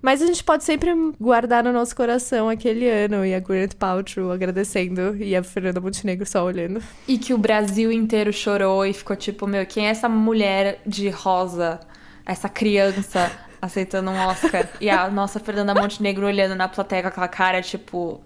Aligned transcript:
Mas 0.00 0.22
a 0.22 0.26
gente 0.26 0.44
pode 0.44 0.62
sempre 0.62 0.90
guardar 1.20 1.64
no 1.64 1.72
nosso 1.72 1.94
coração 1.94 2.48
aquele 2.48 2.88
ano 2.88 3.26
e 3.26 3.34
a 3.34 3.40
Gwyneth 3.40 3.74
Paltrow 3.76 4.30
agradecendo 4.30 5.16
e 5.16 5.34
a 5.34 5.42
Fernanda 5.42 5.80
Montenegro 5.80 6.24
só 6.24 6.44
olhando. 6.44 6.80
E 7.06 7.18
que 7.18 7.34
o 7.34 7.38
Brasil 7.38 7.90
inteiro 7.90 8.32
chorou 8.32 8.86
e 8.86 8.92
ficou 8.92 9.16
tipo, 9.16 9.46
meu, 9.46 9.66
quem 9.66 9.86
é 9.86 9.90
essa 9.90 10.08
mulher 10.08 10.80
de 10.86 11.08
rosa? 11.08 11.80
Essa 12.24 12.48
criança 12.48 13.30
aceitando 13.60 14.10
um 14.10 14.26
Oscar? 14.26 14.68
e 14.80 14.88
a 14.88 15.08
nossa 15.08 15.40
Fernanda 15.40 15.74
Montenegro 15.74 16.26
olhando 16.26 16.54
na 16.54 16.68
plateia 16.68 17.02
com 17.02 17.08
aquela 17.08 17.28
cara, 17.28 17.60
tipo... 17.60 18.20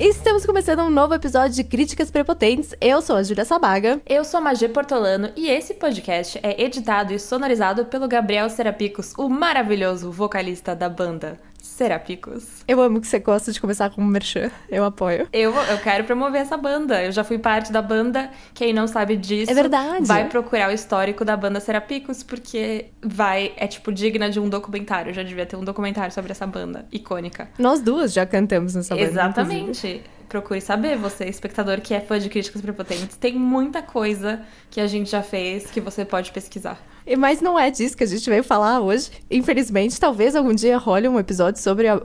Estamos 0.00 0.46
começando 0.46 0.80
um 0.80 0.88
novo 0.88 1.12
episódio 1.12 1.54
de 1.54 1.62
Críticas 1.62 2.10
Prepotentes. 2.10 2.74
Eu 2.80 3.02
sou 3.02 3.16
a 3.16 3.22
Júlia 3.22 3.44
Sabaga. 3.44 4.00
Eu 4.06 4.24
sou 4.24 4.38
a 4.38 4.40
Magê 4.40 4.66
Portolano 4.66 5.30
e 5.36 5.46
esse 5.50 5.74
podcast 5.74 6.40
é 6.42 6.58
editado 6.64 7.12
e 7.12 7.18
sonorizado 7.18 7.84
pelo 7.84 8.08
Gabriel 8.08 8.48
Serapicos, 8.48 9.12
o 9.18 9.28
maravilhoso 9.28 10.10
vocalista 10.10 10.74
da 10.74 10.88
banda 10.88 11.38
Serapicos. 11.80 12.62
Eu 12.68 12.78
amo 12.82 13.00
que 13.00 13.06
você 13.06 13.18
gosta 13.18 13.50
de 13.50 13.58
começar 13.58 13.88
com 13.88 14.02
um 14.02 14.04
merchan. 14.04 14.50
Eu 14.68 14.84
apoio. 14.84 15.26
Eu, 15.32 15.54
eu 15.54 15.78
quero 15.78 16.04
promover 16.04 16.42
essa 16.42 16.54
banda. 16.54 17.02
Eu 17.02 17.10
já 17.10 17.24
fui 17.24 17.38
parte 17.38 17.72
da 17.72 17.80
banda. 17.80 18.30
Quem 18.52 18.70
não 18.70 18.86
sabe 18.86 19.16
disso, 19.16 19.50
É 19.50 19.54
verdade. 19.54 20.04
vai 20.04 20.28
procurar 20.28 20.68
o 20.68 20.74
histórico 20.74 21.24
da 21.24 21.34
banda 21.38 21.58
Serapicos, 21.58 22.22
porque 22.22 22.88
vai, 23.02 23.54
é 23.56 23.66
tipo 23.66 23.90
digna 23.90 24.28
de 24.28 24.38
um 24.38 24.46
documentário. 24.46 25.14
Já 25.14 25.22
devia 25.22 25.46
ter 25.46 25.56
um 25.56 25.64
documentário 25.64 26.12
sobre 26.12 26.32
essa 26.32 26.46
banda 26.46 26.86
icônica. 26.92 27.48
Nós 27.58 27.80
duas 27.80 28.12
já 28.12 28.26
cantamos 28.26 28.74
nessa 28.74 28.94
banda. 28.94 29.06
inclusive. 29.06 29.24
Exatamente. 29.24 30.02
Procure 30.28 30.60
saber, 30.60 30.98
você, 30.98 31.24
espectador 31.24 31.80
que 31.80 31.94
é 31.94 32.00
fã 32.00 32.18
de 32.18 32.28
críticas 32.28 32.60
prepotentes. 32.60 33.16
Tem 33.16 33.32
muita 33.38 33.80
coisa 33.80 34.42
que 34.70 34.82
a 34.82 34.86
gente 34.86 35.10
já 35.10 35.22
fez 35.22 35.70
que 35.70 35.80
você 35.80 36.04
pode 36.04 36.30
pesquisar. 36.30 36.78
Mas 37.16 37.40
não 37.40 37.58
é 37.58 37.70
disso 37.70 37.96
que 37.96 38.04
a 38.04 38.06
gente 38.06 38.28
veio 38.28 38.42
falar 38.44 38.80
hoje. 38.80 39.10
Infelizmente, 39.30 39.98
talvez 39.98 40.34
algum 40.36 40.54
dia 40.54 40.76
role 40.78 41.08
um 41.08 41.18
episódio 41.18 41.60
sobre 41.62 41.88
a, 41.88 42.00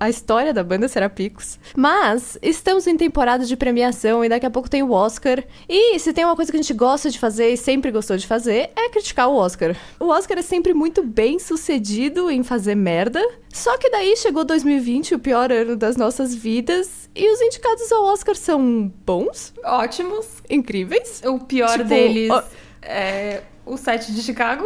a 0.00 0.08
história 0.10 0.52
da 0.52 0.62
banda 0.62 0.88
Serapicos. 0.88 1.58
Mas 1.76 2.38
estamos 2.42 2.86
em 2.86 2.96
temporada 2.96 3.44
de 3.44 3.56
premiação 3.56 4.24
e 4.24 4.28
daqui 4.28 4.46
a 4.46 4.50
pouco 4.50 4.68
tem 4.70 4.82
o 4.82 4.90
Oscar. 4.92 5.42
E 5.68 5.98
se 5.98 6.12
tem 6.12 6.24
uma 6.24 6.36
coisa 6.36 6.50
que 6.50 6.56
a 6.58 6.62
gente 6.62 6.74
gosta 6.74 7.10
de 7.10 7.18
fazer 7.18 7.50
e 7.50 7.56
sempre 7.56 7.90
gostou 7.90 8.16
de 8.16 8.26
fazer, 8.26 8.70
é 8.76 8.88
criticar 8.88 9.28
o 9.28 9.36
Oscar. 9.36 9.76
O 9.98 10.06
Oscar 10.08 10.38
é 10.38 10.42
sempre 10.42 10.74
muito 10.74 11.02
bem 11.02 11.38
sucedido 11.38 12.30
em 12.30 12.42
fazer 12.42 12.74
merda. 12.74 13.20
Só 13.52 13.76
que 13.78 13.88
daí 13.90 14.16
chegou 14.16 14.44
2020, 14.44 15.14
o 15.14 15.18
pior 15.18 15.52
ano 15.52 15.76
das 15.76 15.96
nossas 15.96 16.34
vidas, 16.34 17.08
e 17.14 17.32
os 17.32 17.40
indicados 17.40 17.90
ao 17.92 18.04
Oscar 18.04 18.34
são 18.34 18.92
bons, 19.06 19.54
Ótimos. 19.64 20.26
incríveis. 20.50 21.22
O 21.24 21.38
pior 21.38 21.70
Tipo, 21.70 21.84
deles 21.84 22.30
ó- 22.30 22.42
é 22.82 23.42
o 23.66 23.76
set 23.76 24.12
de 24.12 24.22
Chicago. 24.22 24.64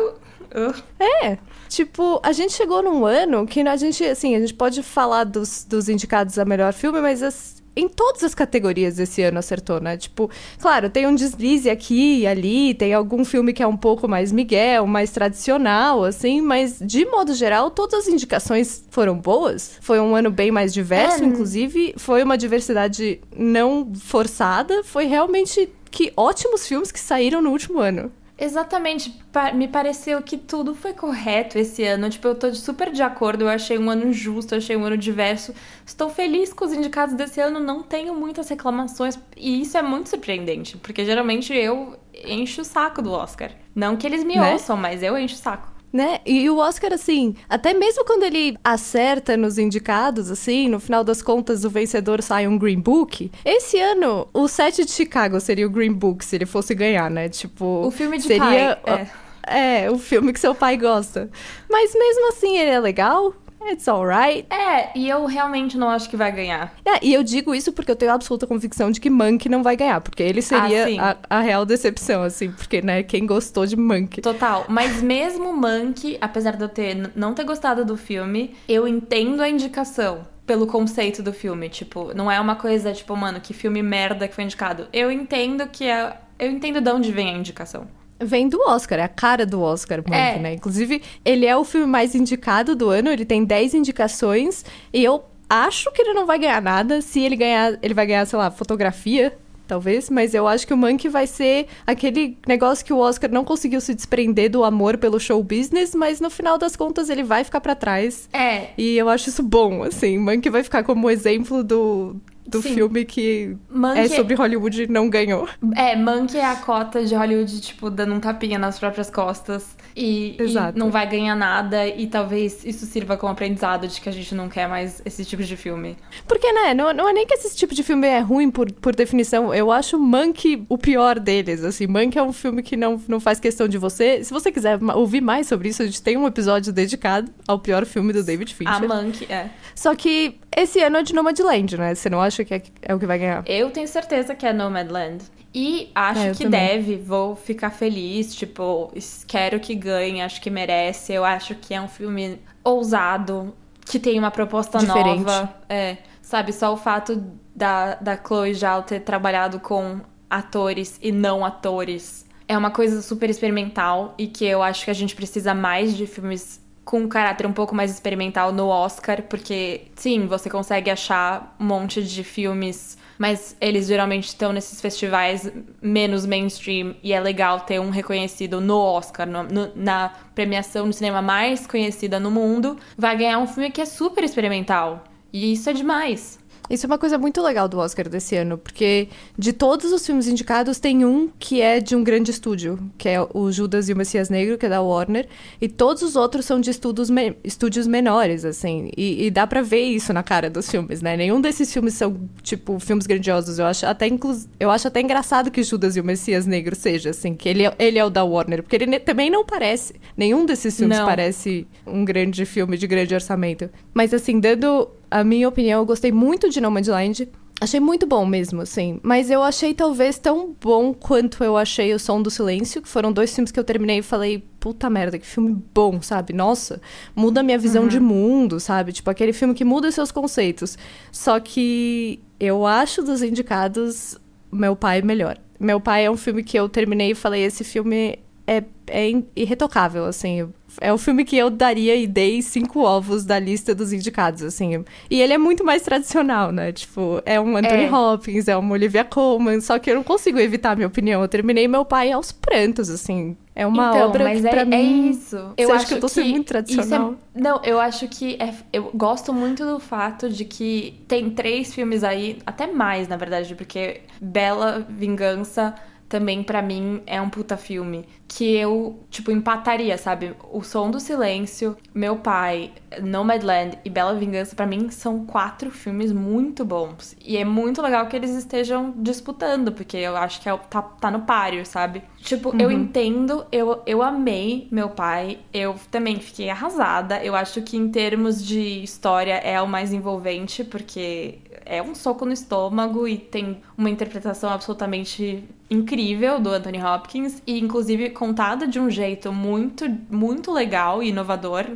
Ugh. 0.54 0.74
É, 0.98 1.36
tipo, 1.68 2.20
a 2.22 2.32
gente 2.32 2.54
chegou 2.54 2.82
num 2.82 3.04
ano 3.04 3.46
que 3.46 3.60
a 3.60 3.76
gente, 3.76 4.02
assim, 4.04 4.34
a 4.34 4.40
gente 4.40 4.54
pode 4.54 4.82
falar 4.82 5.24
dos, 5.24 5.64
dos 5.64 5.88
indicados 5.88 6.38
a 6.38 6.44
melhor 6.44 6.72
filme, 6.72 7.00
mas 7.00 7.22
as- 7.22 7.58
em 7.76 7.86
todas 7.88 8.24
as 8.24 8.34
categorias 8.34 8.98
esse 8.98 9.22
ano 9.22 9.38
acertou, 9.38 9.78
né? 9.80 9.96
Tipo, 9.96 10.28
claro, 10.58 10.88
tem 10.90 11.06
um 11.06 11.14
deslize 11.14 11.68
aqui 11.70 12.20
e 12.20 12.26
ali, 12.26 12.74
tem 12.74 12.92
algum 12.94 13.24
filme 13.24 13.52
que 13.52 13.62
é 13.62 13.66
um 13.66 13.76
pouco 13.76 14.08
mais 14.08 14.32
Miguel, 14.32 14.84
mais 14.86 15.10
tradicional, 15.12 16.02
assim, 16.02 16.40
mas 16.40 16.78
de 16.80 17.04
modo 17.04 17.34
geral, 17.34 17.70
todas 17.70 18.00
as 18.00 18.08
indicações 18.08 18.84
foram 18.90 19.16
boas. 19.18 19.76
Foi 19.80 20.00
um 20.00 20.16
ano 20.16 20.30
bem 20.30 20.50
mais 20.50 20.72
diverso, 20.74 21.22
É. 21.22 21.26
inclusive, 21.26 21.94
foi 21.98 22.22
uma 22.24 22.36
diversidade 22.38 23.20
não 23.36 23.92
forçada, 23.94 24.82
foi 24.82 25.04
realmente 25.04 25.68
que 25.90 26.12
ótimos 26.16 26.66
filmes 26.66 26.90
que 26.90 26.98
saíram 26.98 27.40
no 27.40 27.50
último 27.50 27.78
ano. 27.78 28.10
Exatamente. 28.38 29.12
Me 29.54 29.66
pareceu 29.66 30.22
que 30.22 30.36
tudo 30.38 30.74
foi 30.74 30.92
correto 30.92 31.58
esse 31.58 31.82
ano. 31.84 32.08
Tipo, 32.08 32.28
eu 32.28 32.34
tô 32.36 32.54
super 32.54 32.92
de 32.92 33.02
acordo. 33.02 33.42
Eu 33.44 33.48
achei 33.48 33.76
um 33.76 33.90
ano 33.90 34.12
justo, 34.12 34.54
achei 34.54 34.76
um 34.76 34.84
ano 34.84 34.96
diverso. 34.96 35.52
Estou 35.84 36.08
feliz 36.08 36.52
com 36.52 36.64
os 36.64 36.72
indicados 36.72 37.14
desse 37.16 37.40
ano. 37.40 37.58
Não 37.58 37.82
tenho 37.82 38.14
muitas 38.14 38.48
reclamações. 38.48 39.18
E 39.36 39.60
isso 39.60 39.76
é 39.76 39.82
muito 39.82 40.08
surpreendente. 40.08 40.76
Porque 40.76 41.04
geralmente 41.04 41.52
eu 41.52 41.98
encho 42.24 42.62
o 42.62 42.64
saco 42.64 43.02
do 43.02 43.10
Oscar. 43.10 43.50
Não 43.74 43.96
que 43.96 44.06
eles 44.06 44.22
me 44.22 44.36
Né? 44.36 44.52
ouçam, 44.52 44.76
mas 44.76 45.02
eu 45.02 45.18
encho 45.18 45.34
o 45.34 45.38
saco. 45.38 45.72
Né? 45.92 46.20
E 46.26 46.50
o 46.50 46.58
Oscar, 46.58 46.92
assim, 46.92 47.34
até 47.48 47.72
mesmo 47.72 48.04
quando 48.04 48.22
ele 48.22 48.58
acerta 48.62 49.38
nos 49.38 49.56
indicados, 49.56 50.30
assim, 50.30 50.68
no 50.68 50.78
final 50.78 51.02
das 51.02 51.22
contas 51.22 51.64
o 51.64 51.70
vencedor 51.70 52.22
sai 52.22 52.46
um 52.46 52.58
Green 52.58 52.80
Book. 52.80 53.30
Esse 53.42 53.80
ano, 53.80 54.28
o 54.34 54.46
set 54.48 54.84
de 54.84 54.90
Chicago 54.90 55.40
seria 55.40 55.66
o 55.66 55.70
Green 55.70 55.92
Book 55.92 56.22
se 56.24 56.36
ele 56.36 56.44
fosse 56.44 56.74
ganhar, 56.74 57.10
né? 57.10 57.28
Tipo. 57.30 57.86
O 57.86 57.90
filme 57.90 58.18
de 58.18 58.24
seria, 58.24 58.76
pai, 58.76 59.10
É, 59.46 59.90
o 59.90 59.98
filme 59.98 60.32
que 60.32 60.40
seu 60.40 60.54
pai 60.54 60.76
gosta. 60.76 61.30
Mas 61.70 61.94
mesmo 61.94 62.28
assim, 62.28 62.58
ele 62.58 62.70
é 62.70 62.80
legal. 62.80 63.32
It's 63.62 63.86
alright. 63.88 64.46
É, 64.50 64.90
e 64.98 65.08
eu 65.08 65.26
realmente 65.26 65.76
não 65.76 65.88
acho 65.90 66.08
que 66.08 66.16
vai 66.16 66.32
ganhar. 66.32 66.72
É, 66.84 67.04
e 67.04 67.12
eu 67.12 67.22
digo 67.22 67.54
isso 67.54 67.72
porque 67.72 67.90
eu 67.90 67.96
tenho 67.96 68.12
absoluta 68.12 68.46
convicção 68.46 68.90
de 68.90 69.00
que 69.00 69.10
Monkey 69.10 69.48
não 69.48 69.62
vai 69.62 69.76
ganhar, 69.76 70.00
porque 70.00 70.22
ele 70.22 70.38
Ah, 70.38 70.42
seria 70.42 70.84
sim. 70.86 70.98
a, 70.98 71.16
a 71.28 71.40
real 71.40 71.66
decepção, 71.66 72.22
assim, 72.22 72.50
porque, 72.52 72.80
né, 72.80 73.02
quem 73.02 73.26
gostou 73.26 73.66
de 73.66 73.76
Monkey. 73.76 74.22
Total. 74.22 74.64
Mas 74.68 75.02
mesmo 75.02 75.52
Monkey, 75.52 76.16
apesar 76.20 76.56
de 76.56 76.62
eu 76.64 76.68
ter, 76.68 77.10
não 77.14 77.34
ter 77.34 77.44
gostado 77.44 77.84
do 77.84 77.96
filme, 77.96 78.54
eu 78.68 78.86
entendo 78.88 79.42
a 79.42 79.48
indicação. 79.48 80.26
Pelo 80.46 80.66
conceito 80.66 81.22
do 81.22 81.30
filme. 81.30 81.68
Tipo, 81.68 82.14
não 82.14 82.30
é 82.30 82.40
uma 82.40 82.56
coisa, 82.56 82.90
tipo, 82.94 83.14
mano, 83.14 83.38
que 83.38 83.52
filme 83.52 83.82
merda 83.82 84.26
que 84.26 84.34
foi 84.34 84.44
indicado. 84.44 84.88
Eu 84.94 85.12
entendo 85.12 85.66
que 85.66 85.84
é. 85.84 86.16
Eu 86.38 86.50
entendo 86.50 86.80
de 86.80 86.90
onde 86.90 87.12
vem 87.12 87.28
a 87.28 87.32
indicação. 87.36 87.86
Vem 88.20 88.48
do 88.48 88.60
Oscar, 88.68 88.98
é 88.98 89.02
a 89.02 89.08
cara 89.08 89.46
do 89.46 89.60
Oscar, 89.60 89.98
Monkey, 89.98 90.14
É. 90.14 90.38
né? 90.38 90.54
Inclusive, 90.54 91.02
ele 91.24 91.46
é 91.46 91.56
o 91.56 91.64
filme 91.64 91.86
mais 91.86 92.14
indicado 92.14 92.74
do 92.74 92.88
ano, 92.90 93.10
ele 93.10 93.24
tem 93.24 93.44
10 93.44 93.74
indicações, 93.74 94.64
e 94.92 95.04
eu 95.04 95.22
acho 95.48 95.90
que 95.92 96.02
ele 96.02 96.12
não 96.14 96.26
vai 96.26 96.38
ganhar 96.38 96.60
nada. 96.60 97.00
Se 97.00 97.20
ele 97.20 97.36
ganhar, 97.36 97.78
ele 97.82 97.94
vai 97.94 98.06
ganhar, 98.06 98.26
sei 98.26 98.38
lá, 98.38 98.50
fotografia, 98.50 99.36
talvez, 99.66 100.08
mas 100.10 100.32
eu 100.34 100.48
acho 100.48 100.66
que 100.66 100.72
o 100.72 100.76
Monkey 100.76 101.08
vai 101.10 101.26
ser 101.26 101.66
aquele 101.86 102.36
negócio 102.46 102.84
que 102.84 102.92
o 102.92 102.98
Oscar 102.98 103.30
não 103.30 103.44
conseguiu 103.44 103.80
se 103.82 103.94
desprender 103.94 104.50
do 104.50 104.64
amor 104.64 104.96
pelo 104.96 105.20
show 105.20 105.42
business, 105.42 105.94
mas 105.94 106.20
no 106.20 106.30
final 106.30 106.56
das 106.58 106.74
contas 106.74 107.08
ele 107.10 107.22
vai 107.22 107.44
ficar 107.44 107.60
pra 107.60 107.74
trás. 107.74 108.28
É. 108.32 108.68
E 108.78 108.96
eu 108.96 109.08
acho 109.10 109.28
isso 109.28 109.42
bom, 109.42 109.82
assim. 109.84 110.18
Monkey 110.18 110.50
vai 110.50 110.62
ficar 110.62 110.82
como 110.84 111.10
exemplo 111.10 111.62
do, 111.62 112.16
do 112.48 112.62
Sim. 112.62 112.74
filme 112.74 113.04
que 113.04 113.56
Monkey 113.70 114.00
é 114.00 114.08
sobre 114.08 114.34
Hollywood 114.34 114.84
e 114.84 114.86
não 114.86 115.08
ganhou. 115.10 115.46
É, 115.76 115.94
Monkey 115.94 116.38
é 116.38 116.44
a 116.44 116.56
cota 116.56 117.04
de 117.04 117.14
Hollywood, 117.14 117.60
tipo, 117.60 117.90
dando 117.90 118.14
um 118.14 118.20
tapinha 118.20 118.58
nas 118.58 118.78
próprias 118.78 119.10
costas. 119.10 119.76
E, 119.98 120.36
e 120.38 120.78
não 120.78 120.90
vai 120.90 121.08
ganhar 121.08 121.34
nada. 121.34 121.86
E 121.88 122.06
talvez 122.06 122.64
isso 122.64 122.86
sirva 122.86 123.16
como 123.16 123.32
aprendizado 123.32 123.88
de 123.88 124.00
que 124.00 124.08
a 124.08 124.12
gente 124.12 124.32
não 124.32 124.48
quer 124.48 124.68
mais 124.68 125.02
esse 125.04 125.24
tipo 125.24 125.42
de 125.42 125.56
filme. 125.56 125.96
Porque, 126.26 126.52
né, 126.52 126.72
não, 126.72 126.92
não 126.92 127.08
é 127.08 127.12
nem 127.12 127.26
que 127.26 127.34
esse 127.34 127.56
tipo 127.56 127.74
de 127.74 127.82
filme 127.82 128.06
é 128.06 128.20
ruim 128.20 128.48
por, 128.48 128.70
por 128.72 128.94
definição. 128.94 129.52
Eu 129.52 129.72
acho 129.72 129.98
Monkey 129.98 130.64
o 130.68 130.78
pior 130.78 131.18
deles, 131.18 131.64
assim. 131.64 131.88
Monkey 131.88 132.16
é 132.16 132.22
um 132.22 132.32
filme 132.32 132.62
que 132.62 132.76
não, 132.76 133.02
não 133.08 133.18
faz 133.18 133.40
questão 133.40 133.66
de 133.66 133.76
você. 133.76 134.22
Se 134.22 134.32
você 134.32 134.52
quiser 134.52 134.78
ouvir 134.94 135.20
mais 135.20 135.48
sobre 135.48 135.68
isso, 135.68 135.82
a 135.82 135.86
gente 135.86 136.00
tem 136.00 136.16
um 136.16 136.26
episódio 136.28 136.72
dedicado 136.72 137.32
ao 137.48 137.58
pior 137.58 137.84
filme 137.84 138.12
do 138.12 138.22
David 138.22 138.54
Fincher. 138.54 138.76
A 138.76 138.80
Monkey, 138.80 139.26
é. 139.28 139.50
Só 139.74 139.96
que 139.96 140.38
esse 140.56 140.80
ano 140.80 140.98
é 140.98 141.02
de 141.02 141.12
Nomadland, 141.12 141.76
né? 141.76 141.94
Você 141.94 142.08
não 142.08 142.20
acha 142.20 142.44
que 142.44 142.54
é, 142.54 142.62
é 142.82 142.94
o 142.94 142.98
que 143.00 143.06
vai 143.06 143.18
ganhar? 143.18 143.42
Eu 143.46 143.70
tenho 143.70 143.88
certeza 143.88 144.34
que 144.34 144.46
é 144.46 144.52
Nomadland. 144.52 145.24
E 145.54 145.90
acho 145.94 146.20
É, 146.20 146.34
que 146.34 146.44
também. 146.44 146.50
deve, 146.50 146.96
vou 146.96 147.34
ficar 147.34 147.70
feliz, 147.70 148.34
tipo, 148.34 148.92
quero 149.26 149.58
que 149.60 149.74
ganhe, 149.74 150.20
acho 150.22 150.40
que 150.40 150.50
merece. 150.50 151.12
Eu 151.12 151.24
acho 151.24 151.54
que 151.54 151.74
é 151.74 151.80
um 151.80 151.88
filme 151.88 152.38
ousado, 152.62 153.54
que 153.84 153.98
tem 153.98 154.18
uma 154.18 154.30
proposta 154.30 154.78
Diferente. 154.78 155.24
nova. 155.24 155.54
É, 155.68 155.98
sabe, 156.20 156.52
só 156.52 156.72
o 156.72 156.76
fato 156.76 157.22
da, 157.54 157.94
da 157.96 158.16
Chloe 158.16 158.54
Zhao 158.54 158.82
ter 158.82 159.00
trabalhado 159.00 159.58
com 159.60 160.00
atores 160.28 160.98
e 161.02 161.10
não 161.10 161.44
atores 161.44 162.26
é 162.46 162.56
uma 162.56 162.70
coisa 162.70 163.02
super 163.02 163.28
experimental 163.28 164.14
e 164.16 164.26
que 164.26 164.44
eu 164.44 164.62
acho 164.62 164.84
que 164.84 164.90
a 164.90 164.94
gente 164.94 165.14
precisa 165.14 165.54
mais 165.54 165.94
de 165.96 166.06
filmes 166.06 166.60
com 166.84 167.00
um 167.00 167.08
caráter 167.08 167.46
um 167.46 167.52
pouco 167.52 167.74
mais 167.74 167.90
experimental 167.90 168.50
no 168.52 168.68
Oscar, 168.68 169.22
porque 169.24 169.88
sim, 169.94 170.26
você 170.26 170.48
consegue 170.48 170.90
achar 170.90 171.54
um 171.60 171.64
monte 171.66 172.02
de 172.02 172.24
filmes, 172.24 172.96
mas 173.18 173.56
eles 173.60 173.86
geralmente 173.88 174.28
estão 174.28 174.52
nesses 174.52 174.80
festivais 174.80 175.50
menos 175.82 176.24
mainstream 176.24 176.94
e 177.02 177.12
é 177.12 177.20
legal 177.20 177.60
ter 177.60 177.80
um 177.80 177.90
reconhecido 177.90 178.60
no 178.60 178.78
Oscar, 178.78 179.26
no- 179.28 179.42
no- 179.42 179.72
na 179.74 180.10
premiação 180.34 180.88
de 180.88 180.96
cinema 180.96 181.20
mais 181.20 181.66
conhecida 181.66 182.20
no 182.20 182.30
mundo, 182.30 182.76
vai 182.96 183.16
ganhar 183.16 183.38
um 183.38 183.46
filme 183.46 183.70
que 183.70 183.80
é 183.80 183.86
super 183.86 184.22
experimental. 184.24 185.04
E 185.32 185.52
isso 185.52 185.68
é 185.68 185.72
demais. 185.72 186.38
Isso 186.68 186.86
é 186.86 186.88
uma 186.88 186.98
coisa 186.98 187.18
muito 187.18 187.40
legal 187.42 187.68
do 187.68 187.78
Oscar 187.78 188.08
desse 188.08 188.36
ano, 188.36 188.58
porque 188.58 189.08
de 189.36 189.52
todos 189.52 189.92
os 189.92 190.04
filmes 190.04 190.26
indicados, 190.26 190.78
tem 190.78 191.04
um 191.04 191.28
que 191.38 191.60
é 191.60 191.80
de 191.80 191.96
um 191.96 192.04
grande 192.04 192.30
estúdio, 192.30 192.78
que 192.96 193.08
é 193.08 193.20
o 193.20 193.50
Judas 193.50 193.88
e 193.88 193.92
o 193.92 193.96
Messias 193.96 194.28
Negro, 194.28 194.58
que 194.58 194.66
é 194.66 194.68
da 194.68 194.82
Warner, 194.82 195.28
e 195.60 195.68
todos 195.68 196.02
os 196.02 196.16
outros 196.16 196.44
são 196.44 196.60
de 196.60 196.70
estudos 196.70 197.10
me 197.10 197.36
estúdios 197.44 197.86
menores, 197.86 198.44
assim, 198.44 198.90
e, 198.96 199.26
e 199.26 199.30
dá 199.30 199.46
para 199.46 199.62
ver 199.62 199.82
isso 199.82 200.12
na 200.12 200.22
cara 200.22 200.50
dos 200.50 200.70
filmes, 200.70 201.02
né? 201.02 201.16
Nenhum 201.16 201.40
desses 201.40 201.72
filmes 201.72 201.94
são, 201.94 202.16
tipo, 202.42 202.78
filmes 202.78 203.06
grandiosos. 203.06 203.58
Eu 203.58 203.66
acho 203.66 203.86
até, 203.86 204.06
inclu 204.06 204.36
eu 204.60 204.70
acho 204.70 204.88
até 204.88 205.00
engraçado 205.00 205.50
que 205.50 205.62
Judas 205.62 205.96
e 205.96 206.00
o 206.00 206.04
Messias 206.04 206.46
Negro 206.46 206.74
seja, 206.74 207.10
assim, 207.10 207.34
que 207.34 207.48
ele 207.48 207.64
é, 207.64 207.74
ele 207.78 207.98
é 207.98 208.04
o 208.04 208.10
da 208.10 208.24
Warner, 208.24 208.62
porque 208.62 208.76
ele 208.76 208.98
também 209.00 209.30
não 209.30 209.44
parece. 209.44 209.94
Nenhum 210.16 210.44
desses 210.44 210.76
filmes 210.76 210.98
não. 210.98 211.06
parece 211.06 211.66
um 211.86 212.04
grande 212.04 212.44
filme 212.44 212.76
de 212.76 212.86
grande 212.86 213.14
orçamento. 213.14 213.70
Mas, 213.94 214.12
assim, 214.12 214.38
dando 214.38 214.88
a 215.10 215.24
minha 215.24 215.48
opinião, 215.48 215.80
eu 215.80 215.86
gostei 215.86 216.12
muito 216.12 216.48
de 216.50 216.60
Nomadland. 216.60 217.28
Achei 217.60 217.80
muito 217.80 218.06
bom 218.06 218.24
mesmo, 218.24 218.60
assim. 218.60 219.00
Mas 219.02 219.30
eu 219.30 219.42
achei 219.42 219.74
talvez 219.74 220.16
tão 220.18 220.54
bom 220.60 220.94
quanto 220.94 221.42
eu 221.42 221.56
achei 221.56 221.92
O 221.92 221.98
Som 221.98 222.22
do 222.22 222.30
Silêncio, 222.30 222.80
que 222.80 222.88
foram 222.88 223.12
dois 223.12 223.34
filmes 223.34 223.50
que 223.50 223.58
eu 223.58 223.64
terminei 223.64 223.98
e 223.98 224.02
falei, 224.02 224.44
puta 224.60 224.88
merda, 224.88 225.18
que 225.18 225.26
filme 225.26 225.60
bom, 225.74 226.00
sabe? 226.00 226.32
Nossa, 226.32 226.80
muda 227.16 227.40
a 227.40 227.42
minha 227.42 227.58
visão 227.58 227.82
uhum. 227.82 227.88
de 227.88 227.98
mundo, 227.98 228.60
sabe? 228.60 228.92
Tipo, 228.92 229.10
aquele 229.10 229.32
filme 229.32 229.54
que 229.54 229.64
muda 229.64 229.90
seus 229.90 230.12
conceitos. 230.12 230.78
Só 231.10 231.40
que 231.40 232.20
eu 232.38 232.64
acho 232.64 233.02
dos 233.02 233.22
indicados 233.22 234.16
Meu 234.52 234.76
Pai 234.76 235.02
melhor. 235.02 235.36
Meu 235.58 235.80
Pai 235.80 236.04
é 236.04 236.10
um 236.10 236.16
filme 236.16 236.44
que 236.44 236.56
eu 236.56 236.68
terminei 236.68 237.10
e 237.10 237.14
falei, 237.14 237.42
esse 237.42 237.64
filme 237.64 238.20
é, 238.46 238.62
é 238.90 239.22
irretocável, 239.36 240.04
assim 240.04 240.48
é 240.80 240.92
o 240.92 240.98
filme 240.98 241.24
que 241.24 241.36
eu 241.36 241.50
daria 241.50 241.96
e 241.96 242.06
dei 242.06 242.42
cinco 242.42 242.80
ovos 242.80 243.24
da 243.24 243.38
lista 243.38 243.74
dos 243.74 243.92
indicados, 243.92 244.42
assim. 244.42 244.84
E 245.10 245.20
ele 245.20 245.32
é 245.32 245.38
muito 245.38 245.64
mais 245.64 245.82
tradicional, 245.82 246.52
né? 246.52 246.72
Tipo, 246.72 247.22
é 247.24 247.40
um 247.40 247.56
Anthony 247.56 247.84
é. 247.84 247.92
Hopkins, 247.92 248.48
é 248.48 248.56
uma 248.56 248.72
Olivia 248.72 249.04
Colman, 249.04 249.60
só 249.60 249.78
que 249.78 249.90
eu 249.90 249.96
não 249.96 250.02
consigo 250.02 250.38
evitar 250.38 250.72
a 250.72 250.76
minha 250.76 250.88
opinião. 250.88 251.22
Eu 251.22 251.28
terminei 251.28 251.66
meu 251.66 251.84
pai 251.84 252.12
aos 252.12 252.32
prantos, 252.32 252.90
assim. 252.90 253.36
É 253.54 253.66
uma 253.66 253.90
então, 253.90 254.08
obra 254.08 254.24
mas 254.24 254.40
que, 254.40 254.48
pra 254.48 254.60
é, 254.60 254.64
mim... 254.64 254.76
é 254.76 254.82
isso. 255.10 255.52
Eu 255.56 255.72
acho 255.72 255.86
que 255.86 255.94
eu 255.94 256.00
tô 256.00 256.06
sendo 256.06 256.28
muito 256.28 256.46
tradicional? 256.46 257.14
É... 257.34 257.40
Não, 257.40 257.60
eu 257.64 257.80
acho 257.80 258.06
que... 258.06 258.36
É... 258.40 258.54
Eu 258.72 258.90
gosto 258.94 259.32
muito 259.32 259.64
do 259.64 259.80
fato 259.80 260.28
de 260.28 260.44
que 260.44 261.02
tem 261.08 261.30
três 261.30 261.74
filmes 261.74 262.04
aí, 262.04 262.38
até 262.46 262.68
mais, 262.68 263.08
na 263.08 263.16
verdade, 263.16 263.54
porque 263.56 264.02
Bela 264.20 264.86
Vingança 264.88 265.74
também 266.08 266.42
para 266.42 266.62
mim 266.62 267.02
é 267.06 267.20
um 267.20 267.28
puta 267.28 267.56
filme 267.56 268.06
que 268.26 268.54
eu, 268.54 269.00
tipo, 269.10 269.30
empataria, 269.30 269.96
sabe? 269.96 270.34
O 270.52 270.62
Som 270.62 270.90
do 270.90 271.00
Silêncio, 271.00 271.76
Meu 271.94 272.16
Pai, 272.16 272.72
Nomadland 273.02 273.78
e 273.84 273.90
Bela 273.90 274.14
Vingança 274.14 274.54
para 274.54 274.66
mim 274.66 274.90
são 274.90 275.24
quatro 275.24 275.70
filmes 275.70 276.12
muito 276.12 276.64
bons. 276.64 277.16
E 277.24 277.38
é 277.38 277.44
muito 277.44 277.80
legal 277.80 278.06
que 278.06 278.14
eles 278.14 278.30
estejam 278.32 278.92
disputando, 278.96 279.72
porque 279.72 279.96
eu 279.96 280.14
acho 280.16 280.42
que 280.42 280.48
é, 280.48 280.56
tá, 280.56 280.82
tá 280.82 281.10
no 281.10 281.22
páreo, 281.22 281.64
sabe? 281.64 282.02
Tipo, 282.18 282.50
uhum. 282.50 282.60
eu 282.60 282.70
entendo, 282.70 283.46
eu, 283.50 283.82
eu 283.86 284.02
amei 284.02 284.68
Meu 284.70 284.90
Pai, 284.90 285.38
eu 285.52 285.74
também 285.90 286.20
fiquei 286.20 286.50
arrasada. 286.50 287.24
Eu 287.24 287.34
acho 287.34 287.62
que 287.62 287.76
em 287.78 287.88
termos 287.88 288.44
de 288.44 288.82
história 288.82 289.34
é 289.34 289.60
o 289.62 289.66
mais 289.66 289.92
envolvente, 289.92 290.62
porque 290.64 291.38
é 291.68 291.82
um 291.82 291.94
soco 291.94 292.24
no 292.24 292.32
estômago 292.32 293.06
e 293.06 293.18
tem 293.18 293.60
uma 293.76 293.90
interpretação 293.90 294.48
absolutamente 294.50 295.44
incrível 295.70 296.40
do 296.40 296.48
Anthony 296.48 296.82
Hopkins 296.82 297.42
e 297.46 297.60
inclusive 297.60 298.08
contada 298.10 298.66
de 298.66 298.80
um 298.80 298.88
jeito 298.88 299.30
muito 299.30 299.86
muito 300.10 300.50
legal 300.50 301.02
e 301.02 301.10
inovador, 301.10 301.66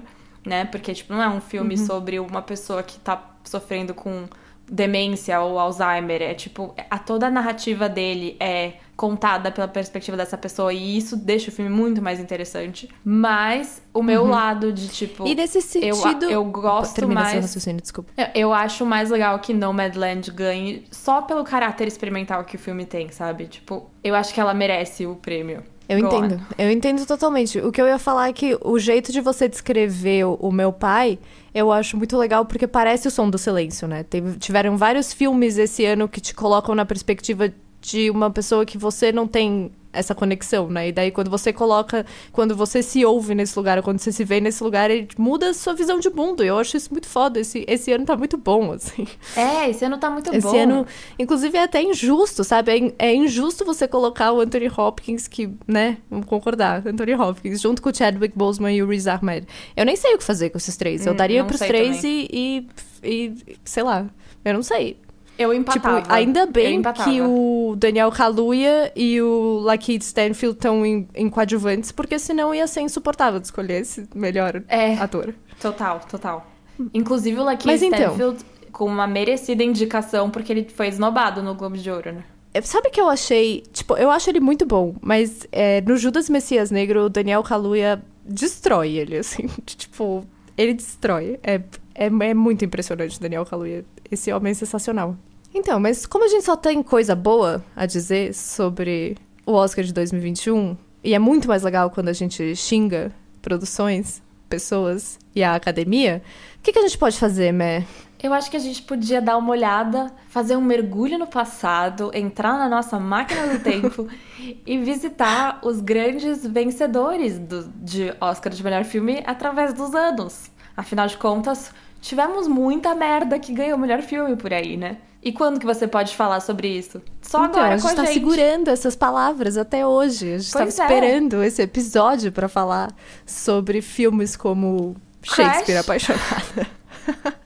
né? 0.47 0.65
Porque 0.65 0.95
tipo 0.95 1.13
não 1.13 1.23
é 1.23 1.29
um 1.29 1.41
filme 1.41 1.77
uhum. 1.77 1.87
sobre 1.87 2.19
uma 2.19 2.41
pessoa 2.41 2.83
que 2.83 2.99
tá 2.99 3.23
sofrendo 3.45 3.93
com 3.93 4.25
demência 4.71 5.41
ou 5.41 5.59
Alzheimer, 5.59 6.23
é 6.23 6.35
tipo 6.35 6.75
a 6.91 6.99
toda 6.99 7.27
a 7.27 7.31
narrativa 7.31 7.89
dele 7.89 8.37
é 8.41 8.75
contada 8.97 9.51
pela 9.51 9.67
perspectiva 9.67 10.17
dessa 10.17 10.39
pessoa 10.39 10.73
e 10.73 10.97
isso 10.97 11.17
deixa 11.17 11.51
o 11.51 11.53
filme 11.53 11.71
muito 11.71 12.01
mais 12.01 12.21
interessante. 12.21 12.89
Mas 13.05 13.83
o 13.93 14.03
meu 14.03 14.23
uhum. 14.23 14.31
lado 14.31 14.73
de 14.73 14.89
tipo. 14.89 15.27
E 15.27 15.35
nesse 15.35 15.61
sentido. 15.61 16.27
Eu, 16.27 16.31
eu 16.31 16.45
gosto 16.45 16.95
Termina 16.95 17.21
mais. 17.23 17.41
Raciocínio, 17.41 17.81
desculpa. 17.81 18.13
Eu, 18.17 18.27
eu 18.35 18.53
acho 18.53 18.87
mais 18.87 19.11
legal 19.11 19.39
que 19.41 19.53
Nomadland 19.53 20.31
ganhe 20.31 20.85
só 20.91 21.23
pelo 21.23 21.43
caráter 21.43 21.89
experimental 21.89 22.45
que 22.45 22.57
o 22.57 22.59
filme 22.59 22.87
tem, 22.87 23.11
sabe? 23.11 23.47
Tipo, 23.47 23.91
eu 24.05 24.15
acho 24.15 24.33
que 24.33 24.41
ela 24.41 24.55
merece 24.55 25.07
o 25.07 25.17
prêmio. 25.17 25.65
Eu 25.93 26.01
Go 26.01 26.07
entendo. 26.07 26.35
On. 26.35 26.55
Eu 26.59 26.71
entendo 26.71 27.07
totalmente. 27.07 27.59
O 27.59 27.71
que 27.71 27.81
eu 27.81 27.87
ia 27.87 27.99
falar 27.99 28.29
é 28.29 28.33
que 28.33 28.59
o 28.63 28.79
jeito 28.79 29.13
de 29.13 29.21
você 29.21 29.49
descrever 29.49 30.25
o, 30.25 30.51
meu 30.51 30.73
pai, 30.73 31.19
eu 31.55 31.71
acho 31.71 31.97
muito 31.97 32.17
legal 32.17 32.45
porque 32.45 32.67
parece 32.67 33.09
o 33.09 33.11
som 33.11 33.29
do 33.29 33.39
silêncio, 33.39 33.87
né? 33.87 34.03
Teve, 34.03 34.39
tiveram 34.39 34.77
vários 34.77 35.13
filmes 35.13 35.59
esse 35.59 35.85
ano 35.85 36.09
que 36.09 36.21
te 36.21 36.35
colocam 36.35 36.75
na 36.75 36.85
perspectiva 36.85 37.53
de 37.81 38.11
uma 38.11 38.31
pessoa 38.31 38.65
que 38.65 38.79
você 38.79 39.13
não 39.13 39.27
tem 39.27 39.71
essa 39.93 40.15
conexão, 40.15 40.69
né? 40.69 40.89
E 40.89 40.93
daí 40.93 41.11
quando 41.11 41.31
você 41.31 41.53
coloca, 41.53 42.07
quando 42.33 42.57
você 42.57 42.83
se 42.83 43.05
ouve 43.05 43.35
nesse 43.35 43.57
lugar, 43.59 43.83
quando 43.83 43.99
você 43.99 44.11
se 44.11 44.25
vê 44.25 44.41
nesse 44.41 44.63
lugar, 44.65 44.91
ele 44.91 45.09
muda 45.19 45.51
a 45.51 45.55
sua 45.55 45.75
visão 45.75 45.99
de 45.99 46.09
mundo. 46.09 46.43
Eu 46.43 46.59
acho 46.59 46.77
isso 46.77 46.91
muito 46.91 47.09
foda. 47.09 47.41
Esse, 47.41 47.65
esse 47.69 47.93
ano 47.93 48.05
tá 48.05 48.17
muito 48.17 48.37
bom, 48.37 48.73
assim. 48.73 49.07
É, 49.37 49.71
esse 49.71 49.85
ano 49.85 49.99
tá 49.99 50.11
muito 50.11 50.31
esse 50.31 50.41
bom. 50.41 50.49
Esse 50.49 50.59
ano, 50.59 50.87
inclusive, 51.19 51.57
é 51.59 51.63
até 51.63 51.83
injusto, 51.83 52.45
sabe? 52.45 52.95
É, 52.99 53.11
é, 53.11 53.15
injusto 53.15 53.65
você 53.65 53.87
colocar 53.87 54.33
o 54.33 54.41
Anthony 54.41 54.71
Hopkins, 54.75 55.29
que, 55.29 55.51
né? 55.67 55.99
Vamos 56.11 56.27
concordar. 56.27 56.87
Anthony 56.87 57.15
Hopkins, 57.15 57.61
junto 57.61 57.83
com 57.83 57.91
o 57.91 57.95
Chadwick 57.95 58.37
Boseman 58.37 58.75
e 58.75 58.83
o 58.83 58.89
Riz 58.89 59.07
Ahmed. 59.07 59.47
Eu 59.77 59.85
nem 59.85 59.97
sei 59.97 60.15
o 60.15 60.19
que 60.19 60.25
fazer 60.25 60.51
com 60.51 60.59
esses 60.59 60.77
três. 60.77 61.07
Eu 61.07 61.13
hum, 61.13 61.17
daria 61.17 61.45
pros 61.45 61.61
três 61.61 62.03
e, 62.05 62.29
e, 62.33 62.67
e, 63.03 63.35
sei 63.65 63.83
lá. 63.83 64.07
Eu 64.45 64.55
não 64.55 64.63
sei. 64.63 64.99
Eu 65.39 65.53
empatava. 65.53 66.03
Tipo, 66.03 66.13
ainda 66.13 66.47
bem 66.47 66.83
que 66.83 67.21
o 67.23 67.75
Daniel 67.77 68.11
Kaluuya 68.11 68.93
e 68.95 69.21
o 69.21 69.61
Lakeith 69.61 70.03
Stanfield 70.03 70.57
estão 70.57 70.85
em, 70.85 71.09
em, 71.15 71.29
coadjuvantes, 71.29 71.91
porque 71.91 72.19
senão 72.19 72.55
ia 72.55 72.67
ser 72.67 72.83
insuportável 72.83 73.41
de 73.41 73.47
escolher 73.47 73.81
esse 73.81 74.07
melhor 74.15 74.63
é, 74.69 74.95
ator. 74.95 75.35
Total, 75.61 76.01
total. 76.01 76.47
Inclusive 76.93 77.39
o 77.41 77.45
Lakeith 77.45 77.83
então, 77.83 77.99
Stanfield 77.99 78.45
com 78.73 78.87
uma 78.87 79.07
merecida 79.07 79.63
indicação, 79.63 80.31
porque 80.31 80.53
ele 80.53 80.69
foi 80.69 80.89
esnobado 80.89 81.43
no 81.43 81.55
Globo 81.55 81.77
de 81.77 81.91
Ouro, 81.91 82.13
né? 82.13 82.25
É, 82.55 82.61
sabe 82.61 82.91
que 82.91 83.01
eu 83.01 83.09
achei? 83.09 83.63
Tipo, 83.73 83.97
eu 83.97 84.11
acho 84.11 84.29
ele 84.29 84.41
muito 84.41 84.67
bom, 84.67 84.95
mas 85.01 85.47
é, 85.53 85.81
no 85.83 85.97
Judas 85.97 86.29
Messias 86.29 86.71
Negro, 86.71 87.05
o 87.05 87.09
Daniel 87.09 87.43
Kaluuya 87.43 88.03
destrói 88.25 88.97
ele, 88.97 89.17
assim. 89.19 89.47
tipo, 89.65 90.27
ele 90.57 90.75
destrói. 90.75 91.39
É, 91.43 91.61
é, 91.95 92.07
é 92.07 92.35
muito 92.35 92.65
impressionante 92.65 93.17
o 93.17 93.21
Daniel 93.21 93.47
Kaluuya. 93.47 93.85
Esse 94.13 94.31
homem 94.31 94.51
é 94.51 94.55
sensacional. 94.55 95.17
Então, 95.55 95.81
mas 95.81 96.05
como 96.05 96.27
a 96.27 96.29
gente 96.29 96.45
só 96.45 96.55
tem 96.55 96.83
coisa 96.83 97.17
boa 97.17 97.65
a 97.75 97.87
dizer 97.87 98.35
sobre 98.35 99.17
o 99.47 99.53
Oscar 99.53 99.83
de 99.83 99.93
2021, 99.93 100.77
e 101.03 101.15
é 101.15 101.19
muito 101.19 101.49
mais 101.49 101.63
legal 101.63 101.91
quando 101.91 102.09
a 102.09 102.13
gente 102.13 102.55
xinga 102.55 103.11
produções, 103.41 104.23
pessoas 104.51 105.19
e 105.35 105.43
a 105.43 105.55
academia, 105.55 106.23
o 106.59 106.63
que, 106.63 106.73
que 106.73 106.79
a 106.79 106.83
gente 106.83 106.99
pode 106.99 107.19
fazer, 107.19 107.53
Mé? 107.53 107.87
Eu 108.23 108.35
acho 108.35 108.51
que 108.51 108.57
a 108.57 108.61
gente 108.61 108.83
podia 108.83 109.21
dar 109.21 109.39
uma 109.39 109.51
olhada, 109.51 110.13
fazer 110.29 110.57
um 110.57 110.61
mergulho 110.61 111.19
no 111.19 111.27
passado, 111.27 112.11
entrar 112.13 112.59
na 112.59 112.69
nossa 112.69 113.01
máquina 113.01 113.47
do 113.47 113.65
tempo 113.65 114.07
e 114.65 114.79
visitar 114.79 115.59
os 115.65 115.81
grandes 115.81 116.47
vencedores 116.47 117.39
do, 117.39 117.65
de 117.77 118.15
Oscar 118.21 118.53
de 118.53 118.63
melhor 118.63 118.85
filme 118.85 119.23
através 119.27 119.73
dos 119.73 119.95
anos. 119.95 120.51
Afinal 120.77 121.07
de 121.07 121.17
contas, 121.17 121.73
tivemos 122.03 122.47
muita 122.47 122.95
merda 122.95 123.39
que 123.39 123.55
ganhou 123.55 123.79
o 123.79 123.81
melhor 123.81 124.03
filme 124.03 124.37
por 124.37 124.53
aí, 124.53 124.77
né? 124.77 124.99
E 125.23 125.33
quando 125.33 125.61
que 125.61 125.65
você 125.65 125.87
pode 125.87 126.17
falar 126.17 126.41
sobre 126.41 126.67
isso? 126.67 127.01
Só 127.23 127.47
então, 127.47 127.61
agora 127.61 127.75
a 127.75 127.79
gente 127.79 127.89
está 127.89 128.07
segurando 128.07 128.69
essas 128.69 128.97
palavras 128.97 129.57
até 129.57 129.87
hoje. 129.87 130.35
A 130.35 130.39
gente 130.39 130.47
estava 130.47 130.65
é. 130.65 130.69
esperando 130.69 131.43
esse 131.45 131.63
episódio 131.63 132.33
para 132.33 132.49
falar 132.49 132.93
sobre 133.25 133.81
filmes 133.81 134.35
como 134.37 134.97
Shakespeare 135.23 135.79
Apaixonada. 135.79 136.67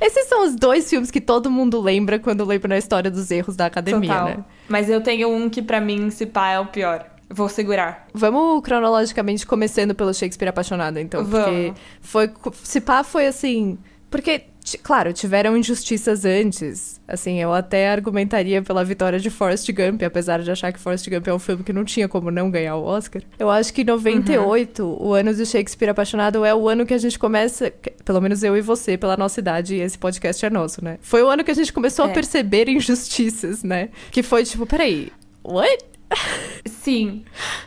Esses 0.00 0.26
são 0.28 0.44
os 0.46 0.56
dois 0.56 0.88
filmes 0.88 1.10
que 1.10 1.20
todo 1.20 1.50
mundo 1.50 1.80
lembra 1.80 2.18
quando 2.18 2.44
lembra 2.44 2.68
na 2.68 2.78
história 2.78 3.10
dos 3.10 3.30
erros 3.30 3.54
da 3.54 3.66
academia, 3.66 4.10
Total. 4.10 4.24
né? 4.24 4.44
Mas 4.68 4.88
eu 4.88 5.00
tenho 5.00 5.28
um 5.28 5.48
que 5.48 5.62
para 5.62 5.80
mim, 5.80 6.10
se 6.10 6.26
pá, 6.26 6.50
é 6.50 6.58
o 6.58 6.66
pior. 6.66 7.06
Vou 7.32 7.48
segurar. 7.48 8.08
Vamos 8.12 8.62
cronologicamente 8.62 9.46
começando 9.46 9.94
pelo 9.94 10.12
Shakespeare 10.12 10.48
Apaixonada, 10.48 11.00
então. 11.00 11.24
Vamos. 11.24 11.44
Porque 11.44 11.74
foi. 12.00 12.30
Se 12.62 12.80
pá, 12.80 13.04
foi 13.04 13.26
assim. 13.26 13.78
Porque 14.10 14.46
Claro, 14.82 15.12
tiveram 15.12 15.56
injustiças 15.56 16.24
antes. 16.24 17.00
Assim, 17.08 17.40
eu 17.40 17.52
até 17.52 17.90
argumentaria 17.90 18.62
pela 18.62 18.84
vitória 18.84 19.18
de 19.18 19.30
Forrest 19.30 19.68
Gump, 19.72 20.02
apesar 20.02 20.42
de 20.42 20.50
achar 20.50 20.72
que 20.72 20.78
Forrest 20.78 21.08
Gump 21.08 21.26
é 21.26 21.34
um 21.34 21.38
filme 21.38 21.64
que 21.64 21.72
não 21.72 21.84
tinha 21.84 22.08
como 22.08 22.30
não 22.30 22.50
ganhar 22.50 22.76
o 22.76 22.84
Oscar. 22.84 23.22
Eu 23.38 23.50
acho 23.50 23.72
que 23.72 23.82
98, 23.82 24.82
uhum. 24.82 25.08
o 25.08 25.14
ano 25.14 25.34
de 25.34 25.44
Shakespeare 25.44 25.88
Apaixonado, 25.88 26.44
é 26.44 26.54
o 26.54 26.68
ano 26.68 26.86
que 26.86 26.94
a 26.94 26.98
gente 26.98 27.18
começa, 27.18 27.72
pelo 28.04 28.20
menos 28.20 28.42
eu 28.42 28.56
e 28.56 28.60
você, 28.60 28.96
pela 28.96 29.16
nossa 29.16 29.40
idade, 29.40 29.74
e 29.74 29.80
esse 29.80 29.98
podcast 29.98 30.44
é 30.44 30.50
nosso, 30.50 30.84
né? 30.84 30.98
Foi 31.00 31.22
o 31.22 31.28
ano 31.28 31.42
que 31.42 31.50
a 31.50 31.54
gente 31.54 31.72
começou 31.72 32.06
é. 32.06 32.10
a 32.10 32.12
perceber 32.12 32.68
injustiças, 32.68 33.62
né? 33.64 33.88
Que 34.10 34.22
foi 34.22 34.44
tipo, 34.44 34.66
peraí, 34.66 35.10
what? 35.42 35.84
Sim. 36.82 37.24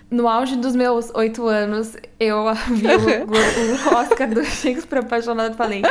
No 0.10 0.28
auge 0.28 0.56
dos 0.56 0.76
meus 0.76 1.12
oito 1.14 1.48
anos, 1.48 1.96
eu 2.20 2.46
vi 2.72 2.88
o, 2.88 3.92
o 3.92 3.96
Oscar 3.98 4.28
do 4.30 4.44
Shakespeare 4.46 5.00
Apaixonado 5.00 5.54
e 5.54 5.58
falei: 5.58 5.82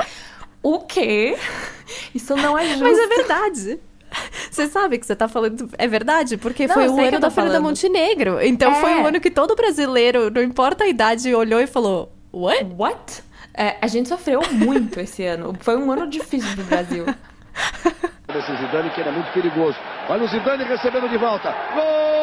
O 0.62 0.80
quê? 0.80 1.36
Isso 2.14 2.34
não 2.36 2.58
é 2.58 2.66
justo. 2.66 2.82
Mas 2.84 2.98
é 2.98 3.06
verdade. 3.06 3.80
Você 4.50 4.66
sabe 4.68 4.98
que 4.98 5.06
você 5.06 5.16
tá 5.16 5.26
falando. 5.28 5.70
É 5.78 5.86
verdade? 5.88 6.36
Porque 6.36 6.66
Não, 6.66 6.74
foi 6.74 6.88
o 6.88 6.92
ano 7.00 7.16
eu 7.16 7.20
da 7.20 7.28
tô 7.28 7.34
Fernanda 7.34 7.54
falando. 7.58 7.68
Montenegro. 7.68 8.40
Então 8.42 8.72
É. 8.72 8.74
foi 8.74 8.94
o 9.00 9.06
ano 9.06 9.20
que 9.20 9.30
todo 9.30 9.54
brasileiro, 9.54 10.30
não 10.30 10.42
importa 10.42 10.84
a 10.84 10.88
idade, 10.88 11.32
olhou 11.34 11.60
e 11.60 11.66
falou: 11.66 12.12
What? 12.32 12.66
What? 12.76 13.22
É, 13.54 13.76
a 13.80 13.86
gente 13.86 14.08
sofreu 14.08 14.40
muito 14.50 14.98
esse 14.98 15.24
ano. 15.24 15.54
Foi 15.60 15.76
um 15.76 15.90
ano 15.92 16.06
difícil 16.08 16.54
pro 16.54 16.64
Brasil. 16.64 17.04
Esse 18.34 18.56
Zidane 18.56 18.90
que 18.90 19.00
é 19.00 19.10
muito 19.10 19.30
perigoso. 19.32 19.76
Olha 20.08 20.24
o 20.24 20.28
Zidane 20.28 20.64
recebendo 20.64 21.08
de 21.08 21.18
volta. 21.18 21.54
Gol! 21.74 22.21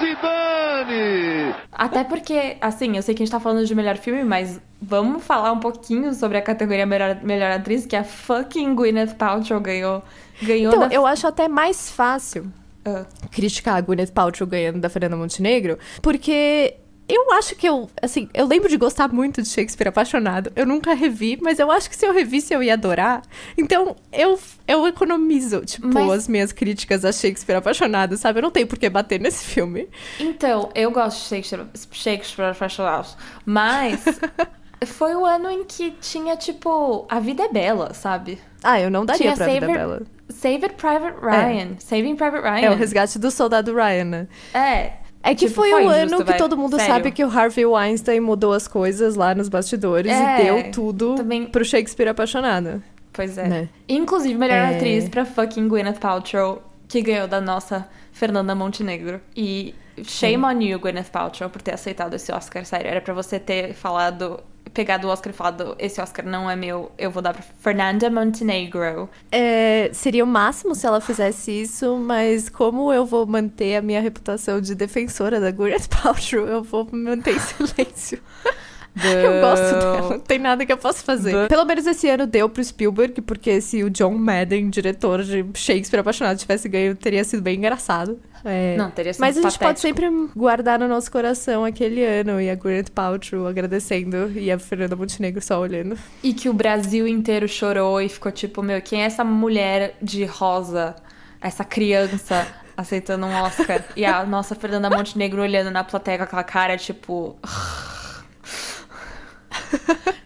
Zidane! 0.00 1.54
Até 1.72 2.04
porque, 2.04 2.56
assim, 2.60 2.96
eu 2.96 3.02
sei 3.02 3.14
que 3.14 3.22
a 3.22 3.26
gente 3.26 3.32
tá 3.32 3.40
falando 3.40 3.64
de 3.66 3.74
melhor 3.74 3.96
filme, 3.96 4.24
mas 4.24 4.60
vamos 4.80 5.24
falar 5.24 5.52
um 5.52 5.60
pouquinho 5.60 6.12
sobre 6.14 6.38
a 6.38 6.42
categoria 6.42 6.86
melhor, 6.86 7.18
melhor 7.22 7.50
atriz, 7.50 7.86
que 7.86 7.96
a 7.96 8.04
fucking 8.04 8.74
Gwyneth 8.74 9.14
Paltrow 9.14 9.60
ganhou. 9.60 10.02
Ganhou 10.42 10.72
Então, 10.72 10.88
da... 10.88 10.94
eu 10.94 11.06
acho 11.06 11.26
até 11.26 11.48
mais 11.48 11.90
fácil 11.90 12.46
Ah. 12.84 13.04
criticar 13.32 13.76
a 13.76 13.80
Gwyneth 13.80 14.12
Paltrow 14.12 14.48
ganhando 14.48 14.78
da 14.80 14.88
Fernanda 14.88 15.16
Montenegro, 15.16 15.78
porque 16.02 16.76
eu 17.08 17.30
acho 17.32 17.54
que 17.54 17.68
eu, 17.68 17.88
assim, 18.02 18.28
eu 18.34 18.46
lembro 18.46 18.68
de 18.68 18.76
gostar 18.76 19.08
muito 19.08 19.40
de 19.40 19.48
Shakespeare 19.48 19.88
Apaixonado. 19.88 20.50
Eu 20.56 20.66
nunca 20.66 20.92
revi, 20.94 21.38
mas 21.40 21.58
eu 21.58 21.70
acho 21.70 21.88
que 21.88 21.94
se 21.96 22.04
eu 22.06 22.12
revisse 22.12 22.52
eu 22.52 22.62
ia 22.62 22.74
adorar. 22.74 23.22
Então, 23.56 23.94
eu, 24.12 24.38
eu 24.66 24.86
economizo, 24.88 25.60
tipo, 25.64 25.86
Mas- 25.86 26.10
as 26.10 26.28
minhas 26.28 26.52
críticas 26.52 27.04
a 27.04 27.12
Shakespeare 27.12 27.56
Apaixonado, 27.58 28.16
sabe? 28.16 28.38
Eu 28.38 28.42
não 28.42 28.50
tenho 28.50 28.66
por 28.66 28.78
que 28.78 28.88
bater 28.90 29.20
nesse 29.20 29.44
filme. 29.44 29.88
Então, 30.18 30.70
eu 30.74 30.90
gosto 30.90 31.18
de 31.22 31.24
Shakespeare, 31.28 31.66
Shakespeare 31.92 32.46
Professional, 32.54 33.06
mas 33.44 34.02
foi 34.86 35.14
o 35.14 35.24
ano 35.24 35.50
em 35.50 35.64
que 35.64 35.92
tinha, 36.00 36.36
tipo, 36.36 37.06
A 37.08 37.20
Vida 37.20 37.44
é 37.44 37.48
Bela, 37.48 37.94
sabe? 37.94 38.38
Ah, 38.62 38.80
eu 38.80 38.90
não 38.90 39.06
daria 39.06 39.32
Tinha 39.32 39.36
pra 39.36 39.46
vida 39.46 39.60
Save 39.60 39.72
It- 39.72 39.78
dela. 39.78 40.02
Save 40.28 40.64
It 40.64 40.74
Private 40.74 41.16
Ryan. 41.22 41.76
Saving 41.78 42.16
Private 42.16 42.42
Ryan. 42.42 42.66
É 42.66 42.70
o 42.70 42.74
resgate 42.74 43.16
do 43.16 43.30
soldado 43.30 43.72
Ryan, 43.72 44.04
né? 44.04 44.28
É. 44.52 44.92
É 45.22 45.34
que 45.34 45.46
Tipo, 45.46 45.54
foi, 45.56 45.70
foi 45.70 45.84
o 45.84 45.88
ano 45.88 46.18
que 46.18 46.24
velho. 46.24 46.38
todo 46.38 46.56
mundo 46.56 46.76
Sério. 46.76 46.94
sabe 46.94 47.10
que 47.10 47.24
o 47.24 47.28
Harvey 47.28 47.66
Weinstein 47.66 48.20
mudou 48.20 48.52
as 48.52 48.68
coisas 48.68 49.16
lá 49.16 49.34
nos 49.34 49.48
bastidores 49.48 50.12
É, 50.12 50.40
e 50.40 50.44
deu 50.44 50.70
tudo 50.70 51.16
também- 51.16 51.46
pro 51.46 51.64
Shakespeare 51.64 52.08
apaixonado. 52.08 52.82
Pois 53.12 53.36
é. 53.36 53.48
Né? 53.48 53.68
Inclusive, 53.88 54.34
melhor 54.38 54.56
É. 54.58 54.76
atriz 54.76 55.08
pra 55.08 55.24
fucking 55.24 55.66
Gwyneth 55.68 55.98
Paltrow, 55.98 56.62
que 56.86 57.00
ganhou 57.02 57.26
da 57.26 57.40
nossa 57.40 57.88
Fernanda 58.12 58.54
Montenegro. 58.54 59.20
E 59.34 59.74
shame 60.04 60.44
on 60.44 60.60
you, 60.60 60.78
Gwyneth 60.78 61.10
Paltrow, 61.10 61.48
por 61.50 61.60
ter 61.62 61.72
aceitado 61.74 62.14
esse 62.14 62.30
Oscar, 62.30 62.64
sério. 62.64 62.88
Era 62.88 63.00
pra 63.00 63.12
você 63.14 63.40
ter 63.40 63.72
falado, 63.74 64.38
pegado 64.76 65.08
o 65.08 65.10
Oscar 65.10 65.32
e 65.32 65.34
falado, 65.34 65.74
esse 65.78 65.98
Oscar 66.02 66.26
não 66.26 66.50
é 66.50 66.54
meu, 66.54 66.92
eu 66.98 67.10
vou 67.10 67.22
dar 67.22 67.32
pra 67.32 67.42
Fernanda 67.42 68.10
Montenegro. 68.10 69.08
É, 69.32 69.88
seria 69.94 70.22
o 70.22 70.26
máximo 70.26 70.74
se 70.74 70.86
ela 70.86 71.00
fizesse 71.00 71.50
isso, 71.62 71.96
mas 71.96 72.50
como 72.50 72.92
eu 72.92 73.06
vou 73.06 73.26
manter 73.26 73.76
a 73.76 73.82
minha 73.82 74.02
reputação 74.02 74.60
de 74.60 74.74
defensora 74.74 75.40
da 75.40 75.50
Gwyneth 75.50 75.88
Paltrow, 75.88 76.46
eu 76.46 76.62
vou 76.62 76.86
manter 76.92 77.36
em 77.36 77.38
silêncio. 77.38 78.20
Eu 79.04 79.40
gosto 79.42 79.78
dela, 79.78 80.10
não 80.10 80.18
tem 80.18 80.38
nada 80.38 80.64
que 80.64 80.72
eu 80.72 80.78
possa 80.78 81.04
fazer. 81.04 81.48
Pelo 81.48 81.66
menos 81.66 81.86
esse 81.86 82.08
ano 82.08 82.26
deu 82.26 82.48
pro 82.48 82.64
Spielberg, 82.64 83.20
porque 83.20 83.60
se 83.60 83.84
o 83.84 83.90
John 83.90 84.16
Madden, 84.16 84.70
diretor 84.70 85.22
de 85.22 85.44
Shakespeare 85.54 86.00
Apaixonado, 86.00 86.38
tivesse 86.38 86.66
ganho, 86.68 86.96
teria 86.96 87.22
sido 87.22 87.42
bem 87.42 87.58
engraçado. 87.58 88.18
É, 88.48 88.76
Não, 88.76 88.92
teria 88.92 89.12
sido 89.12 89.20
Mas 89.20 89.36
a 89.36 89.42
gente 89.42 89.58
pode 89.58 89.80
sempre 89.80 90.06
guardar 90.36 90.78
no 90.78 90.86
nosso 90.86 91.10
coração 91.10 91.64
aquele 91.64 92.04
ano 92.04 92.40
e 92.40 92.48
a 92.48 92.54
Gwyneth 92.54 92.92
Paltrow 92.94 93.44
agradecendo 93.44 94.30
e 94.38 94.52
a 94.52 94.58
Fernanda 94.58 94.94
Montenegro 94.94 95.42
só 95.42 95.58
olhando. 95.58 95.98
E 96.22 96.32
que 96.32 96.48
o 96.48 96.52
Brasil 96.52 97.08
inteiro 97.08 97.48
chorou 97.48 98.00
e 98.00 98.08
ficou 98.08 98.30
tipo, 98.30 98.62
meu, 98.62 98.80
quem 98.80 99.02
é 99.02 99.06
essa 99.06 99.24
mulher 99.24 99.96
de 100.00 100.24
rosa? 100.24 100.94
Essa 101.40 101.64
criança 101.64 102.46
aceitando 102.76 103.26
um 103.26 103.34
Oscar? 103.42 103.82
E 103.96 104.04
a 104.04 104.24
nossa 104.24 104.54
Fernanda 104.54 104.88
Montenegro 104.88 105.42
olhando 105.42 105.70
na 105.72 105.82
plateia 105.82 106.18
com 106.18 106.24
aquela 106.24 106.44
cara, 106.44 106.76
tipo. 106.76 107.36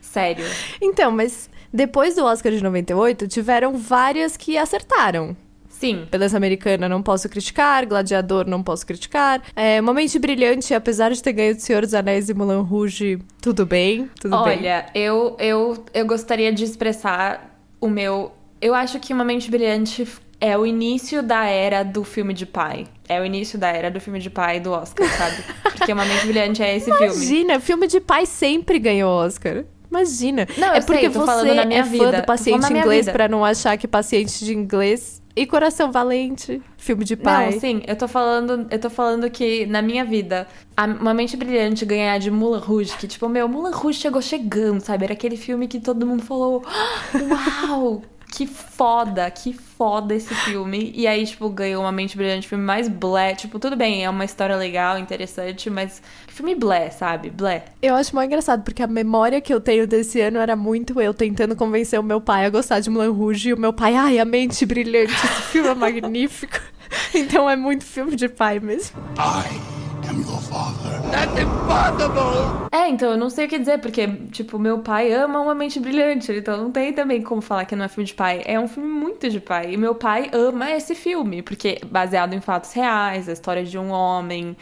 Sério. 0.00 0.44
Então, 0.82 1.10
mas 1.10 1.48
depois 1.72 2.16
do 2.16 2.24
Oscar 2.24 2.52
de 2.52 2.62
98, 2.62 3.28
tiveram 3.28 3.76
várias 3.76 4.36
que 4.36 4.58
acertaram. 4.58 5.36
Sim. 5.80 6.06
Beleza 6.10 6.36
Americana, 6.36 6.90
não 6.90 7.02
posso 7.02 7.26
criticar. 7.26 7.86
Gladiador, 7.86 8.46
não 8.46 8.62
posso 8.62 8.86
criticar. 8.86 9.40
É, 9.56 9.80
Uma 9.80 9.94
Mente 9.94 10.18
Brilhante, 10.18 10.74
apesar 10.74 11.10
de 11.10 11.22
ter 11.22 11.32
ganho 11.32 11.54
de 11.54 11.62
Senhor 11.62 11.80
dos 11.80 11.94
Anéis 11.94 12.28
e 12.28 12.34
Mulan 12.34 12.60
Rouge, 12.60 13.18
tudo 13.40 13.64
bem, 13.64 14.10
tudo 14.20 14.36
bem. 14.44 14.58
Olha, 14.58 14.86
eu, 14.94 15.36
eu, 15.38 15.82
eu 15.94 16.06
gostaria 16.06 16.52
de 16.52 16.64
expressar 16.64 17.58
o 17.80 17.88
meu. 17.88 18.30
Eu 18.60 18.74
acho 18.74 19.00
que 19.00 19.14
Uma 19.14 19.24
Mente 19.24 19.50
Brilhante 19.50 20.06
é 20.38 20.56
o 20.56 20.66
início 20.66 21.22
da 21.22 21.46
era 21.46 21.82
do 21.82 22.04
filme 22.04 22.34
de 22.34 22.44
pai. 22.44 22.86
É 23.08 23.18
o 23.18 23.24
início 23.24 23.58
da 23.58 23.68
era 23.68 23.90
do 23.90 23.98
filme 24.02 24.18
de 24.18 24.28
pai 24.28 24.60
do 24.60 24.72
Oscar, 24.72 25.08
sabe? 25.16 25.42
Porque 25.62 25.90
Uma 25.94 26.04
Mente 26.04 26.26
Brilhante 26.26 26.62
é 26.62 26.76
esse 26.76 26.92
filme. 26.92 27.06
Imagina, 27.06 27.58
filme 27.58 27.86
de 27.86 28.00
pai 28.00 28.26
sempre 28.26 28.78
ganhou 28.78 29.10
Oscar. 29.10 29.64
Imagina. 29.90 30.46
Não, 30.58 30.68
eu 30.68 30.74
é 30.74 30.80
porque 30.82 31.00
sei, 31.00 31.10
tô 31.10 31.20
você 31.20 31.26
falando 31.26 31.54
na 31.54 31.64
minha 31.64 31.80
é 31.80 31.84
fã 31.84 31.90
vida. 31.90 32.12
Tô 32.12 32.20
do 32.20 32.26
paciente 32.26 32.70
inglês 32.70 33.08
pra 33.08 33.28
não 33.28 33.42
achar 33.42 33.78
que 33.78 33.88
paciente 33.88 34.44
de 34.44 34.54
inglês 34.54 35.19
e 35.36 35.46
Coração 35.46 35.90
Valente, 35.92 36.60
filme 36.76 37.04
de 37.04 37.16
pai. 37.16 37.52
Não, 37.52 37.60
sim, 37.60 37.82
eu 37.86 37.96
tô 37.96 38.08
falando, 38.08 38.66
eu 38.70 38.78
tô 38.78 38.90
falando 38.90 39.30
que 39.30 39.64
na 39.66 39.80
minha 39.80 40.04
vida, 40.04 40.46
a- 40.76 40.86
uma 40.86 41.14
mente 41.14 41.36
brilhante 41.36 41.84
ganhar 41.84 42.18
de 42.18 42.30
Mulan 42.30 42.58
Rouge, 42.60 42.96
que 42.96 43.06
tipo, 43.06 43.28
meu, 43.28 43.48
Mulan 43.48 43.70
Rouge 43.70 43.98
chegou 44.00 44.20
chegando, 44.20 44.80
sabe? 44.80 45.04
Era 45.04 45.12
aquele 45.14 45.36
filme 45.36 45.68
que 45.68 45.78
todo 45.80 46.06
mundo 46.06 46.22
falou, 46.22 46.62
"Ah, 46.66 47.66
uau, 47.74 48.02
que 48.40 48.46
foda, 48.46 49.30
que 49.30 49.52
foda 49.52 50.14
esse 50.14 50.34
filme. 50.34 50.94
E 50.96 51.06
aí, 51.06 51.26
tipo, 51.26 51.46
ganhou 51.50 51.82
uma 51.82 51.92
mente 51.92 52.16
brilhante, 52.16 52.48
filme 52.48 52.64
mais 52.64 52.88
blé, 52.88 53.34
tipo, 53.34 53.58
tudo 53.58 53.76
bem, 53.76 54.02
é 54.02 54.08
uma 54.08 54.24
história 54.24 54.56
legal, 54.56 54.98
interessante, 54.98 55.68
mas 55.68 56.00
que 56.26 56.32
filme 56.32 56.54
blé, 56.54 56.88
sabe? 56.88 57.28
Blé. 57.28 57.66
Eu 57.82 57.94
acho 57.94 58.16
mó 58.16 58.22
engraçado, 58.22 58.62
porque 58.62 58.82
a 58.82 58.86
memória 58.86 59.42
que 59.42 59.52
eu 59.52 59.60
tenho 59.60 59.86
desse 59.86 60.22
ano 60.22 60.38
era 60.38 60.56
muito 60.56 60.98
eu 61.02 61.12
tentando 61.12 61.54
convencer 61.54 62.00
o 62.00 62.02
meu 62.02 62.18
pai 62.18 62.46
a 62.46 62.48
gostar 62.48 62.80
de 62.80 62.88
Mulan 62.88 63.12
Rouge 63.12 63.50
e 63.50 63.52
o 63.52 63.58
meu 63.58 63.74
pai, 63.74 63.94
ai, 63.94 64.18
a 64.18 64.24
mente 64.24 64.64
brilhante, 64.64 65.12
esse 65.12 65.42
filme 65.42 65.68
é 65.68 65.74
magnífico. 65.74 66.58
então 67.12 67.48
é 67.48 67.56
muito 67.56 67.84
filme 67.84 68.16
de 68.16 68.26
pai 68.26 68.58
mesmo. 68.58 68.98
I 69.18 69.89
am 70.10 70.20
your 70.20 70.40
father. 70.40 71.00
That's 71.10 71.40
impossible! 71.40 72.68
É, 72.72 72.88
então 72.88 73.12
eu 73.12 73.16
não 73.16 73.30
sei 73.30 73.46
o 73.46 73.48
que 73.48 73.58
dizer, 73.58 73.78
porque, 73.78 74.06
tipo, 74.30 74.58
meu 74.58 74.80
pai 74.80 75.12
ama 75.12 75.40
uma 75.40 75.54
mente 75.54 75.78
brilhante, 75.78 76.32
então 76.32 76.56
não 76.56 76.70
tem 76.70 76.92
também 76.92 77.22
como 77.22 77.40
falar 77.40 77.64
que 77.64 77.76
não 77.76 77.84
é 77.84 77.88
filme 77.88 78.06
de 78.06 78.14
pai. 78.14 78.42
É 78.44 78.58
um 78.58 78.68
filme 78.68 78.88
muito 78.88 79.28
de 79.28 79.40
pai. 79.40 79.72
E 79.72 79.76
meu 79.76 79.94
pai 79.94 80.30
ama 80.32 80.70
esse 80.70 80.94
filme, 80.94 81.42
porque 81.42 81.80
baseado 81.86 82.34
em 82.34 82.40
fatos 82.40 82.72
reais, 82.72 83.28
a 83.28 83.32
história 83.32 83.64
de 83.64 83.78
um 83.78 83.90
homem 83.90 84.56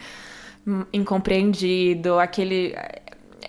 incompreendido, 0.92 2.18
aquele. 2.18 2.74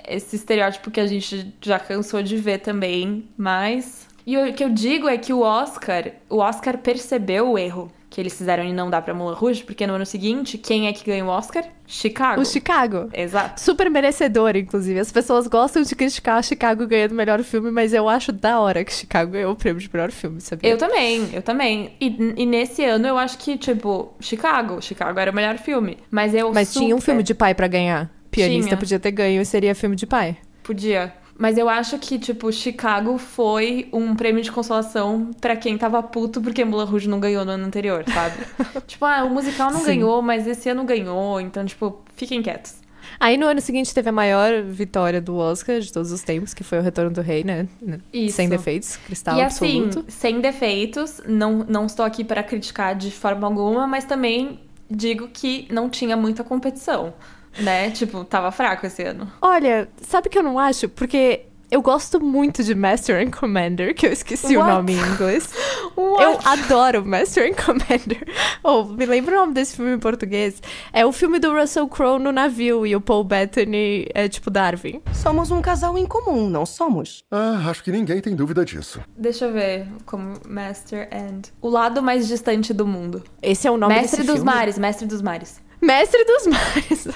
Esse 0.08 0.36
estereótipo 0.36 0.90
que 0.90 1.00
a 1.00 1.06
gente 1.06 1.54
já 1.62 1.78
cansou 1.78 2.24
de 2.24 2.38
ver 2.38 2.60
também, 2.60 3.28
mas. 3.38 4.08
E 4.26 4.38
o 4.38 4.54
que 4.54 4.64
eu 4.64 4.70
digo 4.70 5.08
é 5.08 5.18
que 5.18 5.34
o 5.34 5.42
Oscar, 5.42 6.12
o 6.30 6.38
Oscar 6.38 6.78
percebeu 6.78 7.52
o 7.52 7.58
erro 7.58 7.92
que 8.20 8.22
eles 8.22 8.38
fizeram 8.38 8.64
em 8.66 8.74
não 8.74 8.90
dar 8.90 9.02
pra 9.02 9.14
Mulan 9.14 9.34
Rouge, 9.34 9.64
porque 9.64 9.88
no 9.88 9.94
ano 9.94 10.06
seguinte, 10.06 10.58
quem 10.58 10.88
é 10.88 10.94
que 10.94 11.06
ganha 11.06 11.24
o 11.24 11.30
Oscar? 11.30 11.64
Chicago. 11.88 12.42
O 12.42 12.46
Chicago. 12.46 13.10
Exato. 13.14 13.62
Super 13.62 13.90
merecedor, 13.90 14.58
inclusive. 14.58 15.00
As 15.00 15.10
pessoas 15.12 15.48
gostam 15.48 15.82
de 15.84 15.96
criticar 15.96 16.44
Chicago 16.44 16.86
ganhando 16.86 17.14
o 17.14 17.16
melhor 17.16 17.42
filme, 17.44 17.72
mas 17.72 17.94
eu 17.94 18.10
acho 18.10 18.34
da 18.34 18.60
hora 18.60 18.84
que 18.84 18.92
Chicago 18.94 19.32
ganhou 19.32 19.54
o 19.54 19.56
prêmio 19.56 19.82
de 19.82 19.90
melhor 19.92 20.12
filme, 20.12 20.42
sabia? 20.42 20.70
Eu 20.70 20.78
também, 20.78 21.30
eu 21.32 21.42
também. 21.42 21.92
E, 22.02 22.34
e 22.36 22.46
nesse 22.46 22.84
ano 22.84 23.08
eu 23.08 23.18
acho 23.18 23.38
que, 23.38 23.58
tipo, 23.58 24.14
Chicago. 24.20 24.82
Chicago 24.82 25.18
era 25.18 25.32
o 25.32 25.34
melhor 25.34 25.58
filme. 25.58 25.98
Mas 26.12 26.34
eu. 26.36 26.52
Mas 26.54 26.74
tinha 26.74 26.94
um 26.94 27.00
super- 27.00 27.06
filme 27.14 27.24
de 27.24 27.34
pai 27.34 27.56
pra 27.56 27.68
ganhar. 27.68 28.10
Pianista 28.30 28.68
Tinha. 28.68 28.78
podia 28.78 29.00
ter 29.00 29.12
ganho 29.12 29.42
e 29.42 29.46
seria 29.46 29.74
filme 29.74 29.96
de 29.96 30.06
pai. 30.06 30.36
Podia. 30.62 31.14
Mas 31.40 31.58
eu 31.58 31.70
acho 31.70 31.98
que, 31.98 32.20
tipo, 32.20 32.52
Chicago 32.52 33.18
foi 33.18 33.88
um 33.94 34.14
prêmio 34.14 34.44
de 34.44 34.52
consolação 34.52 35.32
pra 35.40 35.56
quem 35.56 35.78
tava 35.78 36.04
puto 36.04 36.42
porque 36.42 36.66
Mulan 36.66 36.84
Rouge 36.84 37.08
não 37.08 37.18
ganhou 37.18 37.46
no 37.46 37.52
ano 37.52 37.66
anterior, 37.66 38.04
sabe? 38.14 38.36
tipo, 38.86 39.06
ah, 39.06 39.24
o 39.24 39.30
musical 39.30 39.72
não 39.72 39.80
Sim. 39.80 39.86
ganhou, 39.86 40.22
mas 40.22 40.46
esse 40.46 40.68
ano 40.68 40.84
ganhou. 40.84 41.40
Então, 41.40 41.66
tipo, 41.66 42.02
fiquem 42.14 42.42
quietos. 42.42 42.76
Aí 43.18 43.38
no 43.38 43.48
ano 43.48 43.62
seguinte 43.62 43.94
teve 43.94 44.10
a 44.10 44.12
maior 44.12 44.62
vitória 44.64 45.22
do 45.22 45.38
Oscar 45.38 45.80
de 45.80 45.94
todos 45.94 46.12
os 46.12 46.22
tempos, 46.22 46.54
que 46.54 46.62
foi 46.62 46.80
o 46.80 46.82
Retorno 46.82 47.12
do 47.12 47.22
Rei, 47.22 47.46
né? 47.46 47.70
Isso. 48.12 48.36
Sem 48.36 48.50
defeitos, 48.50 48.98
cristal 48.98 49.38
e 49.38 49.42
absoluto. 49.42 50.00
assim, 50.00 50.10
sem 50.10 50.42
defeitos, 50.42 51.22
não, 51.26 51.66
não 51.70 51.86
estou 51.86 52.06
aqui 52.06 52.26
para 52.26 52.44
criticar 52.44 52.96
de 52.96 53.12
forma 53.12 53.48
alguma, 53.48 53.88
mas 53.88 54.04
também 54.04 54.60
digo 54.92 55.30
que 55.30 55.68
não 55.72 55.90
tinha 55.90 56.18
muita 56.18 56.44
competição, 56.44 57.14
né? 57.60 57.90
Tipo, 57.92 58.24
tava 58.24 58.52
fraco 58.52 58.86
esse 58.86 59.04
ano. 59.04 59.32
Olha, 59.42 59.88
sabe 60.02 60.28
o 60.28 60.32
que 60.32 60.38
eu 60.38 60.44
não 60.44 60.60
acho? 60.60 60.88
Porque 60.90 61.46
Eu 61.72 61.84
gosto 61.84 62.20
muito 62.20 62.64
de 62.64 62.74
Master 62.74 63.24
and 63.24 63.30
Commander, 63.30 63.94
que 63.94 64.08
eu 64.08 64.12
esqueci 64.12 64.58
o 64.58 64.60
What? 64.60 64.72
nome 64.74 64.94
em 64.94 64.98
inglês. 65.14 65.52
What? 65.96 66.24
Eu 66.24 66.40
adoro 66.44 67.06
Master 67.06 67.48
and 67.48 67.54
Commander. 67.54 68.26
Oh, 68.64 68.84
me 68.84 69.06
lembra 69.06 69.36
o 69.36 69.40
nome 69.42 69.54
desse 69.54 69.76
filme 69.76 69.94
em 69.94 70.00
português? 70.00 70.62
É 70.92 71.06
o 71.06 71.12
filme 71.14 71.40
do 71.40 71.54
Russell 71.58 71.88
Crowe 71.88 72.20
no 72.20 72.32
navio 72.32 72.86
e 72.86 72.94
o 72.96 73.00
Paul 73.00 73.24
Bettany 73.24 74.06
é 74.14 74.28
tipo 74.28 74.50
Darwin. 74.52 75.02
Somos 75.14 75.50
um 75.52 75.62
casal 75.62 75.98
em 75.98 76.06
comum, 76.06 76.50
não 76.50 76.66
somos? 76.66 77.24
Ah, 77.32 77.64
acho 77.70 77.84
que 77.84 77.92
ninguém 77.92 78.20
tem 78.20 78.36
dúvida 78.36 78.66
disso. 78.66 79.00
Deixa 79.16 79.46
eu 79.46 79.54
ver 79.54 79.88
como 80.06 80.34
Master 80.48 81.08
and. 81.14 81.44
O 81.62 81.70
lado 81.70 82.02
mais 82.02 82.28
distante 82.28 82.74
do 82.74 82.86
mundo. 82.86 83.24
Esse 83.42 83.68
é 83.68 83.72
o 83.72 83.78
nome 83.78 83.94
Mestre 83.94 84.18
desse 84.18 84.28
dos 84.28 84.36
filme. 84.38 84.52
mares, 84.52 84.78
mestre 84.78 85.08
dos 85.08 85.22
mares. 85.22 85.62
Mestre 85.82 86.24
dos 86.26 86.48
Mares. 86.48 87.08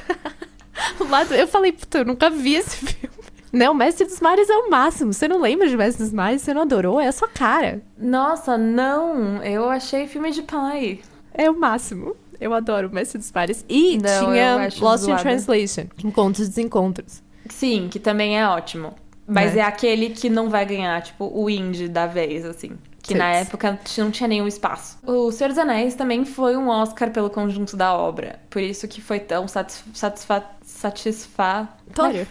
Lado- 1.10 1.34
eu 1.36 1.48
falei, 1.48 1.72
puta, 1.72 2.00
eu 2.00 2.06
nunca 2.06 2.30
vi 2.30 2.56
esse 2.56 2.78
filme. 2.78 3.14
Não, 3.52 3.74
Mestre 3.74 4.06
dos 4.08 4.20
Mares 4.20 4.50
é 4.50 4.56
o 4.58 4.70
máximo. 4.70 5.14
Você 5.14 5.28
não 5.28 5.40
lembra 5.40 5.68
de 5.70 5.78
Mestre 5.78 6.04
dos 6.04 6.12
Mares? 6.14 6.42
Você 6.42 6.54
não 6.54 6.64
adorou? 6.64 7.00
É 7.00 7.08
a 7.08 7.12
sua 7.12 7.28
cara. 7.28 7.82
Nossa, 7.98 8.58
não! 8.58 9.44
Eu 9.44 9.70
achei 9.70 10.08
filme 10.08 10.32
de 10.32 10.42
pai. 10.42 11.00
É 11.34 11.50
o 11.52 11.60
máximo. 11.60 12.16
Eu 12.42 12.54
adoro 12.54 12.90
Mestre 12.92 13.20
dos 13.20 13.32
Mares. 13.32 13.64
E 13.70 13.98
Não, 14.00 14.32
tinha 14.32 14.70
Lost 14.80 15.08
in. 15.08 15.16
Translation. 15.18 15.86
Encontros 16.04 16.48
e 16.48 16.50
Desencontros. 16.50 17.22
Sim, 17.50 17.90
que 17.92 18.00
também 18.00 18.40
é 18.40 18.48
ótimo. 18.48 18.96
Mas 19.28 19.56
É. 19.56 19.60
é, 19.60 19.62
aquele 19.64 20.10
que 20.10 20.30
não 20.30 20.50
vai 20.50 20.66
ganhar, 20.66 21.00
tipo, 21.04 21.32
o 21.34 21.48
indie 21.50 21.88
da 21.88 22.08
vez, 22.08 22.44
assim. 22.46 22.72
Que 23.04 23.14
na 23.14 23.32
Sei. 23.34 23.42
época 23.42 23.80
não 23.98 24.10
tinha 24.10 24.28
nenhum 24.30 24.48
espaço. 24.48 24.98
O 25.06 25.30
Senhor 25.32 25.50
dos 25.50 25.58
Anéis 25.58 25.94
também 25.94 26.24
foi 26.24 26.56
um 26.56 26.70
Oscar 26.70 27.12
pelo 27.12 27.30
conjunto 27.30 27.76
da 27.76 27.94
obra. 27.94 28.40
Por 28.50 28.62
isso 28.62 28.88
que 28.88 29.02
foi 29.02 29.20
tão 29.20 29.46
satisfa... 29.48 29.84
satisfa... 29.94 30.44
satisfa... 30.66 31.70
Tório. 31.94 32.26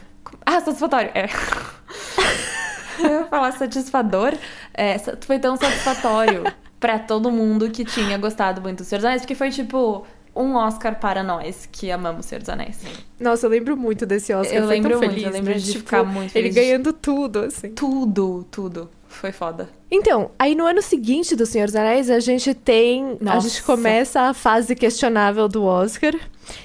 Ah, 0.46 0.60
satisfatório, 0.62 1.10
é. 1.14 1.28
Eu 2.98 3.10
ia 3.20 3.24
falar 3.26 3.52
satisfador. 3.52 4.34
É, 4.72 4.96
foi 5.20 5.38
tão 5.38 5.56
satisfatório 5.56 6.44
pra 6.80 6.98
todo 6.98 7.30
mundo 7.30 7.70
que 7.70 7.84
tinha 7.84 8.16
gostado 8.18 8.60
muito 8.60 8.78
do 8.78 8.84
Senhor 8.84 8.98
dos 8.98 9.04
Anéis, 9.04 9.22
porque 9.22 9.34
foi 9.34 9.50
tipo 9.50 10.06
um 10.34 10.54
Oscar 10.54 10.98
para 10.98 11.22
nós 11.22 11.68
que 11.70 11.90
amamos 11.90 12.26
Senhor 12.26 12.40
dos 12.40 12.48
Anéis. 12.48 12.78
Nossa, 13.20 13.46
eu 13.46 13.50
lembro 13.50 13.76
muito 13.76 14.06
desse 14.06 14.32
Oscar. 14.32 14.56
Eu 14.56 14.66
foi 14.66 14.80
tão 14.80 14.90
lembro 14.90 14.98
muito, 14.98 15.10
feliz, 15.10 15.24
eu 15.26 15.32
lembro 15.32 15.52
né? 15.52 15.58
de 15.58 15.66
Tipo, 15.72 15.84
ficar 15.84 16.04
muito 16.04 16.34
Ele 16.36 16.50
feliz. 16.50 16.54
ganhando 16.54 16.92
tudo, 16.92 17.40
assim. 17.40 17.70
Tudo, 17.72 18.46
tudo. 18.50 18.90
Foi 19.12 19.30
foda. 19.30 19.68
Então, 19.90 20.30
aí 20.38 20.54
no 20.54 20.64
ano 20.64 20.80
seguinte 20.80 21.36
do 21.36 21.44
Senhor 21.44 21.66
dos 21.66 21.76
Anéis, 21.76 22.10
a 22.10 22.18
gente 22.18 22.54
tem. 22.54 23.18
A 23.20 23.24
Nossa. 23.24 23.48
gente 23.48 23.62
começa 23.62 24.22
a 24.22 24.34
fase 24.34 24.74
questionável 24.74 25.46
do 25.46 25.64
Oscar. 25.64 26.14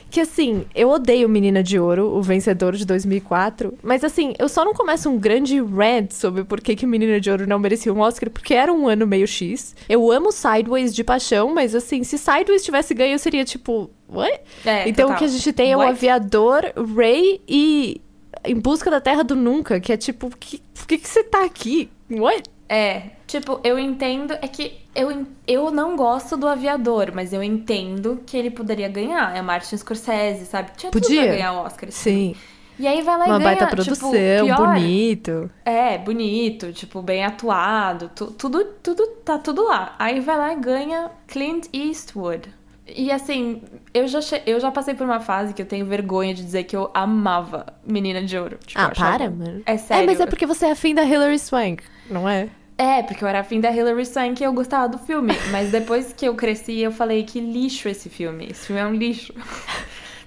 Que 0.09 0.21
assim, 0.21 0.65
eu 0.73 0.89
odeio 0.89 1.27
Menina 1.27 1.61
de 1.61 1.77
Ouro, 1.77 2.07
o 2.15 2.21
vencedor 2.21 2.75
de 2.75 2.85
2004. 2.85 3.77
Mas 3.83 4.03
assim, 4.03 4.33
eu 4.39 4.47
só 4.47 4.63
não 4.63 4.73
começo 4.73 5.09
um 5.09 5.19
grande 5.19 5.59
rant 5.61 6.11
sobre 6.11 6.45
por 6.45 6.61
que, 6.61 6.75
que 6.75 6.87
Menina 6.87 7.19
de 7.19 7.29
Ouro 7.29 7.45
não 7.45 7.59
merecia 7.59 7.93
um 7.93 7.99
Oscar, 7.99 8.29
porque 8.29 8.53
era 8.53 8.73
um 8.73 8.87
ano 8.87 9.05
meio 9.05 9.27
X. 9.27 9.75
Eu 9.89 10.09
amo 10.11 10.31
Sideways 10.31 10.95
de 10.95 11.03
paixão, 11.03 11.53
mas 11.53 11.75
assim, 11.75 12.03
se 12.03 12.17
Sideways 12.17 12.63
tivesse 12.63 12.93
ganho, 12.93 13.13
eu 13.13 13.19
seria 13.19 13.43
tipo. 13.43 13.91
What? 14.09 14.39
É, 14.65 14.87
então 14.87 15.07
total. 15.07 15.15
o 15.15 15.19
que 15.19 15.25
a 15.25 15.27
gente 15.27 15.53
tem 15.53 15.73
é 15.73 15.75
o 15.75 15.79
What? 15.79 15.91
aviador, 15.91 16.63
Ray 16.95 17.41
e. 17.47 18.01
Em 18.45 18.55
busca 18.55 18.89
da 18.89 19.01
Terra 19.01 19.23
do 19.23 19.35
Nunca, 19.35 19.79
que 19.79 19.91
é 19.91 19.97
tipo, 19.97 20.29
que, 20.39 20.61
por 20.73 20.87
que, 20.87 20.97
que 20.97 21.09
você 21.09 21.23
tá 21.23 21.43
aqui? 21.43 21.89
What? 22.09 22.43
É, 22.69 23.11
tipo, 23.25 23.59
eu 23.63 23.79
entendo. 23.79 24.33
É 24.41 24.47
que 24.47 24.77
eu, 24.93 25.25
eu 25.47 25.71
não 25.71 25.95
gosto 25.95 26.35
do 26.35 26.47
aviador, 26.47 27.11
mas 27.13 27.31
eu 27.33 27.41
entendo 27.41 28.21
que 28.25 28.35
ele 28.35 28.49
poderia 28.51 28.89
ganhar. 28.89 29.35
É 29.35 29.41
Martin 29.41 29.77
Scorsese, 29.77 30.45
sabe? 30.45 30.71
Tinha 30.75 30.91
tudo 30.91 31.03
Podia. 31.03 31.23
pra 31.23 31.31
ganhar 31.33 31.53
o 31.53 31.57
Oscar. 31.65 31.89
esse 31.89 31.97
Sim. 31.99 32.35
E 32.79 32.85
aí 32.85 33.01
vai 33.01 33.17
lá 33.17 33.25
Uma 33.25 33.35
e 33.35 33.39
ganha, 33.39 33.43
baita 33.43 33.65
tipo, 33.65 33.75
produção, 33.75 34.11
pior. 34.11 34.57
bonito. 34.67 35.49
É, 35.65 35.97
bonito, 35.97 36.71
tipo, 36.73 37.01
bem 37.01 37.23
atuado, 37.25 38.11
tu- 38.13 38.27
tudo, 38.31 38.63
tudo, 38.83 39.07
tá 39.25 39.39
tudo 39.39 39.63
lá. 39.63 39.95
Aí 39.97 40.19
vai 40.19 40.37
lá 40.37 40.53
e 40.53 40.57
ganha 40.57 41.09
Clint 41.25 41.65
Eastwood. 41.73 42.53
E 42.85 43.11
assim, 43.11 43.63
eu 43.93 44.07
já, 44.07 44.21
che- 44.21 44.43
eu 44.45 44.59
já 44.59 44.69
passei 44.71 44.93
por 44.93 45.05
uma 45.05 45.19
fase 45.19 45.53
que 45.55 45.61
eu 45.61 45.65
tenho 45.65 45.85
vergonha 45.87 46.33
de 46.35 46.43
dizer 46.43 46.65
que 46.65 46.75
eu 46.75 46.91
amava 46.93 47.65
Menina 47.85 48.21
de 48.23 48.37
Ouro. 48.37 48.59
Tipo, 48.65 48.79
ah, 48.79 48.91
para, 48.95 49.29
mano. 49.29 49.61
É 49.65 49.75
sério. 49.77 50.03
É, 50.03 50.05
mas 50.05 50.19
é 50.19 50.25
porque 50.27 50.45
você 50.45 50.67
é 50.67 50.71
afim 50.71 50.93
da 50.93 51.03
Hilary 51.03 51.39
Swank, 51.39 51.83
não 52.09 52.27
é? 52.27 52.49
É, 52.77 53.01
porque 53.01 53.23
eu 53.23 53.27
era 53.27 53.39
afim 53.39 53.59
da 53.59 53.71
Hilary 53.71 54.05
Swank 54.05 54.39
e 54.41 54.45
eu 54.45 54.53
gostava 54.53 54.87
do 54.87 54.99
filme. 54.99 55.33
Mas 55.51 55.71
depois 55.71 56.13
que 56.13 56.27
eu 56.27 56.35
cresci, 56.35 56.79
eu 56.79 56.91
falei 56.91 57.23
que 57.23 57.39
lixo 57.39 57.89
esse 57.89 58.07
filme. 58.09 58.47
Esse 58.51 58.67
filme 58.67 58.81
é 58.81 58.85
um 58.85 58.93
lixo. 58.93 59.33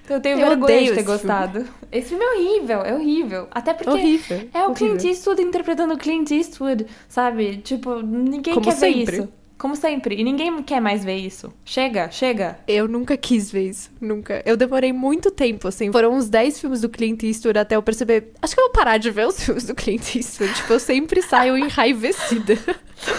Então 0.03 0.17
eu 0.17 0.21
tenho 0.21 0.39
Eu 0.39 0.47
vergonha 0.49 0.83
de 0.83 0.93
ter 0.93 1.03
gostado. 1.03 1.65
Esse 1.89 2.09
filme 2.09 2.23
é 2.25 2.33
horrível, 2.33 2.81
é 2.81 2.93
horrível. 2.93 3.47
Até 3.51 3.73
porque 3.73 3.89
Horrível, 3.91 4.49
é 4.53 4.59
o 4.63 4.71
horrível. 4.71 4.73
Clint 4.97 5.03
Eastwood 5.05 5.41
interpretando 5.41 5.93
o 5.93 5.97
Clint 5.97 6.31
Eastwood, 6.31 6.85
sabe? 7.07 7.57
Tipo, 7.57 8.01
ninguém 8.01 8.53
Como 8.53 8.65
quer 8.65 8.71
sempre. 8.73 9.05
ver 9.05 9.17
isso. 9.19 9.29
Como 9.61 9.75
sempre. 9.75 10.15
E 10.15 10.23
ninguém 10.23 10.63
quer 10.63 10.79
mais 10.81 11.05
ver 11.05 11.17
isso. 11.17 11.53
Chega, 11.63 12.09
chega. 12.09 12.57
Eu 12.67 12.87
nunca 12.87 13.15
quis 13.15 13.51
ver 13.51 13.69
isso, 13.69 13.91
nunca. 14.01 14.41
Eu 14.43 14.57
demorei 14.57 14.91
muito 14.91 15.29
tempo, 15.29 15.67
assim. 15.67 15.91
Foram 15.91 16.13
uns 16.15 16.27
10 16.27 16.59
filmes 16.59 16.81
do 16.81 16.89
Clint 16.89 17.21
Eastwood 17.21 17.59
até 17.59 17.75
eu 17.75 17.83
perceber. 17.83 18.31
Acho 18.41 18.55
que 18.55 18.59
eu 18.59 18.65
vou 18.65 18.73
parar 18.73 18.97
de 18.97 19.11
ver 19.11 19.27
os 19.27 19.37
filmes 19.45 19.65
do 19.65 19.75
Clint 19.75 20.15
Eastwood. 20.15 20.51
tipo, 20.55 20.73
eu 20.73 20.79
sempre 20.79 21.21
saio 21.21 21.55
enraivecida. 21.55 22.57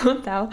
Total. 0.02 0.48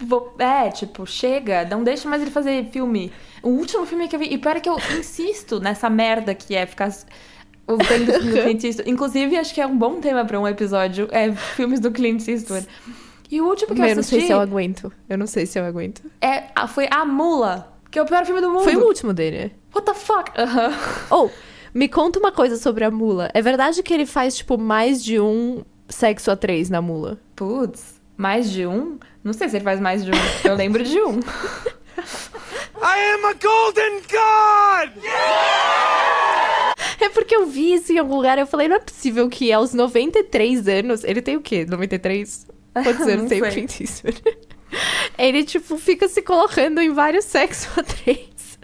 Vou- 0.00 0.34
É, 0.36 0.68
tipo, 0.70 1.06
chega, 1.06 1.64
não 1.64 1.84
deixa 1.84 2.08
mais 2.08 2.20
ele 2.22 2.32
fazer 2.32 2.64
filme. 2.72 3.12
O 3.40 3.50
último 3.50 3.86
filme 3.86 4.08
que 4.08 4.16
eu 4.16 4.20
vi. 4.20 4.26
E 4.34 4.36
pior 4.36 4.56
é 4.56 4.60
que 4.60 4.68
eu 4.68 4.76
insisto 4.98 5.60
nessa 5.60 5.88
merda 5.88 6.34
que 6.34 6.56
é 6.56 6.66
ficar. 6.66 6.90
Vendo 7.68 8.12
filme 8.12 8.32
do 8.32 8.42
Clint 8.42 8.64
Eastwood. 8.64 8.90
Inclusive, 8.90 9.36
acho 9.36 9.54
que 9.54 9.60
é 9.60 9.66
um 9.66 9.78
bom 9.78 10.00
tema 10.00 10.24
pra 10.24 10.40
um 10.40 10.48
episódio. 10.48 11.06
É 11.12 11.30
filmes 11.32 11.78
do 11.78 11.92
Clint 11.92 12.26
Eastwood. 12.26 12.66
E 13.30 13.40
o 13.40 13.46
último 13.46 13.74
que 13.74 13.80
eu 13.80 13.86
eu 13.86 13.94
não 13.94 14.00
assisti 14.00 14.18
sei 14.18 14.26
se 14.26 14.32
eu 14.32 14.40
aguento. 14.40 14.92
Eu 15.08 15.18
não 15.18 15.26
sei 15.26 15.46
se 15.46 15.58
eu 15.58 15.64
aguento. 15.64 16.02
é, 16.20 16.44
ah, 16.54 16.66
foi 16.66 16.88
A 16.90 17.04
Mula, 17.04 17.72
que 17.90 17.98
é 17.98 18.02
o 18.02 18.06
pior 18.06 18.24
filme 18.24 18.40
do 18.40 18.50
mundo. 18.50 18.64
Foi 18.64 18.76
o 18.76 18.84
último 18.84 19.12
dele? 19.12 19.52
What 19.74 19.86
the 19.86 19.94
fuck? 19.94 20.32
Aham. 20.36 20.72
Ou, 21.10 21.30
me 21.72 21.88
conta 21.88 22.18
uma 22.18 22.32
coisa 22.32 22.56
sobre 22.56 22.84
a 22.84 22.90
mula. 22.90 23.30
É 23.32 23.40
verdade 23.40 23.82
que 23.82 23.94
ele 23.94 24.06
faz, 24.06 24.36
tipo, 24.36 24.58
mais 24.58 25.02
de 25.02 25.20
um 25.20 25.62
sexo 25.88 26.30
a 26.30 26.36
três 26.36 26.68
na 26.68 26.82
mula? 26.82 27.18
Putz, 27.36 28.00
mais 28.16 28.50
de 28.50 28.66
um? 28.66 28.98
Não 29.22 29.32
sei 29.32 29.48
se 29.48 29.56
ele 29.56 29.64
faz 29.64 29.80
mais 29.80 30.04
de 30.04 30.10
um. 30.10 30.14
Eu 30.44 30.54
lembro 30.54 30.82
de 30.82 31.00
um. 31.00 31.20
I 32.82 33.14
am 33.14 33.26
a 33.26 33.34
golden 33.34 34.00
god! 34.10 35.04
É 37.00 37.08
porque 37.10 37.34
eu 37.36 37.46
vi 37.46 37.74
isso 37.74 37.92
em 37.92 37.98
algum 37.98 38.16
lugar 38.16 38.38
e 38.38 38.40
eu 38.40 38.46
falei, 38.46 38.68
não 38.68 38.76
é 38.76 38.80
possível 38.80 39.28
que 39.28 39.52
aos 39.52 39.72
93 39.72 40.68
anos. 40.68 41.04
Ele 41.04 41.22
tem 41.22 41.36
o 41.36 41.40
quê? 41.40 41.66
93? 41.68 42.46
Quantos 42.84 43.06
anos 43.06 43.22
Não 43.22 43.28
tem 43.28 43.40
o 43.42 43.44
sei. 43.44 43.52
Clint 43.52 43.80
Eastwood? 43.80 44.22
Ele, 45.18 45.44
tipo, 45.44 45.76
fica 45.78 46.08
se 46.08 46.22
colocando 46.22 46.80
em 46.80 46.92
vários 46.92 47.24
sexo 47.24 47.68
a 47.78 47.82
três. 47.82 48.58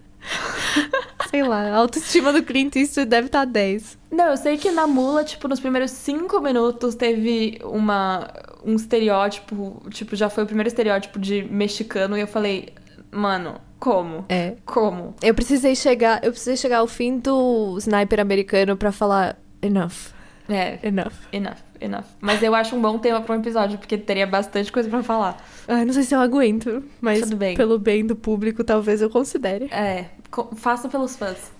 Sei 1.31 1.43
lá, 1.43 1.63
a 1.71 1.77
autoestima 1.77 2.33
do 2.33 2.43
Clint 2.43 2.75
Eastwood 2.77 3.09
deve 3.09 3.27
estar 3.27 3.45
10. 3.45 3.99
Não, 4.11 4.27
eu 4.27 4.37
sei 4.37 4.57
que 4.57 4.71
na 4.71 4.87
mula, 4.87 5.25
tipo, 5.25 5.47
nos 5.49 5.61
primeiros 5.61 5.91
cinco 5.91 6.41
minutos 6.41 6.95
teve 6.95 7.59
uma, 7.65 8.29
um 8.65 8.75
estereótipo, 8.77 9.83
tipo, 9.91 10.15
já 10.17 10.29
foi 10.29 10.45
o 10.45 10.47
primeiro 10.47 10.69
estereótipo 10.69 11.19
de 11.19 11.43
mexicano 11.45 12.17
e 12.17 12.21
eu 12.21 12.27
falei, 12.27 12.71
mano, 13.11 13.61
como? 13.79 14.25
É. 14.29 14.55
Como? 14.65 15.15
Eu 15.23 15.35
precisei 15.35 15.75
chegar, 15.77 16.23
eu 16.25 16.31
precisei 16.31 16.57
chegar 16.57 16.79
ao 16.79 16.87
fim 16.87 17.19
do 17.19 17.77
sniper 17.79 18.21
americano 18.21 18.77
pra 18.77 18.91
falar 18.93 19.37
enough, 19.63 20.13
É, 20.49 20.79
enough. 20.83 21.13
enough, 21.33 21.59
enough. 21.87 22.05
Mas 22.21 22.43
eu 22.43 22.55
acho 22.55 22.77
um 22.77 22.81
bom 22.81 22.99
tema 22.99 23.21
pra 23.21 23.35
um 23.35 23.41
episódio, 23.41 23.79
porque 23.79 23.97
teria 23.97 24.27
bastante 24.27 24.71
coisa 24.71 24.89
pra 24.89 25.03
falar. 25.03 25.37
Ai, 25.67 25.85
não 25.85 25.93
sei 25.93 26.03
se 26.03 26.15
eu 26.15 26.21
aguento, 26.21 26.85
mas 27.01 27.21
Tudo 27.21 27.37
bem. 27.37 27.57
pelo 27.57 27.79
bem 27.79 28.05
do 28.07 28.15
público 28.15 28.63
talvez 28.63 29.01
eu 29.01 29.09
considere. 29.11 29.67
É, 29.73 30.07
faça 30.57 30.89
pelos 30.89 31.17
fãs. 31.17 31.57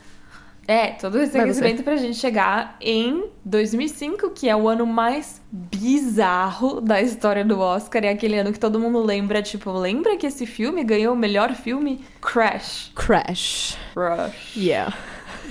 É, 0.69 0.89
todo 0.89 1.21
esse 1.21 1.39
aquecimento 1.39 1.85
pra 1.85 1.95
gente 1.97 2.19
chegar 2.19 2.77
em 2.81 3.27
2005, 3.45 4.31
que 4.31 4.49
é 4.49 4.57
o 4.57 4.69
ano 4.69 4.85
mais 4.85 5.41
bizarro 5.53 6.81
da 6.81 7.01
história 7.01 7.45
do 7.45 7.61
Oscar. 7.61 8.05
É 8.05 8.09
aquele 8.09 8.37
ano 8.37 8.53
que 8.53 8.59
todo 8.59 8.81
mundo 8.81 9.01
lembra, 9.01 9.41
tipo, 9.43 9.71
lembra 9.71 10.17
que 10.17 10.27
esse 10.27 10.45
filme 10.45 10.83
ganhou 10.83 11.15
o 11.15 11.17
melhor 11.17 11.55
filme? 11.55 12.05
Crash. 12.21 12.91
Crash. 12.97 13.79
Crash. 13.95 14.57
Yeah. 14.57 14.93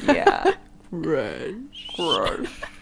Yeah. 0.05 0.57
Crash. 0.91 2.74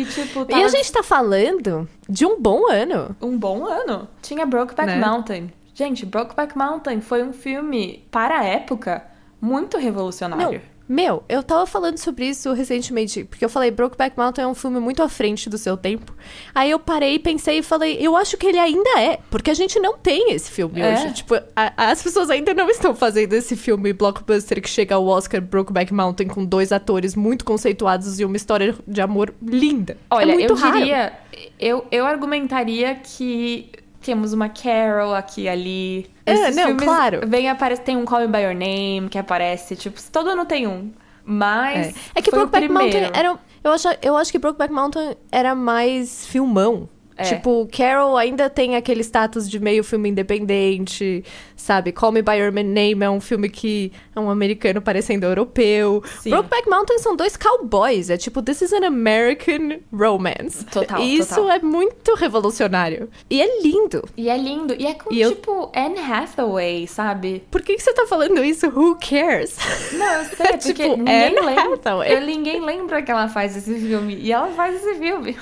E, 0.00 0.04
tipo, 0.04 0.40
E 0.42 0.44
tava 0.46 0.64
a 0.64 0.68
gente 0.68 0.92
tá 0.92 1.02
falando 1.02 1.88
de 2.08 2.26
um 2.26 2.40
bom 2.40 2.70
ano. 2.70 3.16
um 3.20 3.36
bom 3.38 3.64
ano. 3.66 4.08
Tinha 4.22 4.44
Brokeback 4.46 4.86
Né? 4.86 4.98
Mountain. 4.98 5.52
Gente, 5.74 6.06
Brokeback 6.06 6.56
Mountain 6.56 7.00
foi 7.00 7.22
um 7.22 7.32
filme, 7.32 8.06
para 8.10 8.38
a 8.40 8.44
época, 8.44 9.04
muito 9.40 9.76
revolucionário. 9.78 10.60
Meu, 10.88 11.24
eu 11.28 11.42
tava 11.42 11.66
falando 11.66 11.98
sobre 11.98 12.26
isso 12.28 12.52
recentemente, 12.52 13.24
porque 13.24 13.44
eu 13.44 13.48
falei 13.48 13.70
Brokeback 13.70 14.16
Mountain 14.16 14.44
é 14.44 14.46
um 14.46 14.54
filme 14.54 14.78
muito 14.78 15.02
à 15.02 15.08
frente 15.08 15.50
do 15.50 15.58
seu 15.58 15.76
tempo. 15.76 16.14
Aí 16.54 16.70
eu 16.70 16.78
parei, 16.78 17.18
pensei 17.18 17.58
e 17.58 17.62
falei, 17.62 17.96
eu 18.00 18.16
acho 18.16 18.36
que 18.36 18.46
ele 18.46 18.58
ainda 18.58 19.00
é, 19.00 19.18
porque 19.30 19.50
a 19.50 19.54
gente 19.54 19.80
não 19.80 19.98
tem 19.98 20.32
esse 20.32 20.50
filme 20.50 20.80
É. 20.80 20.92
hoje. 20.94 21.12
Tipo, 21.14 21.34
a- 21.56 21.72
as 21.90 22.02
pessoas 22.02 22.30
ainda 22.30 22.54
não 22.54 22.70
estão 22.70 22.94
fazendo 22.94 23.32
esse 23.32 23.56
filme 23.56 23.92
blockbuster 23.92 24.62
que 24.62 24.68
chega 24.70 24.94
ao 24.94 25.06
Oscar 25.06 25.40
Brokeback 25.40 25.92
Mountain 25.92 26.28
com 26.28 26.44
dois 26.44 26.70
atores 26.70 27.16
muito 27.16 27.44
conceituados 27.44 28.20
e 28.20 28.24
uma 28.24 28.36
história 28.36 28.74
de 28.86 29.00
amor 29.00 29.34
linda. 29.42 29.96
Olha, 30.10 30.32
é 30.32 30.34
muito 30.34 30.52
eu 30.52 30.56
raro. 30.56 30.78
diria, 30.78 31.12
eu, 31.58 31.84
eu 31.90 32.06
argumentaria 32.06 32.94
que 32.94 33.70
temos 34.06 34.32
uma 34.32 34.48
Carol 34.48 35.12
aqui 35.12 35.42
e 35.42 35.48
ali. 35.48 36.06
É, 36.24 36.32
Esses 36.32 36.56
não, 36.56 36.66
filmes 36.66 36.84
claro. 36.84 37.20
Vem 37.26 37.50
aparece, 37.50 37.82
tem 37.82 37.96
um 37.96 38.04
Call 38.04 38.20
Me 38.20 38.28
by 38.28 38.38
Your 38.38 38.54
Name 38.54 39.08
que 39.10 39.18
aparece, 39.18 39.74
tipo, 39.74 40.00
todo 40.12 40.30
ano 40.30 40.44
tem 40.44 40.66
um. 40.66 40.92
Mas 41.24 41.96
É 42.14 42.22
que 42.22 42.30
foi 42.30 42.44
o 42.44 42.46
Brokeback 42.46 42.72
Mountain 42.72 43.10
era. 43.12 43.36
Eu 43.64 43.72
acho, 43.72 43.88
eu 44.00 44.16
acho 44.16 44.30
que 44.30 44.38
Brokeback 44.38 44.72
Mountain 44.72 45.16
era 45.32 45.56
mais 45.56 46.24
filmão. 46.24 46.88
É. 47.16 47.22
Tipo, 47.24 47.66
Carol 47.74 48.16
ainda 48.16 48.50
tem 48.50 48.76
aquele 48.76 49.00
status 49.02 49.48
de 49.48 49.58
meio 49.58 49.82
filme 49.82 50.10
independente, 50.10 51.24
sabe? 51.56 51.90
Call 51.92 52.12
Me 52.12 52.20
By 52.22 52.32
Your 52.36 52.52
Name 52.52 53.02
é 53.02 53.08
um 53.10 53.20
filme 53.20 53.48
que 53.48 53.90
é 54.14 54.20
um 54.20 54.28
americano 54.30 54.80
parecendo 54.82 55.24
europeu. 55.26 56.02
Sim. 56.20 56.30
Brokeback 56.30 56.68
Mountain 56.68 56.98
são 56.98 57.16
dois 57.16 57.36
cowboys. 57.36 58.10
É 58.10 58.16
tipo, 58.16 58.42
this 58.42 58.60
is 58.62 58.72
an 58.72 58.86
American 58.86 59.78
romance. 59.92 60.64
Total, 60.66 61.00
E 61.00 61.16
isso 61.18 61.34
total. 61.36 61.50
é 61.52 61.58
muito 61.60 62.14
revolucionário. 62.14 63.08
E 63.30 63.40
é 63.40 63.62
lindo. 63.62 64.04
E 64.16 64.28
é 64.28 64.36
lindo. 64.36 64.74
E 64.78 64.86
é 64.86 64.94
com, 64.94 65.12
E 65.12 65.20
eu- 65.20 65.30
tipo, 65.34 65.72
Anne 65.74 65.98
Hathaway, 65.98 66.86
sabe? 66.86 67.42
Por 67.50 67.62
que, 67.62 67.74
que 67.76 67.82
você 67.82 67.92
tá 67.92 68.06
falando 68.06 68.44
isso? 68.44 68.66
Who 68.68 68.96
cares? 69.00 69.56
Não, 69.92 70.06
eu 70.06 70.24
sei, 70.24 70.46
porque 70.58 70.72
Tipo, 70.74 70.96
ninguém 70.96 71.26
Anne 71.28 71.40
lembra. 71.40 71.74
Hathaway. 71.74 72.12
eu- 72.14 72.20
Ninguém 72.26 72.60
lembra 72.60 73.00
que 73.02 73.10
ela 73.10 73.28
faz 73.28 73.56
esse 73.56 73.74
filme. 73.78 74.16
E 74.16 74.32
ela 74.32 74.48
faz 74.48 74.76
esse 74.76 74.96
filme. 74.96 75.36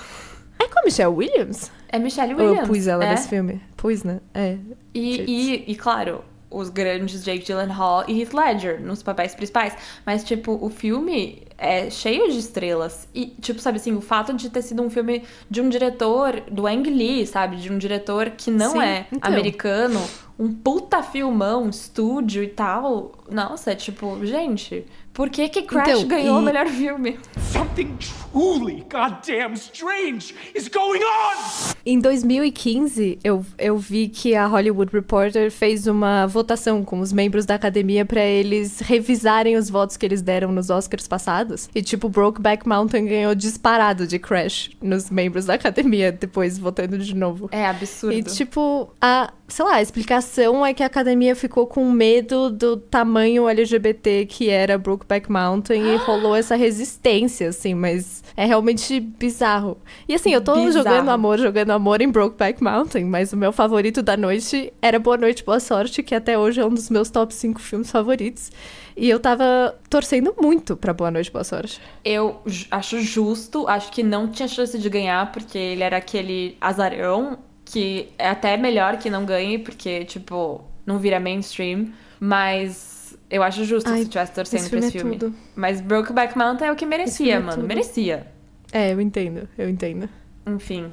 É 0.64 0.68
com 0.68 0.79
a 0.79 0.83
Michelle 0.83 1.14
Williams? 1.14 1.70
É 1.88 1.98
Michelle 1.98 2.35
Williams. 2.35 2.61
eu 2.61 2.66
pus 2.66 2.87
ela 2.87 3.05
é. 3.05 3.11
nesse 3.11 3.29
filme? 3.29 3.61
Pus, 3.77 4.03
né? 4.03 4.20
É. 4.33 4.57
E, 4.94 5.20
e, 5.20 5.64
e, 5.72 5.74
claro, 5.77 6.24
os 6.50 6.70
grandes 6.70 7.22
Jake 7.22 7.44
Gyllenhaal 7.44 8.05
e 8.09 8.22
Heath 8.22 8.33
Ledger 8.33 8.81
nos 8.81 9.03
papéis 9.03 9.35
principais. 9.35 9.77
Mas, 10.07 10.24
tipo, 10.24 10.59
o 10.61 10.70
filme 10.70 11.42
é 11.59 11.90
cheio 11.90 12.31
de 12.31 12.38
estrelas. 12.38 13.07
E, 13.14 13.27
tipo, 13.27 13.61
sabe 13.61 13.77
assim, 13.77 13.94
o 13.94 14.00
fato 14.00 14.33
de 14.33 14.48
ter 14.48 14.62
sido 14.62 14.83
um 14.83 14.88
filme 14.88 15.24
de 15.50 15.61
um 15.61 15.68
diretor, 15.68 16.40
do 16.50 16.66
Ang 16.66 16.88
Lee, 16.88 17.27
sabe? 17.27 17.57
De 17.57 17.70
um 17.70 17.77
diretor 17.77 18.31
que 18.31 18.50
não 18.50 18.72
Sim, 18.72 18.83
é 18.83 19.07
então. 19.12 19.31
americano. 19.31 20.00
Um 20.38 20.53
puta 20.53 21.03
filmão, 21.03 21.68
estúdio 21.68 22.42
e 22.42 22.48
tal. 22.48 23.12
Nossa, 23.30 23.72
é 23.72 23.74
tipo, 23.74 24.24
gente... 24.24 24.84
Por 25.14 25.30
que 25.30 25.48
que 25.48 25.62
Crash 25.62 25.90
Então, 25.90 26.08
ganhou 26.08 26.38
o 26.38 26.42
e- 26.42 26.44
melhor 26.44 26.66
filme? 26.66 27.16
Something 27.52 27.96
truly 28.32 28.84
goddamn 28.90 29.54
strange 29.54 30.34
is 30.56 30.66
going 30.66 30.98
on! 30.98 31.72
Em 31.87 32.00
2015, 32.00 33.20
eu, 33.22 33.46
eu 33.56 33.78
vi 33.78 34.08
que 34.08 34.34
a 34.34 34.44
Hollywood 34.48 34.92
Reporter 34.92 35.52
fez 35.52 35.87
uma 35.87 36.26
votação 36.26 36.84
com 36.84 36.98
os 36.98 37.12
membros 37.12 37.46
da 37.46 37.54
academia 37.54 38.04
pra 38.04 38.24
eles 38.24 38.80
revisarem 38.80 39.56
os 39.56 39.70
votos 39.70 39.96
que 39.96 40.04
eles 40.04 40.20
deram 40.20 40.50
nos 40.50 40.68
Oscars 40.68 41.06
passados. 41.06 41.68
E, 41.72 41.80
tipo, 41.80 42.08
Brokeback 42.08 42.68
Mountain 42.68 43.06
ganhou 43.06 43.37
disparado 43.37 44.08
de 44.08 44.18
Crash 44.18 44.70
nos 44.82 45.10
membros 45.10 45.44
da 45.44 45.54
academia, 45.54 46.10
depois 46.10 46.58
votando 46.58 46.98
de 46.98 47.14
novo. 47.14 47.48
É 47.52 47.66
absurdo. 47.66 48.16
E, 48.16 48.22
tipo, 48.24 48.92
a, 49.00 49.32
sei 49.46 49.64
lá, 49.64 49.76
a 49.76 49.82
explicação 49.82 50.66
é 50.66 50.74
que 50.74 50.82
a 50.82 50.87
academia 50.87 51.37
ficou 51.37 51.68
com 51.68 51.88
medo 51.92 52.50
do 52.50 52.76
tamanho 52.76 53.13
LGBT 53.20 54.27
que 54.27 54.48
era 54.50 54.79
Brokeback 54.79 55.31
Mountain 55.31 55.94
e 55.94 55.96
rolou 55.96 56.35
essa 56.35 56.57
resistência, 56.57 57.48
assim, 57.48 57.74
mas 57.74 58.22
é 58.37 58.44
realmente 58.44 59.00
bizarro. 59.00 59.79
E 60.09 60.14
assim, 60.14 60.33
eu 60.33 60.40
tô 60.40 60.55
Bizarro. 60.55 60.72
jogando 60.72 61.09
amor, 61.11 61.38
jogando 61.38 61.70
amor 61.70 62.00
em 62.00 62.11
Brokeback 62.11 62.62
Mountain, 62.62 63.05
mas 63.05 63.33
o 63.33 63.37
meu 63.37 63.53
favorito 63.53 64.03
da 64.03 64.16
noite 64.16 64.72
era 64.81 64.98
Boa 64.98 65.16
Noite, 65.16 65.44
Boa 65.44 65.61
Sorte, 65.61 66.03
que 66.03 66.14
até 66.14 66.38
hoje 66.38 66.61
é 66.61 66.66
um 66.66 66.70
dos 66.74 66.90
meus 66.90 67.11
top 67.11 67.35
5 67.35 67.61
filmes 67.61 67.90
favoritos. 67.90 68.50
E 68.96 69.11
eu 69.11 69.18
tava 69.18 69.77
torcendo 69.90 70.35
muito 70.40 70.77
pra 70.77 70.92
Boa 70.92 71.11
Noite, 71.11 71.31
Boa 71.31 71.44
Sorte. 71.44 71.81
Eu 72.05 72.40
acho 72.70 73.00
justo, 73.00 73.66
acho 73.66 73.90
que 73.90 74.03
não 74.03 74.29
tinha 74.29 74.46
chance 74.46 74.79
de 74.79 74.88
ganhar, 74.88 75.33
porque 75.33 75.59
ele 75.59 75.83
era 75.83 75.96
aquele 75.96 76.57
azarão, 76.61 77.38
que 77.64 78.09
é 78.18 78.29
até 78.29 78.57
melhor 78.57 78.98
que 78.98 79.11
não 79.11 79.24
ganhe, 79.24 79.59
porque, 79.59 80.05
tipo, 80.05 80.62
não 80.87 80.98
vira 80.98 81.18
mainstream. 81.18 81.88
Mas 82.20 82.93
eu 83.30 83.42
acho 83.42 83.64
justo 83.64 83.90
Ai, 83.90 84.02
se 84.02 84.08
tivesse 84.08 84.32
torcendo 84.32 84.60
esse 84.60 84.70
pra 84.70 84.78
esse 84.80 84.90
filme 84.92 85.16
é 85.16 85.18
filme. 85.18 85.32
tudo. 85.32 85.37
Mas 85.56 85.80
Brokeback 85.80 86.37
Mountain 86.37 86.68
é 86.68 86.72
o 86.72 86.76
que 86.76 86.87
merecia, 86.87 87.26
filme 87.32 87.32
é 87.32 87.40
mano. 87.40 87.66
Merecia. 87.66 88.26
É, 88.72 88.92
eu 88.92 89.00
entendo, 89.00 89.48
eu 89.56 89.68
entendo. 89.68 90.08
Enfim. 90.46 90.90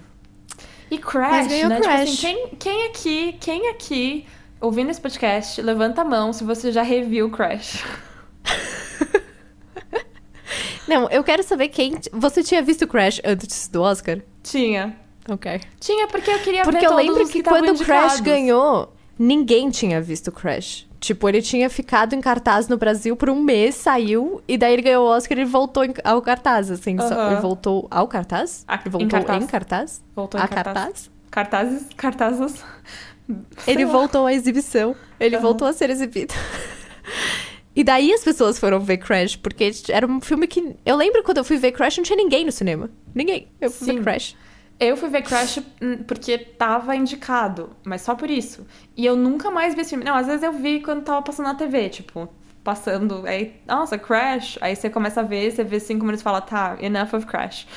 E 0.89 0.97
Crash, 0.97 1.47
né? 1.47 1.61
Tipo 1.69 1.81
Crash. 1.81 2.09
assim, 2.09 2.15
quem, 2.17 2.47
quem 2.59 2.85
aqui, 2.87 3.35
quem 3.39 3.69
aqui, 3.69 4.25
ouvindo 4.59 4.91
esse 4.91 4.99
podcast, 4.99 5.61
levanta 5.61 6.01
a 6.01 6.05
mão 6.05 6.33
se 6.33 6.43
você 6.43 6.71
já 6.71 6.81
reviu 6.81 7.29
Crash. 7.29 7.83
Não, 10.87 11.09
eu 11.09 11.23
quero 11.23 11.43
saber 11.43 11.69
quem. 11.69 11.97
Você 12.11 12.43
tinha 12.43 12.61
visto 12.61 12.87
Crash 12.87 13.21
antes 13.23 13.67
do 13.67 13.81
Oscar? 13.81 14.19
Tinha. 14.43 14.95
Ok. 15.29 15.61
Tinha, 15.79 16.07
porque 16.07 16.29
eu 16.29 16.39
queria 16.39 16.63
Porque 16.63 16.79
ver 16.79 16.85
eu 16.85 16.89
todos 16.89 17.05
lembro 17.05 17.29
que 17.29 17.39
estavam 17.39 17.59
quando 17.59 17.79
o 17.79 17.85
Crash 17.85 18.19
ganhou, 18.19 18.93
ninguém 19.17 19.69
tinha 19.69 20.01
visto 20.01 20.31
Crash. 20.31 20.87
Tipo, 21.01 21.27
ele 21.27 21.41
tinha 21.41 21.67
ficado 21.69 22.13
em 22.13 22.21
cartaz 22.21 22.67
no 22.67 22.77
Brasil 22.77 23.15
por 23.17 23.27
um 23.29 23.41
mês, 23.41 23.73
saiu, 23.75 24.39
e 24.47 24.55
daí 24.55 24.73
ele 24.73 24.83
ganhou 24.83 25.03
o 25.07 25.09
Oscar 25.09 25.35
e 25.37 25.41
ele 25.41 25.49
voltou 25.49 25.83
em- 25.83 25.93
ao 26.03 26.21
cartaz, 26.21 26.69
assim. 26.71 26.95
só- 26.97 27.31
ele 27.31 27.41
voltou 27.41 27.87
ao 27.89 28.07
cartaz? 28.07 28.63
A- 28.67 28.75
ele 28.75 28.83
em 28.85 28.89
voltou 28.91 29.09
cartaz. 29.09 29.43
em 29.43 29.47
cartaz? 29.47 30.03
Voltou 30.15 30.39
em 30.39 30.43
a 30.43 30.47
cartaz. 30.47 30.73
cartaz? 30.75 31.11
Cartazes, 31.31 31.85
cartazes. 31.97 32.63
Sei 33.59 33.73
Ele 33.73 33.85
lá. 33.85 33.91
voltou 33.91 34.25
à 34.27 34.33
exibição. 34.33 34.95
Ele 35.19 35.37
voltou 35.37 35.67
a 35.67 35.73
ser 35.73 35.89
exibido. 35.89 36.33
E 37.73 37.85
daí 37.85 38.11
as 38.11 38.21
pessoas 38.21 38.59
foram 38.59 38.81
ver 38.81 38.97
Crash, 38.97 39.37
porque 39.37 39.71
era 39.89 40.05
um 40.05 40.19
filme 40.19 40.45
que. 40.45 40.75
Eu 40.85 40.97
lembro 40.97 41.23
quando 41.23 41.37
eu 41.37 41.43
fui 41.45 41.55
ver 41.55 41.71
Crash, 41.71 41.95
não 41.97 42.03
tinha 42.03 42.17
ninguém 42.17 42.43
no 42.43 42.51
cinema. 42.51 42.89
Ninguém. 43.15 43.47
Eu 43.61 43.71
fui 43.71 43.87
Sim. 43.87 43.95
ver 43.95 44.03
Crash. 44.03 44.35
Eu 44.83 44.97
fui 44.97 45.09
ver 45.09 45.21
Crash 45.21 45.59
hum, 45.79 45.97
porque 46.07 46.39
tava 46.39 46.95
indicado, 46.95 47.69
mas 47.83 48.01
só 48.01 48.15
por 48.15 48.31
isso. 48.31 48.65
E 48.97 49.05
eu 49.05 49.15
nunca 49.15 49.51
mais 49.51 49.75
vi 49.75 49.81
esse 49.81 49.91
filme. 49.91 50.03
Não, 50.03 50.15
às 50.15 50.25
vezes 50.25 50.41
eu 50.41 50.51
vi 50.51 50.81
quando 50.81 51.03
tava 51.03 51.21
passando 51.21 51.45
na 51.45 51.53
TV, 51.53 51.87
tipo, 51.89 52.27
passando, 52.63 53.23
aí, 53.27 53.61
nossa, 53.67 53.95
Crash. 53.99 54.57
Aí 54.59 54.75
você 54.75 54.89
começa 54.89 55.21
a 55.21 55.23
ver, 55.23 55.51
você 55.51 55.63
vê 55.63 55.79
cinco 55.79 55.99
minutos 56.03 56.21
e 56.21 56.23
fala, 56.23 56.41
tá, 56.41 56.77
enough 56.81 57.13
of 57.13 57.27
Crash. 57.27 57.67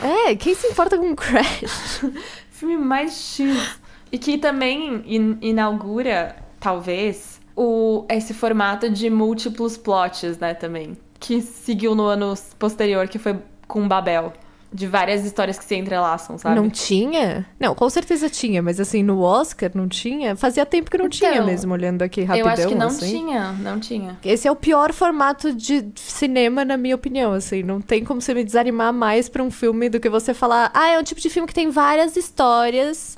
É, 0.00 0.36
quem 0.36 0.54
se 0.54 0.68
importa 0.68 0.96
com 0.96 1.12
Crash? 1.16 2.04
Filme 2.50 2.76
mais 2.76 3.12
X. 3.14 3.78
E 4.12 4.16
que 4.16 4.38
também 4.38 5.02
in- 5.04 5.38
inaugura, 5.40 6.36
talvez, 6.60 7.40
o, 7.56 8.06
esse 8.08 8.32
formato 8.32 8.88
de 8.88 9.10
múltiplos 9.10 9.76
plots, 9.76 10.38
né, 10.38 10.54
também. 10.54 10.96
Que 11.18 11.40
seguiu 11.40 11.96
no 11.96 12.04
ano 12.04 12.32
posterior, 12.60 13.08
que 13.08 13.18
foi 13.18 13.36
com 13.66 13.88
Babel. 13.88 14.32
De 14.72 14.86
várias 14.86 15.24
histórias 15.24 15.58
que 15.58 15.64
se 15.64 15.74
entrelaçam, 15.74 16.38
sabe? 16.38 16.56
Não 16.56 16.70
tinha? 16.70 17.46
Não, 17.60 17.74
com 17.74 17.90
certeza 17.90 18.30
tinha, 18.30 18.62
mas 18.62 18.80
assim, 18.80 19.02
no 19.02 19.20
Oscar 19.20 19.70
não 19.74 19.86
tinha. 19.86 20.34
Fazia 20.34 20.64
tempo 20.64 20.90
que 20.90 20.96
não 20.96 21.08
tinha 21.08 21.32
Então, 21.34 21.46
mesmo, 21.46 21.72
olhando 21.72 22.02
aqui 22.02 22.22
rapidão. 22.22 22.48
Eu 22.48 22.52
acho 22.52 22.68
que 22.68 22.74
não 22.74 22.86
assim. 22.86 23.10
tinha, 23.10 23.52
não 23.52 23.78
tinha. 23.78 24.18
Esse 24.24 24.48
é 24.48 24.50
o 24.50 24.56
pior 24.56 24.92
formato 24.92 25.52
de 25.52 25.90
cinema, 25.96 26.64
na 26.64 26.76
minha 26.76 26.94
opinião, 26.94 27.32
assim. 27.32 27.62
Não 27.62 27.80
tem 27.80 28.04
como 28.04 28.20
você 28.20 28.32
me 28.32 28.42
desanimar 28.42 28.92
mais 28.92 29.28
pra 29.28 29.42
um 29.42 29.50
filme 29.50 29.88
do 29.88 30.00
que 30.00 30.08
você 30.08 30.32
falar, 30.32 30.70
ah, 30.72 30.88
é 30.88 30.98
um 30.98 31.02
tipo 31.02 31.20
de 31.20 31.28
filme 31.28 31.46
que 31.46 31.54
tem 31.54 31.68
várias 31.68 32.16
histórias 32.16 33.16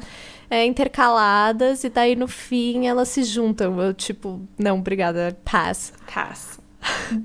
é, 0.51 0.65
intercaladas 0.65 1.85
e 1.85 1.89
daí 1.89 2.17
no 2.17 2.29
fim 2.29 2.87
elas 2.87 3.09
se 3.09 3.25
juntam. 3.25 3.81
Eu, 3.81 3.95
tipo, 3.95 4.41
não, 4.59 4.79
obrigada, 4.79 5.37
pass. 5.45 5.93
Pass. 6.13 6.61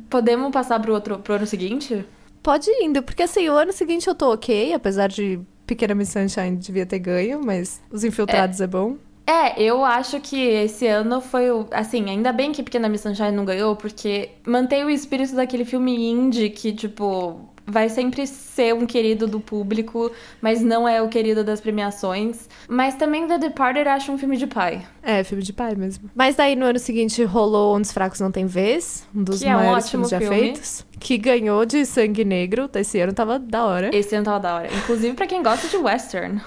Podemos 0.10 0.52
passar 0.52 0.80
pro, 0.80 0.94
outro, 0.94 1.20
pro 1.20 1.34
ano 1.36 1.46
seguinte? 1.46 2.06
Pode 2.50 2.68
ir 2.68 2.84
indo, 2.84 3.04
porque 3.04 3.22
assim, 3.22 3.48
o 3.48 3.54
ano 3.54 3.72
seguinte 3.72 4.08
eu 4.08 4.16
tô 4.16 4.34
ok, 4.34 4.74
apesar 4.74 5.08
de 5.08 5.40
Pequena 5.68 5.94
Miss 5.94 6.10
Sunshine 6.10 6.58
devia 6.58 6.84
ter 6.84 6.98
ganho, 6.98 7.40
mas 7.46 7.80
Os 7.92 8.04
Infiltrados 8.04 8.60
é, 8.60 8.66
bom. 8.66 8.98
É, 9.28 9.62
eu 9.62 9.86
acho 9.86 10.20
que 10.20 10.36
esse 10.36 10.88
ano 10.88 11.22
foi 11.22 11.52
o. 11.52 11.68
Assim, 11.70 12.10
ainda 12.10 12.34
bem 12.34 12.52
que 12.52 12.64
Pequena 12.64 12.90
Miss 12.90 13.02
Sunshine 13.02 13.34
não 13.34 13.46
ganhou, 13.46 13.76
porque 13.76 14.32
mantém 14.48 14.84
o 14.84 14.90
espírito 14.90 15.36
daquele 15.36 15.64
filme 15.64 15.96
indie 16.10 16.50
que, 16.50 16.74
tipo, 16.74 17.40
vai 17.70 17.90
sempre 17.90 18.26
ser 18.28 18.74
um 18.74 18.86
querido 18.86 19.28
do 19.28 19.40
público, 19.40 20.12
mas 20.42 20.62
não 20.62 20.88
é 20.88 21.02
o 21.02 21.08
querido 21.10 21.44
das 21.44 21.62
premiações. 21.62 22.48
Mas 22.68 22.96
também 22.96 23.28
The 23.28 23.38
Departed 23.38 23.88
acho 23.88 24.12
um 24.12 24.18
filme 24.18 24.38
de 24.38 24.48
pai. 24.48 24.86
É, 25.02 25.24
filme 25.24 25.44
de 25.44 25.54
pai 25.54 25.76
mesmo. 25.76 26.10
Mas 26.16 26.36
daí 26.36 26.56
no 26.56 26.66
ano 26.66 26.80
seguinte 26.80 27.24
rolou 27.24 27.76
Onde 27.76 27.88
os 27.88 27.92
Fracos 27.94 28.20
Não 28.20 28.32
Tem 28.32 28.46
Vez, 28.46 29.08
um 29.16 29.24
dos 29.24 29.40
Que 29.40 29.48
é 29.48 29.56
um 29.56 29.60
maiores 29.60 29.90
filmes 29.90 30.10
já 30.10 30.20
filme. 30.20 30.36
feitos. 30.38 30.86
Que 31.00 31.18
ganhou 31.18 31.66
de 31.66 31.86
Sangue 31.86 32.26
Negro, 32.26 32.68
desse 32.68 33.00
ano 33.00 33.14
tava 33.14 33.40
da 33.40 33.66
hora. 33.66 33.90
Esse 33.96 34.16
ano 34.16 34.26
tava 34.26 34.40
da 34.40 34.56
hora. 34.56 34.70
Inclusive 34.74 35.14
pra 35.16 35.28
quem 35.28 35.42
gosta 35.42 35.68
de 35.68 35.78
western. 35.78 36.42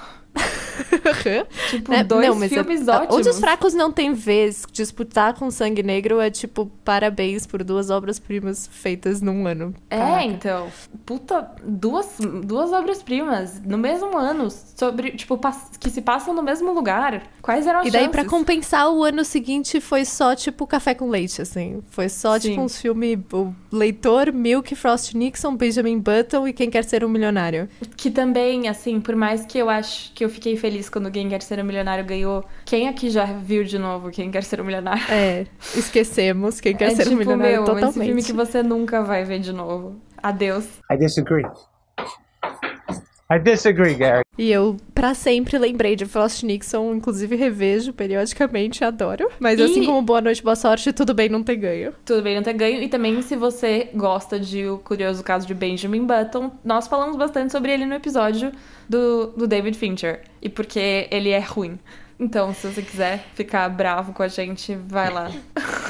Tipo, 1.70 1.92
É, 1.92 2.02
dois 2.04 2.26
não, 2.28 2.34
mas 2.36 2.48
filmes 2.52 2.86
é- 2.86 2.90
ótimos. 2.90 3.16
Onde 3.16 3.28
os 3.28 3.38
fracos 3.40 3.74
não 3.74 3.90
têm 3.92 4.12
vez, 4.12 4.64
disputar 4.72 5.34
com 5.34 5.50
Sangue 5.50 5.82
Negro 5.82 6.20
é 6.20 6.30
tipo, 6.30 6.70
parabéns 6.84 7.46
por 7.46 7.62
duas 7.64 7.90
obras-primas 7.90 8.68
feitas 8.70 9.20
num 9.20 9.46
ano. 9.46 9.74
É, 9.90 9.98
Caraca. 9.98 10.24
então. 10.24 10.68
Puta, 11.04 11.50
duas, 11.64 12.16
duas 12.44 12.72
obras-primas 12.72 13.60
no 13.64 13.78
mesmo 13.78 14.16
ano, 14.16 14.48
sobre, 14.50 15.10
tipo, 15.12 15.38
que 15.80 15.90
se 15.90 16.02
passam 16.02 16.34
no 16.34 16.42
mesmo 16.42 16.72
lugar. 16.72 17.22
Quais 17.40 17.66
eram 17.66 17.80
as 17.80 17.86
E 17.86 17.90
daí, 17.90 18.08
pra 18.08 18.22
chances? 18.22 18.30
compensar, 18.30 18.90
o 18.90 19.02
ano 19.02 19.24
seguinte 19.24 19.80
foi 19.80 20.04
só, 20.04 20.34
tipo, 20.34 20.66
café 20.66 20.94
com 20.94 21.08
leite, 21.10 21.42
assim. 21.42 21.82
Foi 21.90 22.08
só, 22.08 22.38
Sim. 22.38 22.50
tipo, 22.50 22.60
uns 22.62 22.80
filmes... 22.80 23.18
O 23.32 23.52
Leitor, 23.72 24.32
Milk, 24.32 24.74
Frost 24.74 25.14
Nixon, 25.14 25.56
Benjamin 25.56 25.98
Button 25.98 26.46
e 26.46 26.52
Quem 26.52 26.70
Quer 26.70 26.84
Ser 26.84 27.04
um 27.04 27.08
Milionário. 27.08 27.68
Que 27.96 28.10
também, 28.10 28.68
assim, 28.68 29.00
por 29.00 29.16
mais 29.16 29.44
que 29.46 29.58
eu 29.58 29.68
acho 29.70 30.12
que 30.12 30.24
eu 30.24 30.28
fiquei 30.28 30.56
feliz 30.56 30.88
quando 30.88 31.01
Quem 31.10 31.28
Quer 31.28 31.42
Ser 31.42 31.60
um 31.60 31.64
Milionário 31.64 32.04
ganhou, 32.04 32.44
quem 32.64 32.88
aqui 32.88 33.10
já 33.10 33.24
viu 33.24 33.64
de 33.64 33.78
novo 33.78 34.10
Quem 34.10 34.30
Quer 34.30 34.44
Ser 34.44 34.60
um 34.60 34.64
Milionário? 34.64 35.02
É, 35.10 35.46
esquecemos 35.76 36.60
Quem 36.60 36.76
Quer 36.76 36.92
é 36.92 36.94
Ser 36.94 37.04
tipo, 37.04 37.14
um 37.14 37.18
Milionário 37.18 37.52
meu, 37.52 37.64
totalmente. 37.64 37.90
esse 37.90 38.04
filme 38.04 38.22
que 38.22 38.32
você 38.32 38.62
nunca 38.62 39.02
vai 39.02 39.24
ver 39.24 39.40
de 39.40 39.52
novo. 39.52 40.00
Adeus. 40.22 40.66
I 40.90 40.96
disagree. 40.96 41.44
I 43.34 43.38
disagree, 43.38 43.94
Gary. 43.94 44.22
E 44.38 44.50
eu, 44.50 44.76
pra 44.94 45.14
sempre, 45.14 45.58
lembrei 45.58 45.94
de 45.94 46.06
Frost 46.06 46.42
Nixon, 46.42 46.94
inclusive 46.94 47.36
revejo 47.36 47.92
periodicamente, 47.92 48.82
adoro. 48.84 49.28
Mas 49.38 49.58
E- 49.60 49.62
assim 49.62 49.84
como 49.84 50.00
Boa 50.02 50.20
Noite, 50.20 50.42
Boa 50.42 50.56
Sorte, 50.56 50.92
tudo 50.92 51.12
bem 51.14 51.28
não 51.28 51.42
ter 51.42 51.56
ganho. 51.56 51.92
Tudo 52.04 52.22
bem 52.22 52.34
não 52.34 52.42
ter 52.42 52.54
ganho. 52.54 52.82
E 52.82 52.88
também, 52.88 53.20
se 53.22 53.36
você 53.36 53.88
gosta 53.94 54.40
de 54.40 54.66
O 54.66 54.78
Curioso 54.78 55.22
Caso 55.22 55.46
de 55.46 55.54
Benjamin 55.54 56.06
Button, 56.06 56.50
nós 56.64 56.86
falamos 56.88 57.16
bastante 57.16 57.52
sobre 57.52 57.72
ele 57.72 57.84
no 57.86 57.94
episódio 57.94 58.52
do, 58.88 59.28
do 59.36 59.46
David 59.46 59.76
Fincher. 59.76 60.22
E 60.40 60.48
porque 60.48 61.06
ele 61.10 61.28
é 61.30 61.38
ruim. 61.40 61.78
Então, 62.22 62.54
se 62.54 62.68
você 62.68 62.80
quiser 62.82 63.24
ficar 63.34 63.68
bravo 63.68 64.12
com 64.12 64.22
a 64.22 64.28
gente, 64.28 64.76
vai 64.86 65.10
lá. 65.12 65.28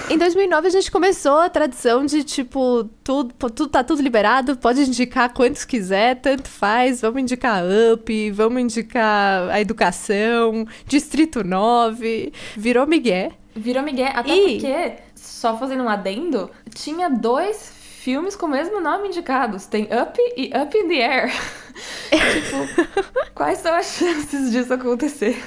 Em 0.09 0.17
2009 0.17 0.67
a 0.67 0.71
gente 0.71 0.91
começou 0.91 1.37
a 1.37 1.51
tradição 1.51 2.07
de 2.07 2.25
tipo, 2.25 2.85
tudo, 3.05 3.35
tudo 3.35 3.69
tá 3.69 3.85
tudo 3.85 4.01
liberado, 4.01 4.57
pode 4.57 4.81
indicar 4.81 5.33
quantos 5.35 5.67
quiser, 5.67 6.17
tanto 6.23 6.49
faz, 6.49 7.03
vamos 7.03 7.21
indicar 7.21 7.63
Up, 7.93 8.31
vamos 8.31 8.63
indicar 8.63 9.51
a 9.51 9.61
educação, 9.61 10.67
Distrito 10.87 11.45
9, 11.45 12.33
virou 12.57 12.87
Miguel. 12.87 13.33
Virou 13.55 13.83
Miguel, 13.83 14.13
até 14.15 14.35
E- 14.35 14.53
porque, 14.59 14.93
só 15.15 15.59
fazendo 15.59 15.83
um 15.85 15.89
adendo, 15.89 16.51
tinha 16.75 17.11
dois 17.11 17.71
filmes 18.01 18.35
com 18.35 18.47
o 18.47 18.49
mesmo 18.49 18.81
nome 18.81 19.09
indicados. 19.09 19.67
Tem 19.67 19.85
Up 19.85 20.19
e 20.37 20.51
Up 20.57 20.77
in 20.79 20.89
the 20.89 21.05
Air. 21.07 21.31
tipo, 22.11 23.13
quais 23.35 23.59
são 23.59 23.75
as 23.75 23.87
chances 23.87 24.51
disso 24.51 24.73
acontecer? 24.73 25.39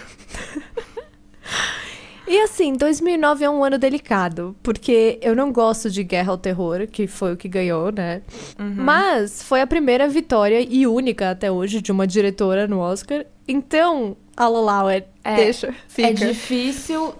E 2.27 2.41
assim, 2.41 2.73
2009 2.73 3.45
é 3.45 3.49
um 3.49 3.63
ano 3.63 3.77
delicado, 3.77 4.55
porque 4.63 5.19
eu 5.21 5.35
não 5.35 5.51
gosto 5.51 5.91
de 5.91 6.03
Guerra 6.03 6.31
ao 6.31 6.37
Terror, 6.37 6.87
que 6.87 7.05
foi 7.05 7.33
o 7.33 7.37
que 7.37 7.47
ganhou, 7.47 7.91
né? 7.91 8.23
Mas 8.57 9.43
foi 9.43 9.61
a 9.61 9.67
primeira 9.67 10.07
vitória 10.09 10.59
e 10.59 10.87
única 10.87 11.29
até 11.29 11.51
hoje 11.51 11.81
de 11.81 11.91
uma 11.91 12.07
diretora 12.07 12.67
no 12.67 12.79
Oscar. 12.79 13.25
Então, 13.47 14.17
I'll 14.39 14.55
allow 14.57 14.87
it. 14.87 15.07
É, 15.23 15.35
Deixa, 15.35 15.73
fica. 15.87 16.09
É 16.09 16.13
difícil, 16.13 17.13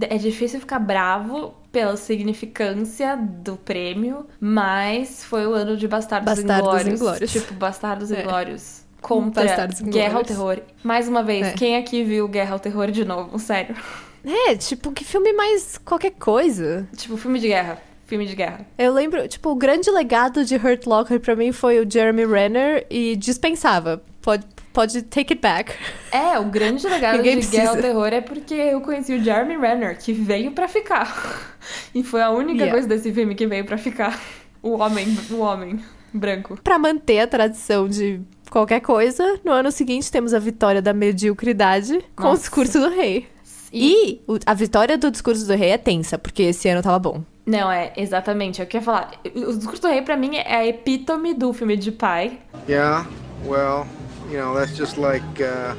é 0.00 0.16
difícil 0.16 0.60
ficar 0.60 0.78
bravo 0.78 1.52
pela 1.72 1.96
significância 1.96 3.16
do 3.16 3.56
prêmio, 3.56 4.26
mas 4.40 5.24
foi 5.24 5.44
o 5.46 5.54
ano 5.54 5.76
de 5.76 5.88
Bastardos, 5.88 6.24
Bastardos 6.24 6.66
Inglórios. 6.68 7.00
Inglórios. 7.00 7.32
Tipo, 7.32 7.54
Bastardos 7.54 8.12
É. 8.12 8.22
Inglórios. 8.22 8.85
Contra 9.06 9.44
Guerra 9.84 10.18
ao. 10.18 10.24
Terror. 10.24 10.58
Mais 10.82 11.06
uma 11.06 11.22
vez, 11.22 11.46
É. 11.48 11.52
quem 11.52 11.76
aqui 11.76 12.02
viu 12.02 12.26
Guerra 12.26 12.54
ao 12.54 12.58
Terror 12.58 12.90
de 12.90 13.04
novo? 13.04 13.38
Sério. 13.38 13.76
É, 14.24 14.56
tipo, 14.56 14.90
que 14.90 15.04
filme 15.04 15.32
mais 15.32 15.78
qualquer 15.78 16.10
coisa. 16.12 16.88
Tipo, 16.96 17.16
filme 17.16 17.38
de 17.38 17.46
guerra. 17.46 17.78
Filme 18.06 18.26
de 18.26 18.34
guerra. 18.34 18.66
Eu 18.76 18.92
lembro, 18.92 19.26
tipo, 19.28 19.50
o 19.50 19.54
grande 19.54 19.90
legado 19.90 20.44
de 20.44 20.56
Hurt 20.56 20.86
Locker 20.86 21.20
pra 21.20 21.36
mim 21.36 21.52
foi 21.52 21.78
o 21.78 21.88
Jeremy 21.88 22.24
Renner 22.24 22.86
e 22.90 23.14
dispensava. 23.16 24.02
Pode, 24.22 24.44
pode 24.72 25.02
take 25.02 25.34
it 25.34 25.40
back. 25.40 25.72
É, 26.10 26.36
o 26.40 26.44
grande 26.44 26.84
legado 26.88 27.18
de 27.18 27.22
Guerra 27.22 27.36
ao 27.36 27.48
precisa. 27.48 27.76
Terror 27.82 28.06
é 28.12 28.20
porque 28.20 28.54
eu 28.54 28.80
conheci 28.80 29.12
o 29.14 29.22
Jeremy 29.22 29.56
Renner, 29.56 29.96
que 29.98 30.12
veio 30.12 30.50
pra 30.50 30.66
ficar. 30.66 31.46
E 31.94 32.02
foi 32.02 32.22
a 32.22 32.30
única 32.30 32.54
Yeah. 32.64 32.72
coisa 32.72 32.88
desse 32.88 33.12
filme 33.12 33.34
que 33.36 33.46
veio 33.46 33.64
pra 33.64 33.78
ficar. 33.78 34.20
O 34.62 34.78
homem, 34.80 35.06
o 35.30 35.38
homem 35.38 35.78
branco. 36.12 36.58
Pra 36.64 36.76
manter 36.78 37.20
a 37.20 37.26
tradição 37.28 37.88
de 37.88 38.20
qualquer 38.56 38.80
coisa, 38.80 39.38
no 39.44 39.52
ano 39.52 39.70
seguinte 39.70 40.10
temos 40.10 40.32
a 40.32 40.38
vitória 40.38 40.80
da 40.80 40.94
mediocridade 40.94 42.02
com 42.16 42.22
o 42.22 42.26
Nossa. 42.28 42.40
discurso 42.40 42.80
do 42.80 42.88
rei. 42.88 43.28
E 43.70 44.22
o- 44.26 44.38
a 44.46 44.54
vitória 44.54 44.96
do 44.96 45.10
discurso 45.10 45.46
do 45.46 45.54
rei 45.54 45.70
é 45.72 45.76
tensa, 45.78 46.16
porque 46.16 46.44
esse 46.44 46.66
ano 46.66 46.82
tava 46.82 46.98
bom. 46.98 47.22
Não, 47.44 47.70
é, 47.70 47.92
exatamente. 47.98 48.60
Eu 48.60 48.66
queria 48.66 48.82
falar. 48.82 49.10
O 49.34 49.52
discurso 49.52 49.82
do 49.82 49.88
rei, 49.88 50.00
pra 50.00 50.16
mim, 50.16 50.36
é 50.36 50.56
a 50.56 50.66
epítome 50.66 51.34
do 51.34 51.52
filme 51.52 51.76
de 51.76 51.92
pai. 51.92 52.38
Yeah, 52.66 53.06
well, 53.44 53.86
you 54.30 54.38
know, 54.40 54.54
that's 54.54 54.74
just 54.74 54.96
like 54.96 55.22
uh, 55.42 55.76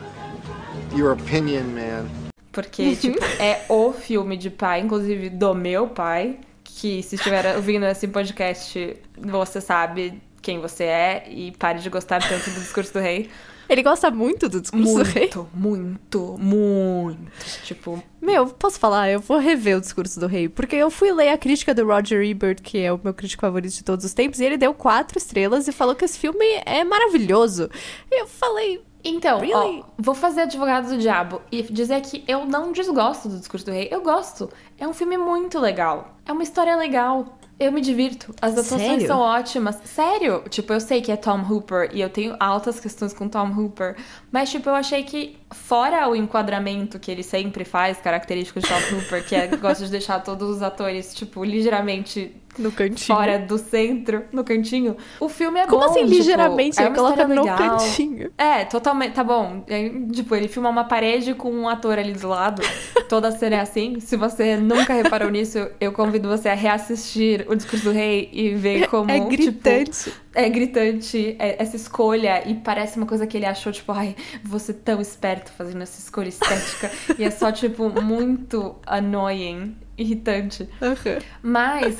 your 0.96 1.14
opinion, 1.14 1.64
man. 1.74 2.06
Porque, 2.52 2.96
tipo, 2.96 3.18
é 3.42 3.66
o 3.70 3.92
filme 3.92 4.38
de 4.38 4.52
pai, 4.52 4.82
inclusive 4.82 5.30
do 5.32 5.56
meu 5.56 5.88
pai. 5.88 6.38
Que 6.64 7.02
se 7.02 7.16
estiver 7.16 7.56
ouvindo 7.56 7.86
esse 7.88 8.08
podcast, 8.08 8.96
você 9.20 9.60
sabe 9.60 10.22
quem 10.48 10.62
você 10.62 10.86
é 10.86 11.26
e 11.30 11.52
pare 11.52 11.80
de 11.80 11.90
gostar 11.90 12.26
tanto 12.26 12.50
do 12.50 12.62
discurso 12.62 12.94
do 12.94 13.00
rei. 13.00 13.30
Ele 13.68 13.84
gosta 13.84 14.10
muito 14.10 14.48
do 14.48 14.62
discurso 14.62 14.96
do 14.96 15.04
rei. 15.04 15.24
Muito, 15.24 15.50
muito, 15.54 16.38
muito. 16.40 17.20
Tipo, 17.66 18.02
Meu, 18.22 18.48
posso 18.48 18.80
falar? 18.80 19.10
Eu 19.10 19.20
vou 19.20 19.40
rever 19.40 19.76
o 19.76 19.82
discurso 19.82 20.18
do 20.22 20.26
rei. 20.26 20.48
Porque 20.48 20.78
eu 20.78 20.90
fui 20.90 21.12
ler 21.12 21.30
a 21.32 21.38
crítica 21.38 21.76
do 21.76 21.86
Roger 21.86 22.24
Ebert, 22.24 22.62
que 22.62 22.78
é 22.78 22.94
o 22.94 23.00
meu 23.04 23.14
crítico 23.14 23.42
favorito 23.42 23.74
de 23.74 23.84
todos 23.84 24.06
os 24.06 24.14
tempos, 24.14 24.40
e 24.40 24.46
ele 24.46 24.56
deu 24.56 24.74
quatro 24.74 25.18
estrelas 25.18 25.68
e 25.68 25.74
falou 25.74 25.94
que 25.96 26.06
esse 26.06 26.18
filme 26.18 26.46
é 26.66 26.82
maravilhoso. 26.86 27.70
E 28.10 28.22
eu 28.22 28.26
falei, 28.26 28.82
Então, 29.04 29.40
Really? 29.42 29.54
ó, 29.82 29.84
vou 29.98 30.16
fazer 30.16 30.44
advogado 30.44 30.88
do 30.88 30.98
diabo 30.98 31.42
e 31.52 31.62
dizer 31.64 32.00
que 32.02 32.24
eu 32.26 32.46
não 32.46 32.72
desgosto 32.72 33.28
do 33.28 33.38
discurso 33.38 33.66
do 33.66 33.72
rei. 33.74 33.90
Eu 33.92 34.02
gosto. 34.02 34.50
É 34.78 34.88
um 34.88 34.94
filme 34.94 35.18
muito 35.18 35.60
legal. 35.60 36.16
É 36.26 36.32
uma 36.32 36.44
história 36.44 36.76
legal. 36.78 37.37
Eu 37.60 37.72
me 37.72 37.82
divirto. 37.82 38.36
As 38.40 38.52
atuações 38.52 38.82
Sério? 38.82 39.08
são 39.08 39.20
ótimas. 39.20 39.80
Sério? 39.84 40.44
Tipo, 40.48 40.74
eu 40.74 40.80
sei 40.80 41.02
que 41.02 41.12
é 41.12 41.16
Tom 41.16 41.42
Hooper 41.42 41.90
e 41.92 42.02
eu 42.02 42.10
tenho 42.10 42.36
altas 42.40 42.80
questões 42.80 43.14
com 43.14 43.28
Tom 43.28 43.50
Hooper. 43.50 43.96
Mas, 44.32 44.52
tipo, 44.52 44.70
eu 44.70 44.76
achei 44.76 45.04
que, 45.04 45.38
fora 45.52 46.08
o 46.08 46.16
enquadramento 46.16 47.00
que 47.00 47.10
ele 47.10 47.24
sempre 47.24 47.66
faz, 47.66 47.98
característico 48.00 48.60
de 48.60 48.68
Tom 48.68 48.96
Hooper, 48.96 49.26
que 49.28 49.36
é 49.36 49.48
gosta 49.58 49.86
de 49.86 49.92
deixar 49.92 50.20
todos 50.20 50.58
os 50.58 50.62
atores, 50.62 51.16
tipo, 51.16 51.44
ligeiramente 51.44 52.36
no 52.58 52.72
cantinho. 52.72 53.18
fora 53.18 53.40
do 53.40 53.58
centro, 53.58 54.24
no 54.32 54.44
cantinho, 54.44 54.96
o 55.20 55.30
filme 55.30 55.60
é 55.60 55.66
Como 55.68 55.82
bom. 55.82 55.90
assim, 55.90 56.02
tipo, 56.04 56.14
ligeiramente? 56.16 56.80
é 56.80 56.84
Ele 56.84 56.90
uma 56.90 56.96
coloca 56.96 57.28
no 57.28 57.42
legal. 57.42 57.58
cantinho. 57.58 58.32
É, 58.38 58.66
totalmente. 58.66 59.14
Tá 59.14 59.24
bom. 59.24 59.64
É, 59.68 59.90
tipo, 60.12 60.36
ele 60.36 60.48
filma 60.48 60.70
uma 60.70 60.84
parede 60.86 61.34
com 61.34 61.52
um 61.52 61.68
ator 61.70 61.98
ali 62.00 62.14
do 62.14 62.28
lado. 62.28 62.62
Toda 63.10 63.30
a 63.30 63.32
cena 63.32 63.58
é 63.58 63.60
assim. 63.60 64.00
Se 64.00 64.16
você 64.16 64.58
nunca 64.58 64.94
reparou 64.94 65.30
nisso, 65.30 65.68
eu 65.80 65.92
convido 65.92 66.28
você 66.28 66.50
a 66.50 66.54
reassistir 66.54 67.46
o 67.50 67.56
discurso 67.56 67.86
do 67.86 67.92
rei 67.92 68.30
e 68.34 68.54
ver 68.56 68.88
como. 68.88 69.10
É 69.10 69.16
tipo, 69.16 69.30
gritante. 69.30 70.14
é 70.36 70.50
gritante 70.50 71.36
é- 71.40 71.62
essa 71.62 71.76
escolha 71.76 72.48
e 72.48 72.56
parece 72.56 72.98
uma 72.98 73.06
coisa 73.06 73.26
que 73.26 73.38
ele 73.38 73.46
achou, 73.46 73.72
tipo, 73.72 73.92
ai, 73.92 74.16
você 74.44 74.74
tão 74.74 75.00
esperto 75.02 75.52
fazendo 75.52 75.82
essa 75.82 76.00
escolha 76.00 76.30
estética. 76.30 76.92
e 77.18 77.24
é 77.24 77.32
só, 77.32 77.52
tipo, 77.52 77.90
muito 78.02 78.76
annoying, 78.86 79.76
irritante. 79.98 80.70
Aham. 80.82 81.20
Mas 81.42 81.98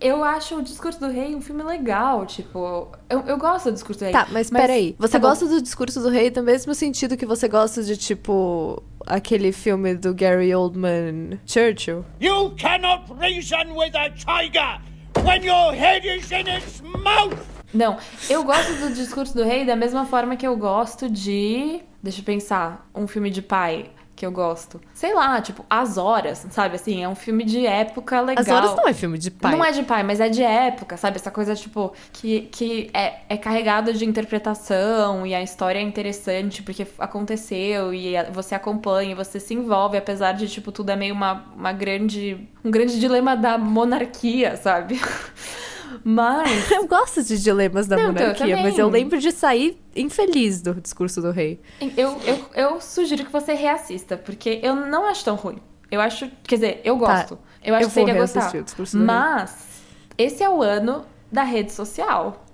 eu 0.00 0.22
acho 0.22 0.56
o 0.56 0.62
Discurso 0.62 1.00
do 1.00 1.08
Rei 1.08 1.34
um 1.34 1.40
filme 1.40 1.62
legal, 1.62 2.26
tipo, 2.26 2.88
eu, 3.08 3.20
eu 3.20 3.38
gosto 3.38 3.66
do 3.66 3.72
Discurso 3.72 4.00
do 4.00 4.04
Rei. 4.04 4.12
Tá, 4.12 4.26
mas 4.30 4.50
peraí. 4.50 4.94
Você 4.98 5.12
tá 5.12 5.18
bom. 5.18 5.28
gosta 5.28 5.46
do 5.46 5.62
discurso 5.62 6.00
do 6.00 6.08
rei 6.08 6.30
do 6.30 6.42
mesmo 6.42 6.74
sentido 6.74 7.16
que 7.16 7.24
você 7.24 7.48
gosta 7.48 7.82
de, 7.82 7.96
tipo, 7.96 8.82
aquele 9.06 9.52
filme 9.52 9.94
do 9.94 10.14
Gary 10.14 10.54
Oldman, 10.54 11.40
Churchill? 11.46 12.04
You 12.20 12.54
cannot 12.56 13.04
reason 13.18 13.74
with 13.74 13.94
a 13.94 14.10
tiger 14.10 14.80
when 15.24 15.44
your 15.44 15.72
head 15.72 16.06
is 16.06 16.30
in 16.30 16.48
its 16.48 16.82
mouth! 16.82 17.38
Não, 17.72 17.98
eu 18.30 18.44
gosto 18.44 18.72
do 18.80 18.94
Discurso 18.94 19.34
do 19.34 19.44
Rei 19.44 19.64
da 19.64 19.76
mesma 19.76 20.06
forma 20.06 20.36
que 20.36 20.46
eu 20.46 20.56
gosto 20.56 21.08
de. 21.08 21.80
Deixa 22.02 22.20
eu 22.20 22.24
pensar, 22.24 22.88
um 22.94 23.06
filme 23.06 23.28
de 23.28 23.42
pai 23.42 23.90
que 24.18 24.26
eu 24.26 24.32
gosto. 24.32 24.80
Sei 24.92 25.14
lá, 25.14 25.40
tipo, 25.40 25.64
As 25.70 25.96
Horas, 25.96 26.44
sabe? 26.50 26.74
Assim, 26.74 27.04
é 27.04 27.08
um 27.08 27.14
filme 27.14 27.44
de 27.44 27.64
época 27.64 28.20
legal. 28.20 28.42
As 28.42 28.48
Horas 28.48 28.74
não 28.74 28.88
é 28.88 28.92
filme 28.92 29.16
de 29.16 29.30
pai. 29.30 29.52
Não 29.52 29.64
é 29.64 29.70
de 29.70 29.84
pai, 29.84 30.02
mas 30.02 30.18
é 30.18 30.28
de 30.28 30.42
época, 30.42 30.96
sabe? 30.96 31.16
Essa 31.16 31.30
coisa, 31.30 31.54
tipo, 31.54 31.92
que, 32.12 32.40
que 32.50 32.90
é, 32.92 33.20
é 33.28 33.36
carregada 33.36 33.92
de 33.92 34.04
interpretação 34.04 35.24
e 35.24 35.36
a 35.36 35.40
história 35.40 35.78
é 35.78 35.82
interessante 35.82 36.64
porque 36.64 36.84
aconteceu 36.98 37.94
e 37.94 38.14
você 38.32 38.56
acompanha, 38.56 39.12
e 39.12 39.14
você 39.14 39.38
se 39.38 39.54
envolve, 39.54 39.96
apesar 39.96 40.32
de, 40.32 40.48
tipo, 40.48 40.72
tudo 40.72 40.90
é 40.90 40.96
meio 40.96 41.14
uma, 41.14 41.44
uma 41.54 41.72
grande. 41.72 42.48
um 42.64 42.72
grande 42.72 42.98
dilema 42.98 43.36
da 43.36 43.56
monarquia, 43.56 44.56
sabe? 44.56 45.00
Mas. 46.04 46.70
Eu 46.70 46.86
gosto 46.86 47.22
de 47.22 47.42
dilemas 47.42 47.86
da 47.86 47.96
Não, 47.96 48.04
eu 48.04 48.12
monarquia, 48.12 48.56
mas 48.56 48.64
também. 48.70 48.78
eu 48.78 48.88
lembro 48.88 49.18
de 49.18 49.32
sair 49.32 49.80
infeliz 49.94 50.60
do 50.62 50.74
discurso 50.74 51.20
do 51.20 51.30
rei. 51.30 51.60
Eu, 51.96 52.16
eu, 52.24 52.44
eu 52.54 52.80
sugiro 52.80 53.24
que 53.24 53.32
você 53.32 53.52
reassista, 53.54 54.16
porque 54.16 54.60
eu 54.62 54.74
não 54.74 55.06
acho 55.06 55.24
tão 55.24 55.34
ruim. 55.36 55.58
Eu 55.90 56.00
acho. 56.00 56.30
Quer 56.44 56.54
dizer, 56.56 56.80
eu 56.84 56.96
gosto. 56.96 57.38
eu 57.64 57.74
acho 57.74 57.84
eu 57.84 57.88
que 57.88 57.94
você 57.94 58.00
iria 58.02 58.14
gostar. 58.14 58.54
o 58.54 58.62
discurso 58.62 58.96
do 58.96 59.00
rei. 59.00 59.06
Mas, 59.06 59.82
esse 60.16 60.42
é 60.42 60.48
o 60.50 60.62
ano 60.62 61.04
da 61.32 61.42
rede 61.42 61.72
social. 61.72 62.44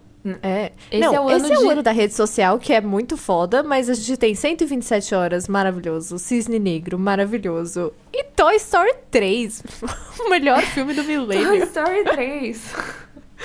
É. 0.42 0.72
Esse 0.90 1.00
não, 1.04 1.14
é 1.14 1.20
o 1.20 1.28
ano 1.28 1.44
esse 1.44 1.52
é 1.52 1.58
o 1.58 1.62
de- 1.62 1.68
ano 1.70 1.82
da 1.82 1.92
rede 1.92 2.14
social, 2.14 2.58
que 2.58 2.72
é 2.72 2.80
muito 2.80 3.14
foda, 3.14 3.62
mas 3.62 3.90
a 3.90 3.94
gente 3.94 4.16
tem 4.16 4.34
127 4.34 5.14
horas, 5.14 5.46
maravilhoso. 5.48 6.18
Cisne 6.18 6.58
Negro, 6.58 6.98
maravilhoso. 6.98 7.92
E 8.10 8.24
Toy 8.24 8.56
Story 8.56 8.94
3, 9.10 9.62
o 10.24 10.30
melhor 10.30 10.62
filme 10.62 10.94
do 10.94 11.02
Toy 11.04 11.16
milênio. 11.18 11.62
Story 11.64 12.04
3. 12.04 12.74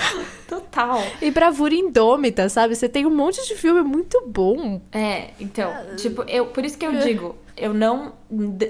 Total. 0.48 1.02
E 1.22 1.30
Bravura 1.30 1.74
Indômita, 1.74 2.50
sabe? 2.50 2.76
Você 2.76 2.90
tem 2.90 3.06
um 3.06 3.16
monte 3.16 3.46
de 3.48 3.56
filme 3.56 3.82
muito 3.82 4.24
bom. 4.26 4.82
É, 4.92 5.30
então, 5.40 5.72
tipo, 5.96 6.24
eu, 6.24 6.48
por 6.48 6.66
isso 6.66 6.78
que 6.78 6.86
eu 6.86 6.94
digo, 7.00 7.36
eu 7.56 7.74
não, 7.74 8.14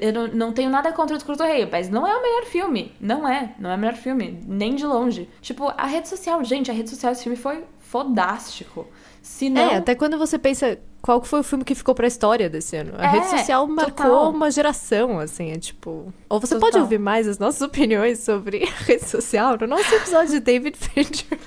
eu 0.02 0.12
não, 0.12 0.28
não 0.28 0.52
tenho 0.52 0.70
nada 0.70 0.92
contra 0.92 1.16
o 1.16 1.36
do 1.36 1.44
rei, 1.44 1.68
mas 1.72 1.90
não 1.90 2.06
é 2.06 2.16
o 2.16 2.22
melhor 2.22 2.46
filme. 2.46 2.94
Não 3.00 3.28
é, 3.28 3.54
não 3.60 3.70
é 3.70 3.76
o 3.76 3.78
melhor 3.78 3.96
filme, 3.96 4.40
nem 4.48 4.76
de 4.76 4.86
longe. 4.86 5.30
Tipo, 5.42 5.72
a 5.78 5.86
rede 5.86 6.10
social, 6.10 6.44
gente, 6.44 6.70
a 6.70 6.74
rede 6.74 6.90
social 6.90 7.14
desse 7.14 7.24
filme 7.24 7.38
foi 7.38 7.64
fodástico. 7.80 8.88
Se 9.32 9.48
não, 9.48 9.62
É, 9.62 9.76
até 9.76 9.94
quando 9.94 10.18
você 10.18 10.40
pensa 10.40 10.80
qual 11.04 11.24
foi 11.24 11.40
o 11.42 11.44
filme 11.44 11.64
que 11.64 11.76
ficou 11.76 11.94
pra 11.94 12.08
história 12.08 12.50
desse 12.50 12.76
ano. 12.76 12.94
A 12.98 13.06
É, 13.06 13.10
rede 13.12 13.30
social 13.30 13.68
marcou 13.68 14.06
total. 14.06 14.30
uma 14.32 14.50
geração, 14.50 15.20
assim, 15.20 15.52
é 15.52 15.60
tipo... 15.60 16.12
Ou 16.28 16.40
você 16.40 16.56
Total. 16.56 16.72
pode 16.72 16.82
ouvir 16.82 16.98
mais 16.98 17.28
as 17.28 17.38
nossas 17.38 17.62
opiniões 17.68 18.20
sobre 18.20 18.64
a 18.64 18.84
rede 18.86 19.06
social 19.08 19.56
no 19.62 19.68
nosso 19.68 19.94
episódio 19.94 20.32
de 20.32 20.40
David 20.40 20.76
Fincher, 20.76 21.38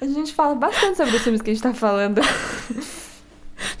a 0.00 0.06
gente 0.06 0.34
fala 0.34 0.56
bastante 0.56 0.96
sobre 0.96 1.14
os 1.16 1.22
filmes 1.22 1.40
que 1.40 1.50
a 1.50 1.54
gente 1.54 1.62
tá 1.62 1.72
falando 1.72 2.20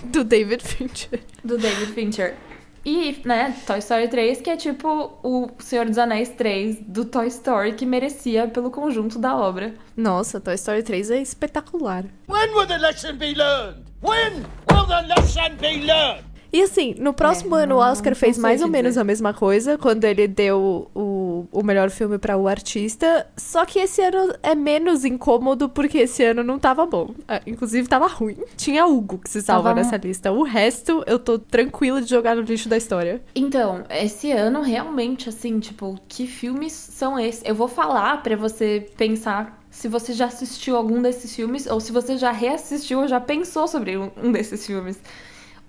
do 0.04 0.22
David 0.22 0.62
Fincher. 0.62 1.20
do 1.44 1.58
David 1.58 1.92
Fincher. 1.92 2.36
E, 2.84 3.20
né, 3.24 3.54
Toy 3.66 3.78
Story 3.78 4.08
3, 4.08 4.40
que 4.40 4.50
é 4.50 4.56
tipo 4.56 5.18
o 5.22 5.48
Senhor 5.58 5.86
dos 5.86 5.98
Anéis 5.98 6.30
3 6.30 6.78
do 6.80 7.04
Toy 7.04 7.26
Story, 7.28 7.74
que 7.74 7.84
merecia 7.84 8.48
pelo 8.48 8.70
conjunto 8.70 9.18
da 9.18 9.36
obra. 9.36 9.74
Nossa, 9.96 10.40
Toy 10.40 10.54
Story 10.54 10.82
3 10.82 11.10
é 11.10 11.20
espetacular. 11.20 12.04
When 12.28 12.54
will 12.54 12.66
the 12.66 12.78
lesson 12.78 13.16
be 13.16 13.34
learned? 13.34 13.84
When 14.02 14.46
will 14.70 14.86
the 14.86 15.02
lesson 15.14 15.56
be 15.60 15.84
learned? 15.84 16.29
E 16.52 16.62
assim, 16.62 16.94
no 16.98 17.12
próximo 17.12 17.56
É, 17.56 17.62
ano 17.62 17.76
o 17.76 17.78
Oscar 17.78 18.14
fez 18.16 18.36
mais 18.36 18.60
ou 18.60 18.66
te 18.68 18.72
menos 18.72 18.90
dizer. 18.90 19.00
a 19.00 19.04
mesma 19.04 19.32
coisa 19.32 19.78
quando 19.78 20.04
ele 20.04 20.26
deu 20.26 20.90
o, 20.94 21.46
o 21.52 21.62
melhor 21.62 21.90
filme 21.90 22.18
pra 22.18 22.36
o 22.36 22.48
artista. 22.48 23.26
Só 23.36 23.64
que 23.64 23.78
esse 23.78 24.02
ano 24.02 24.34
é 24.42 24.54
menos 24.54 25.04
incômodo 25.04 25.68
porque 25.68 25.98
esse 25.98 26.24
ano 26.24 26.42
não 26.42 26.58
tava 26.58 26.84
bom. 26.86 27.14
Ah, 27.28 27.40
inclusive 27.46 27.86
tava 27.88 28.06
ruim. 28.08 28.36
Tinha 28.56 28.84
Hugo 28.86 29.18
que 29.18 29.30
se 29.30 29.40
salva 29.42 29.70
Tava- 29.70 29.80
nessa 29.82 29.96
lista. 29.96 30.32
O 30.32 30.42
resto 30.42 31.04
eu 31.06 31.18
tô 31.18 31.38
tranquila 31.38 32.02
de 32.02 32.10
jogar 32.10 32.34
no 32.34 32.42
lixo 32.42 32.68
da 32.68 32.76
história. 32.76 33.22
Então, 33.34 33.84
esse 33.88 34.32
ano 34.32 34.60
realmente, 34.60 35.28
assim, 35.28 35.60
tipo, 35.60 35.98
que 36.08 36.26
filmes 36.26 36.72
são 36.72 37.18
esses? 37.18 37.42
Eu 37.44 37.54
vou 37.54 37.68
falar 37.68 38.22
pra 38.22 38.34
você 38.36 38.86
pensar 38.96 39.60
se 39.70 39.86
você 39.86 40.12
já 40.12 40.26
assistiu 40.26 40.76
algum 40.76 41.00
desses 41.00 41.34
filmes 41.34 41.66
ou 41.68 41.78
se 41.78 41.92
você 41.92 42.16
já 42.16 42.32
reassistiu 42.32 43.00
ou 43.02 43.06
já 43.08 43.20
pensou 43.20 43.68
sobre 43.68 43.96
um 43.96 44.32
desses 44.32 44.66
filmes. 44.66 44.98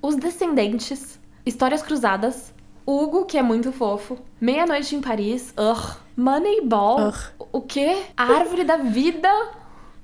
Os 0.01 0.15
Descendentes, 0.15 1.19
Histórias 1.45 1.81
Cruzadas, 1.81 2.53
Hugo, 2.85 3.25
que 3.25 3.37
é 3.37 3.41
muito 3.43 3.71
fofo, 3.71 4.17
Meia-Noite 4.39 4.95
em 4.95 5.01
Paris, 5.01 5.53
ugh, 5.57 5.97
Moneyball, 6.17 7.09
Ugh. 7.09 7.47
o 7.51 7.61
quê? 7.61 7.97
A 8.17 8.23
Árvore 8.23 8.63
da 8.63 8.77
Vida, 8.77 9.29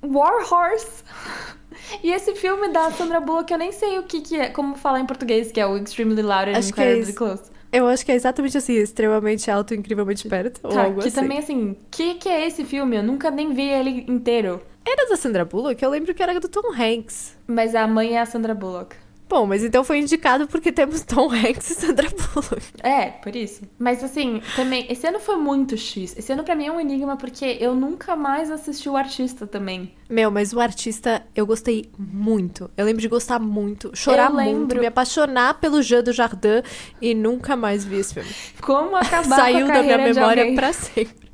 War 0.04 0.52
Horse. 0.52 1.04
E 2.04 2.12
esse 2.12 2.34
filme 2.36 2.70
da 2.70 2.90
Sandra 2.92 3.20
Bullock, 3.20 3.52
eu 3.54 3.58
nem 3.58 3.72
sei 3.72 4.00
o 4.00 4.04
que, 4.04 4.20
que 4.20 4.36
é, 4.36 4.50
como 4.50 4.76
falar 4.76 5.00
em 5.00 5.06
português, 5.06 5.52
que 5.52 5.60
é 5.60 5.66
o 5.66 5.78
Extremely 5.78 6.22
Loud 6.24 6.50
and 6.50 6.54
é 6.56 6.60
Incredibly 6.60 7.02
isso. 7.02 7.16
Close. 7.16 7.44
Eu 7.72 7.88
acho 7.88 8.04
que 8.06 8.12
é 8.12 8.16
exatamente 8.16 8.58
assim, 8.58 8.74
extremamente 8.74 9.50
alto, 9.52 9.74
incrivelmente 9.76 10.28
perto. 10.28 10.60
ou 10.64 10.72
Tá, 10.72 10.84
algo 10.86 11.02
que 11.02 11.08
assim. 11.08 11.16
também, 11.22 11.38
assim, 11.38 11.78
que 11.92 12.16
que 12.16 12.28
é 12.28 12.48
esse 12.48 12.66
filme? 12.66 12.98
Eu 12.98 13.04
nunca 13.04 13.30
nem 13.30 13.54
vi 13.54 13.70
ele 13.70 14.06
inteiro. 14.08 14.60
Era 14.86 15.08
da 15.08 15.16
Sandra 15.16 15.46
Bullock? 15.46 15.82
Eu 15.82 15.90
lembro 15.90 16.14
que 16.16 16.24
era 16.24 16.40
do 16.40 16.50
Tom 16.50 16.74
Hanks. 16.74 17.38
Mas 17.46 17.76
a 17.76 17.88
mãe 17.88 18.16
é 18.18 18.22
a 18.22 18.26
Sandra 18.26 18.56
Bullock. 18.56 18.96
Bom, 19.30 19.46
mas 19.46 19.64
então 19.64 19.84
foi 19.84 20.00
indicado 20.00 20.48
porque 20.48 20.72
temos 20.72 21.02
Tom 21.02 21.30
Hanks 21.30 21.72
e 21.72 21.76
Sandra 21.76 22.08
Bullock. 22.10 22.64
É, 22.82 23.08
por 23.10 23.36
isso. 23.36 23.64
Mas 23.78 24.04
assim, 24.04 24.42
também, 24.56 24.86
esse 24.90 25.06
ano 25.06 25.20
foi 25.20 25.36
muito 25.36 25.76
X. 25.78 26.18
Esse 26.18 26.32
ano 26.32 26.44
pra 26.44 26.56
mim 26.56 26.68
é 26.68 26.72
um 26.72 26.80
enigma 26.80 27.18
porque 27.18 27.58
eu 27.60 27.76
nunca 27.76 28.16
mais 28.16 28.50
assisti 28.50 28.88
o 28.88 28.96
artista 28.96 29.46
também. 29.46 29.94
Meu, 30.10 30.32
mas 30.32 30.54
o 30.54 30.60
artista 30.60 31.26
eu 31.36 31.46
gostei 31.46 31.90
muito. 31.98 32.72
Eu 32.78 32.86
lembro 32.86 33.02
de 33.02 33.10
gostar 33.10 33.40
muito, 33.40 33.92
chorar 33.94 34.32
muito, 34.32 34.78
me 34.78 34.86
apaixonar 34.86 35.56
pelo 35.56 35.82
Jean 35.82 36.04
do 36.04 36.14
Jardim 36.14 36.64
e 37.02 37.14
nunca 37.14 37.58
mais 37.58 37.84
vi 37.84 37.98
esse 37.98 38.14
filme. 38.14 38.30
Como 38.62 38.96
acabar 38.96 39.36
Saiu 39.36 39.66
com 39.66 39.74
a 39.74 39.76
da 39.76 39.84
minha 39.84 39.98
memória 39.98 40.54
pra 40.56 40.72
sempre. 40.72 41.28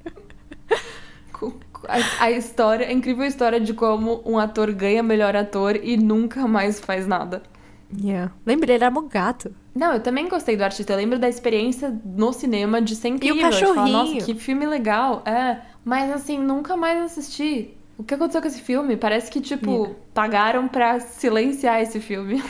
A, 1.88 2.24
a 2.26 2.32
história, 2.32 2.88
a 2.88 2.92
incrível 2.94 3.26
história 3.26 3.60
de 3.60 3.74
como 3.74 4.22
um 4.26 4.40
ator 4.40 4.72
ganha 4.72 5.04
melhor 5.04 5.36
ator 5.36 5.76
e 5.76 5.98
nunca 5.98 6.48
mais 6.48 6.80
faz 6.80 7.06
nada. 7.06 7.44
Yeah. 8.02 8.32
Lembrei, 8.46 8.76
ele 8.76 8.84
era 8.84 8.98
um 9.00 9.08
gato. 9.08 9.54
Não, 9.76 9.94
eu 9.94 10.00
também 10.00 10.28
gostei 10.28 10.56
do 10.56 10.64
artista. 10.64 10.94
Eu 10.94 10.98
lembro 10.98 11.18
da 11.20 11.28
experiência 11.30 11.94
no 12.06 12.32
cinema 12.34 12.82
de 12.82 12.96
ser 12.96 13.10
incrível. 13.10 13.36
de 13.36 13.42
falar, 13.42 13.52
cachorrinho. 13.74 14.14
Nossa, 14.16 14.26
que 14.26 14.36
filme 14.36 14.66
legal. 14.66 15.22
É, 15.26 15.58
mas 15.84 16.12
assim, 16.12 16.38
nunca 16.38 16.76
mais 16.78 17.02
assisti. 17.02 17.74
O 17.98 18.04
que 18.04 18.14
aconteceu 18.14 18.42
com 18.42 18.48
esse 18.48 18.62
filme? 18.62 18.98
Parece 18.98 19.30
que, 19.32 19.40
tipo, 19.40 19.70
Yeah. 19.72 19.94
pagaram 20.14 20.68
pra 20.68 21.00
silenciar 21.00 21.82
esse 21.82 22.00
filme. 22.00 22.44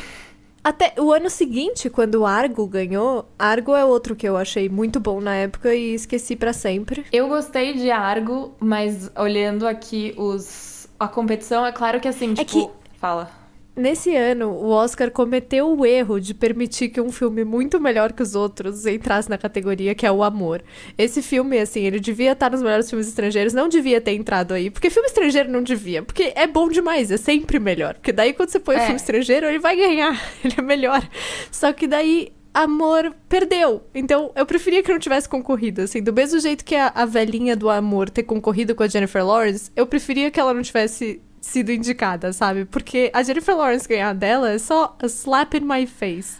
Até 0.63 0.93
o 0.97 1.11
ano 1.11 1.29
seguinte, 1.29 1.89
quando 1.89 2.15
o 2.15 2.25
Argo 2.25 2.65
ganhou, 2.65 3.25
Argo 3.37 3.75
é 3.75 3.83
outro 3.83 4.15
que 4.15 4.25
eu 4.27 4.37
achei 4.37 4.69
muito 4.69 4.97
bom 4.97 5.19
na 5.19 5.35
época 5.35 5.75
e 5.75 5.93
esqueci 5.93 6.37
pra 6.37 6.53
sempre. 6.53 7.05
Eu 7.11 7.27
gostei 7.27 7.73
de 7.73 7.91
Argo, 7.91 8.53
mas 8.61 9.11
olhando 9.17 9.67
aqui 9.67 10.13
os 10.17 10.87
a 10.97 11.05
competição, 11.09 11.65
é 11.65 11.71
claro 11.73 11.99
que 11.99 12.07
assim, 12.07 12.33
tipo, 12.33 12.67
que- 12.69 12.69
fala. 12.97 13.29
Nesse 13.75 14.15
ano, 14.15 14.49
o 14.51 14.69
Oscar 14.69 15.09
cometeu 15.09 15.75
o 15.75 15.83
erro 15.83 16.19
de 16.19 16.33
permitir 16.35 16.89
que 16.89 17.01
um 17.01 17.11
filme 17.11 17.43
muito 17.43 17.79
melhor 17.79 18.13
que 18.13 18.21
os 18.21 18.35
outros 18.35 18.85
entrasse 18.85 19.27
na 19.27 19.37
categoria 19.37 19.95
que 19.95 20.05
é 20.05 20.11
o 20.11 20.23
Amor. 20.23 20.61
Esse 20.95 21.23
filme, 21.23 21.57
assim, 21.59 21.81
ele 21.81 21.99
devia 21.99 22.33
estar 22.33 22.51
nos 22.51 22.61
melhores 22.61 22.87
filmes 22.87 23.07
estrangeiros, 23.07 23.51
não 23.51 23.67
devia 23.67 23.99
ter 23.99 24.11
entrado 24.11 24.53
aí. 24.53 24.69
Porque 24.69 24.91
filme 24.91 25.07
estrangeiro 25.07 25.49
não 25.49 25.63
devia, 25.63 26.03
porque 26.03 26.33
é 26.35 26.45
bom 26.45 26.69
demais, 26.69 27.09
é 27.09 27.17
sempre 27.17 27.59
melhor. 27.59 27.95
Porque 27.95 28.11
daí 28.11 28.33
quando 28.33 28.49
você 28.49 28.59
põe 28.59 28.75
É. 28.75 28.81
filme 28.81 28.95
estrangeiro, 28.95 29.47
ele 29.47 29.59
vai 29.59 29.75
ganhar, 29.75 30.21
ele 30.45 30.53
é 30.55 30.61
melhor. 30.61 31.01
Só 31.51 31.73
que 31.73 31.87
daí 31.87 32.31
Amor 32.53 33.11
perdeu. 33.27 33.81
Então, 33.95 34.31
eu 34.35 34.45
preferia 34.45 34.83
que 34.83 34.91
não 34.91 34.99
tivesse 34.99 35.27
concorrido, 35.27 35.81
assim. 35.81 36.03
Do 36.03 36.13
mesmo 36.13 36.39
jeito 36.39 36.63
que 36.63 36.75
a, 36.75 36.91
a 36.93 37.03
velhinha 37.03 37.55
do 37.55 37.67
Amor 37.67 38.11
ter 38.11 38.21
concorrido 38.21 38.75
com 38.75 38.83
a 38.83 38.87
Jennifer 38.87 39.25
Lawrence, 39.25 39.71
eu 39.75 39.87
preferia 39.87 40.29
que 40.29 40.39
ela 40.39 40.53
não 40.53 40.61
tivesse 40.61 41.19
sido 41.43 41.71
indicada, 41.71 42.31
sabe? 42.31 42.63
Porque 42.63 43.11
a 43.13 43.21
Jennifer 43.21 43.55
Lawrence 43.55 43.87
ganhar 43.87 44.13
dela 44.13 44.49
é 44.51 44.57
só 44.57 44.95
a 45.01 45.05
slap 45.07 45.53
in 45.55 45.61
my 45.61 45.85
face. 45.85 46.37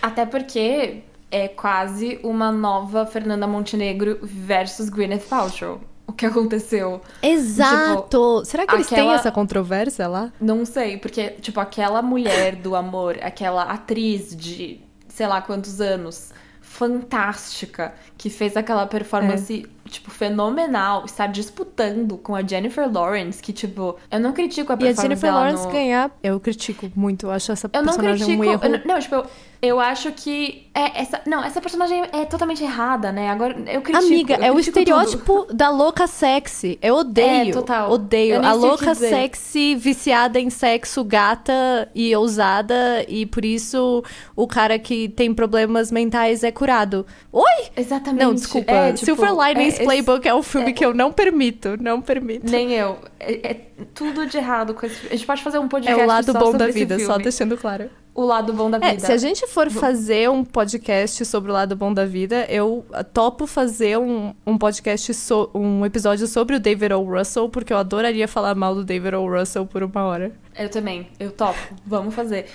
Até 0.00 0.24
porque 0.24 1.02
é 1.30 1.48
quase 1.48 2.20
uma 2.22 2.52
nova 2.52 3.04
Fernanda 3.04 3.46
Montenegro 3.48 4.18
versus 4.22 4.88
Gwyneth 4.88 5.24
Paltrow. 5.28 5.80
O 6.06 6.12
que 6.12 6.24
aconteceu? 6.26 7.00
Exato! 7.20 8.42
Será 8.44 8.66
que 8.66 8.74
eles 8.74 8.86
têm 8.86 8.98
aquela- 9.00 9.14
essa 9.14 9.32
controvérsia 9.32 10.06
lá? 10.06 10.32
Não 10.40 10.64
sei, 10.64 10.98
porque, 10.98 11.30
tipo, 11.40 11.58
aquela 11.58 12.02
mulher 12.02 12.54
do 12.56 12.76
amor, 12.76 13.18
aquela 13.22 13.62
atriz 13.64 14.36
de 14.36 14.80
sei 15.08 15.26
lá 15.26 15.40
quantos 15.40 15.80
anos, 15.80 16.30
fantástica, 16.74 17.94
que 18.16 18.30
fez 18.30 18.56
aquela 18.56 18.86
performance, 18.86 19.66
tipo, 19.86 20.10
fenomenal, 20.10 21.04
está 21.04 21.26
disputando 21.26 22.16
com 22.18 22.34
a 22.34 22.42
Jennifer 22.42 22.90
Lawrence, 22.90 23.42
que, 23.42 23.52
tipo, 23.52 23.96
eu 24.10 24.20
não 24.20 24.32
critico 24.32 24.72
a 24.72 24.74
E 24.74 24.76
a 24.76 24.78
performance 24.78 25.02
Jennifer 25.02 25.32
Lawrence 25.34 25.66
no... 25.66 25.72
ganhar, 25.72 26.10
eu 26.22 26.40
critico 26.40 26.90
muito. 26.96 27.26
Eu 27.26 27.30
acho 27.32 27.52
essa 27.52 27.68
Eu 27.72 27.82
não 27.82 27.94
personagem 27.94 28.26
critico. 28.26 28.42
um 28.42 28.50
erro. 28.52 28.60
eu 28.64 28.70
não- 28.70 28.80
não, 28.84 28.98
tipo, 29.00 29.14
eu, 29.14 29.26
eu 29.64 29.80
acho 29.80 30.12
que. 30.12 30.64
É, 30.74 31.00
essa, 31.00 31.20
não, 31.26 31.42
essa 31.42 31.60
personagem 31.60 32.02
é 32.12 32.24
totalmente 32.24 32.62
errada, 32.62 33.12
né? 33.12 33.30
Agora 33.30 33.56
eu 33.66 33.80
critico. 33.80 34.04
Amiga, 34.04 34.34
eu 34.34 34.42
é 34.42 34.50
o 34.50 34.54
critico 34.54 34.78
estereótipo 34.78 35.46
da 35.52 35.70
louca 35.70 36.06
sexy. 36.06 36.78
Eu 36.82 36.96
odeio. 36.96 37.50
É, 37.50 37.52
total. 37.52 37.90
Odeio. 37.90 38.44
A 38.44 38.54
o 38.54 38.58
louca 38.58 38.94
sexy 38.94 39.74
viciada 39.74 40.40
em 40.40 40.50
sexo, 40.50 41.04
gata 41.04 41.88
e 41.94 42.14
ousada. 42.14 43.04
E 43.08 43.24
por 43.26 43.44
isso 43.44 44.02
o 44.34 44.46
cara 44.46 44.78
que 44.78 45.08
tem 45.08 45.32
problemas 45.32 45.92
mentais 45.92 46.42
é 46.42 46.50
curado. 46.50 47.06
Oi? 47.32 47.44
tudo. 47.54 47.72
Exatamente. 47.76 48.22
Não, 48.22 48.34
desculpa. 48.34 48.72
É, 48.72 48.92
tipo, 48.92 49.06
Silver 49.06 49.30
Linings 49.30 49.80
é, 49.80 49.84
Playbook 49.84 50.26
é 50.26 50.34
um 50.34 50.42
filme 50.42 50.72
que 50.72 50.84
eu 50.84 50.92
não 50.92 51.12
permito. 51.12 51.76
Não 51.80 52.00
permito. 52.00 52.50
Nem 52.50 52.72
eu. 52.72 52.98
É, 53.18 53.50
é 53.50 53.54
tudo 53.94 54.26
de 54.26 54.36
errado 54.36 54.74
com 54.74 54.86
esse 54.86 55.06
A 55.06 55.10
gente 55.10 55.26
pode 55.26 55.42
fazer 55.42 55.58
um 55.58 55.66
É 55.66 55.68
podcast 55.68 56.04
o 56.04 56.06
lado 56.06 56.32
bom 56.34 56.56
da 56.56 56.66
vida, 56.68 56.98
só 57.00 57.18
deixando 57.18 57.56
claro. 57.56 57.90
O 58.14 58.24
lado 58.24 58.52
bom 58.52 58.70
da 58.70 58.78
vida. 58.78 58.94
É, 58.94 58.98
se 58.98 59.12
a 59.12 59.16
gente 59.16 59.46
for 59.48 59.68
fazer 59.70 60.30
um 60.30 60.44
podcast 60.44 61.24
sobre 61.24 61.50
o 61.50 61.54
lado 61.54 61.74
bom 61.74 61.92
da 61.92 62.06
vida, 62.06 62.46
eu 62.48 62.86
topo 63.12 63.46
fazer 63.46 63.98
um, 63.98 64.32
um 64.46 64.56
podcast, 64.56 65.12
so, 65.12 65.50
um 65.52 65.84
episódio 65.84 66.26
sobre 66.28 66.54
o 66.54 66.60
David 66.60 66.94
O. 66.94 67.02
Russell, 67.02 67.48
porque 67.48 67.72
eu 67.72 67.76
adoraria 67.76 68.28
falar 68.28 68.54
mal 68.54 68.74
do 68.74 68.84
David 68.84 69.16
O. 69.16 69.28
Russell 69.28 69.66
por 69.66 69.82
uma 69.82 70.04
hora. 70.04 70.32
Eu 70.56 70.68
também, 70.68 71.08
eu 71.18 71.32
topo, 71.32 71.58
vamos 71.84 72.14
fazer. 72.14 72.46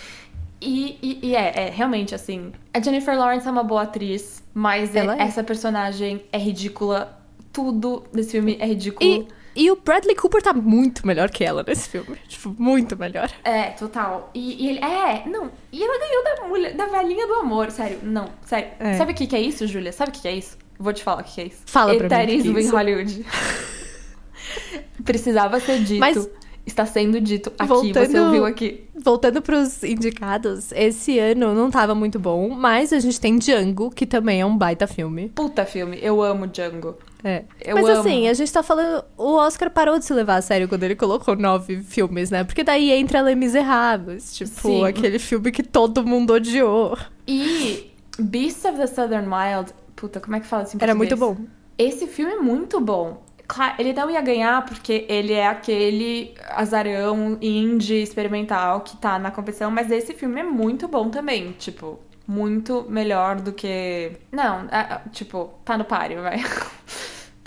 E, 0.61 0.97
e, 1.01 1.19
e 1.29 1.35
é, 1.35 1.67
é, 1.67 1.69
realmente 1.69 2.13
assim, 2.15 2.51
a 2.73 2.81
Jennifer 2.81 3.17
Lawrence 3.17 3.47
é 3.47 3.51
uma 3.51 3.63
boa 3.63 3.83
atriz, 3.83 4.43
mas 4.53 4.95
é- 4.95 5.05
é. 5.05 5.21
essa 5.23 5.43
personagem 5.43 6.21
é 6.31 6.37
ridícula. 6.37 7.17
Tudo 7.51 8.03
desse 8.13 8.31
filme 8.31 8.57
é 8.59 8.67
ridículo. 8.67 9.09
E, 9.09 9.27
e 9.55 9.69
o 9.71 9.75
Bradley 9.75 10.15
Cooper 10.15 10.41
tá 10.41 10.53
muito 10.53 11.05
melhor 11.05 11.29
que 11.29 11.43
ela 11.43 11.63
nesse 11.67 11.89
filme. 11.89 12.17
Tipo, 12.27 12.55
muito 12.57 12.97
melhor. 12.97 13.29
É, 13.43 13.71
total. 13.71 14.29
E, 14.33 14.65
e 14.65 14.69
ele. 14.69 14.79
É, 14.79 15.23
não. 15.27 15.51
E 15.71 15.83
ela 15.83 15.99
ganhou 15.99 16.23
da 16.23 16.47
mulher, 16.47 16.73
da 16.75 16.85
velhinha 16.85 17.27
do 17.27 17.33
amor, 17.35 17.71
sério. 17.71 17.99
Não, 18.03 18.29
sério. 18.45 18.69
É. 18.79 18.93
Sabe 18.95 19.11
o 19.11 19.15
que, 19.15 19.27
que 19.27 19.35
é 19.35 19.41
isso, 19.41 19.65
Júlia? 19.67 19.91
Sabe 19.91 20.09
o 20.09 20.13
que, 20.13 20.21
que 20.21 20.27
é 20.27 20.35
isso? 20.35 20.57
Vou 20.79 20.93
te 20.93 21.03
falar 21.03 21.21
o 21.21 21.23
que, 21.25 21.33
que 21.35 21.41
é 21.41 21.45
isso. 21.47 21.61
Fala 21.65 21.93
pra 21.95 22.07
mim 22.07 22.13
é 22.15 22.23
Etarismo 22.23 22.59
em. 22.59 22.67
Hollywood. 22.69 23.25
Precisava 25.03 25.59
ser 25.59 25.79
dito. 25.83 25.99
Mas- 25.99 26.29
Está 26.65 26.85
sendo 26.85 27.19
dito 27.19 27.51
aqui, 27.57 27.67
Voltando- 27.67 28.11
você 28.11 28.19
ouviu 28.19 28.45
aqui. 28.45 28.83
Voltando 29.03 29.41
pros 29.41 29.81
indicados, 29.83 30.71
esse 30.73 31.17
ano 31.17 31.55
não 31.55 31.71
tava 31.71 31.95
muito 31.95 32.19
bom, 32.19 32.49
mas 32.49 32.93
a 32.93 32.99
gente 32.99 33.19
tem 33.19 33.39
Django, 33.39 33.89
que 33.89 34.05
também 34.05 34.41
é 34.41 34.45
um 34.45 34.55
baita 34.55 34.85
filme. 34.85 35.29
Puta 35.29 35.65
filme, 35.65 35.97
eu 35.99 36.21
amo 36.21 36.45
Django. 36.45 36.95
É. 37.23 37.43
Mas 37.73 37.85
amo. 37.85 37.99
assim, 37.99 38.27
a 38.27 38.33
gente 38.33 38.51
tá 38.51 38.63
falando. 38.63 39.03
O 39.17 39.35
Oscar 39.35 39.69
parou 39.69 39.99
de 39.99 40.05
se 40.05 40.13
levar 40.13 40.37
a 40.37 40.41
sério 40.41 40.67
quando 40.69 40.83
ele 40.83 40.95
colocou 40.95 41.35
nove 41.35 41.81
filmes, 41.83 42.31
né? 42.31 42.43
Porque 42.43 42.63
daí 42.63 42.91
entra 42.91 43.21
Les 43.21 43.37
Misérables, 43.37 44.35
tipo, 44.35 44.49
Sim. 44.51 44.85
aquele 44.85 45.19
filme 45.19 45.51
que 45.51 45.63
todo 45.63 46.05
mundo 46.05 46.33
odiou. 46.33 46.97
E 47.27 47.91
Beasts 48.17 48.65
of 48.65 48.77
the 48.77 48.87
Southern 48.87 49.27
Wild, 49.27 49.73
puta, 49.95 50.19
como 50.19 50.35
é 50.35 50.39
que 50.39 50.47
fala 50.47 50.63
assim? 50.63 50.77
Era 50.79 50.95
muito 50.95 51.15
bom. 51.17 51.37
Esse 51.77 52.07
filme 52.07 52.33
é 52.33 52.39
muito 52.39 52.79
bom. 52.79 53.23
Claro, 53.47 53.75
ele 53.79 53.93
não 53.93 54.09
ia 54.11 54.21
ganhar 54.21 54.63
porque 54.63 55.05
ele 55.09 55.33
é 55.33 55.47
aquele 55.47 56.35
azarão 56.49 57.37
indie 57.41 58.03
experimental 58.03 58.81
que 58.81 58.95
tá 58.97 59.17
na 59.17 59.31
competição, 59.31 59.71
mas 59.71 59.89
esse 59.89 60.13
filme 60.13 60.41
é 60.41 60.43
muito 60.43 60.87
bom 60.87 61.09
também, 61.09 61.51
tipo, 61.53 61.99
muito 62.27 62.85
melhor 62.87 63.41
do 63.41 63.51
que. 63.51 64.11
Não, 64.31 64.67
é, 64.69 64.79
é, 64.93 65.01
tipo, 65.11 65.49
tá 65.65 65.75
no 65.75 65.83
páreo, 65.83 66.21
vai. 66.21 66.37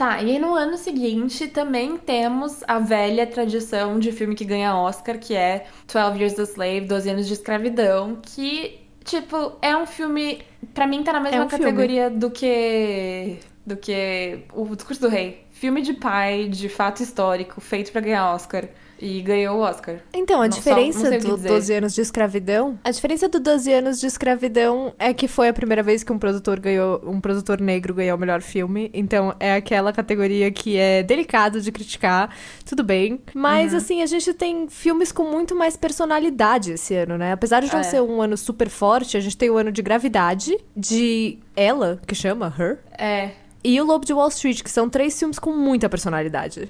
Tá, 0.02 0.20
e 0.20 0.32
aí 0.32 0.38
no 0.40 0.52
ano 0.52 0.76
seguinte 0.76 1.46
também 1.46 1.96
temos 1.96 2.64
a 2.66 2.80
velha 2.80 3.24
tradição 3.24 4.00
de 4.00 4.10
filme 4.10 4.34
que 4.34 4.44
ganha 4.44 4.74
Oscar, 4.74 5.16
que 5.16 5.32
é 5.32 5.66
12 5.86 6.18
Years 6.18 6.40
a 6.40 6.42
Slave, 6.42 6.80
12 6.88 7.10
anos 7.10 7.26
de 7.28 7.34
escravidão, 7.34 8.18
que, 8.20 8.80
tipo, 9.04 9.52
é 9.62 9.76
um 9.76 9.86
filme. 9.86 10.42
Pra 10.74 10.88
mim 10.88 11.04
tá 11.04 11.12
na 11.12 11.20
mesma 11.20 11.44
um 11.44 11.48
filme. 11.48 11.64
categoria 11.64 12.10
do 12.10 12.32
que. 12.32 13.38
do 13.64 13.76
que 13.76 14.40
o 14.52 14.74
Discurso 14.74 15.02
do 15.02 15.08
Rei. 15.08 15.46
Filme 15.52 15.80
de 15.80 15.92
pai, 15.92 16.48
de 16.48 16.68
fato 16.68 17.00
histórico, 17.00 17.60
feito 17.60 17.92
pra 17.92 18.00
ganhar 18.00 18.34
Oscar. 18.34 18.68
E 19.04 19.20
ganhou 19.20 19.56
o 19.58 19.60
Oscar. 19.62 19.96
Então, 20.14 20.40
a 20.40 20.44
Não, 20.44 20.52
só- 20.52 20.58
diferença 20.58 21.10
que 21.10 21.18
do 21.26 21.34
dizer. 21.34 21.48
12 21.48 21.74
anos 21.74 21.92
de 21.92 22.00
escravidão. 22.02 22.78
A 22.84 22.90
diferença 22.92 23.28
do 23.28 23.40
12 23.40 23.72
anos 23.72 23.98
de 23.98 24.06
escravidão 24.06 24.94
é 24.96 25.12
que 25.12 25.26
foi 25.26 25.48
a 25.48 25.52
primeira 25.52 25.82
vez 25.82 26.04
que 26.04 26.12
um 26.12 26.18
produtor 26.20 26.60
ganhou. 26.60 27.02
Um 27.04 27.20
produtor 27.20 27.60
negro 27.60 27.92
ganhou 27.94 28.16
o 28.16 28.20
melhor 28.20 28.40
filme. 28.42 28.90
Então 28.94 29.34
é 29.40 29.54
aquela 29.56 29.92
categoria 29.92 30.52
que 30.52 30.76
é 30.76 31.02
delicado 31.02 31.60
de 31.60 31.72
criticar. 31.72 32.32
Tudo 32.64 32.84
bem. 32.84 33.14
Uhum. 33.14 33.18
Mas 33.34 33.74
assim, 33.74 34.02
a 34.02 34.06
gente 34.06 34.32
tem 34.34 34.68
filmes 34.68 35.10
com 35.10 35.24
muito 35.24 35.56
mais 35.56 35.76
personalidade 35.76 36.72
esse 36.74 36.94
ano, 36.94 37.18
né? 37.18 37.32
Apesar 37.32 37.60
de 37.60 37.72
não 37.72 37.80
É. 37.80 37.82
ser 37.82 38.00
um 38.00 38.22
ano 38.22 38.36
super 38.36 38.68
forte, 38.68 39.16
a 39.16 39.20
gente 39.20 39.36
tem 39.36 39.50
o 39.50 39.56
ano 39.56 39.72
de 39.72 39.82
gravidade, 39.82 40.56
de 40.76 41.38
ela, 41.56 42.00
que 42.06 42.14
chama 42.14 42.54
Her. 42.56 42.78
É. 42.96 43.30
E 43.64 43.80
o 43.80 43.84
Lobo 43.84 44.04
de 44.04 44.12
Wall 44.12 44.28
Street, 44.28 44.62
que 44.62 44.70
são 44.70 44.88
três 44.88 45.18
filmes 45.18 45.40
com 45.40 45.50
muita 45.52 45.88
personalidade. 45.88 46.68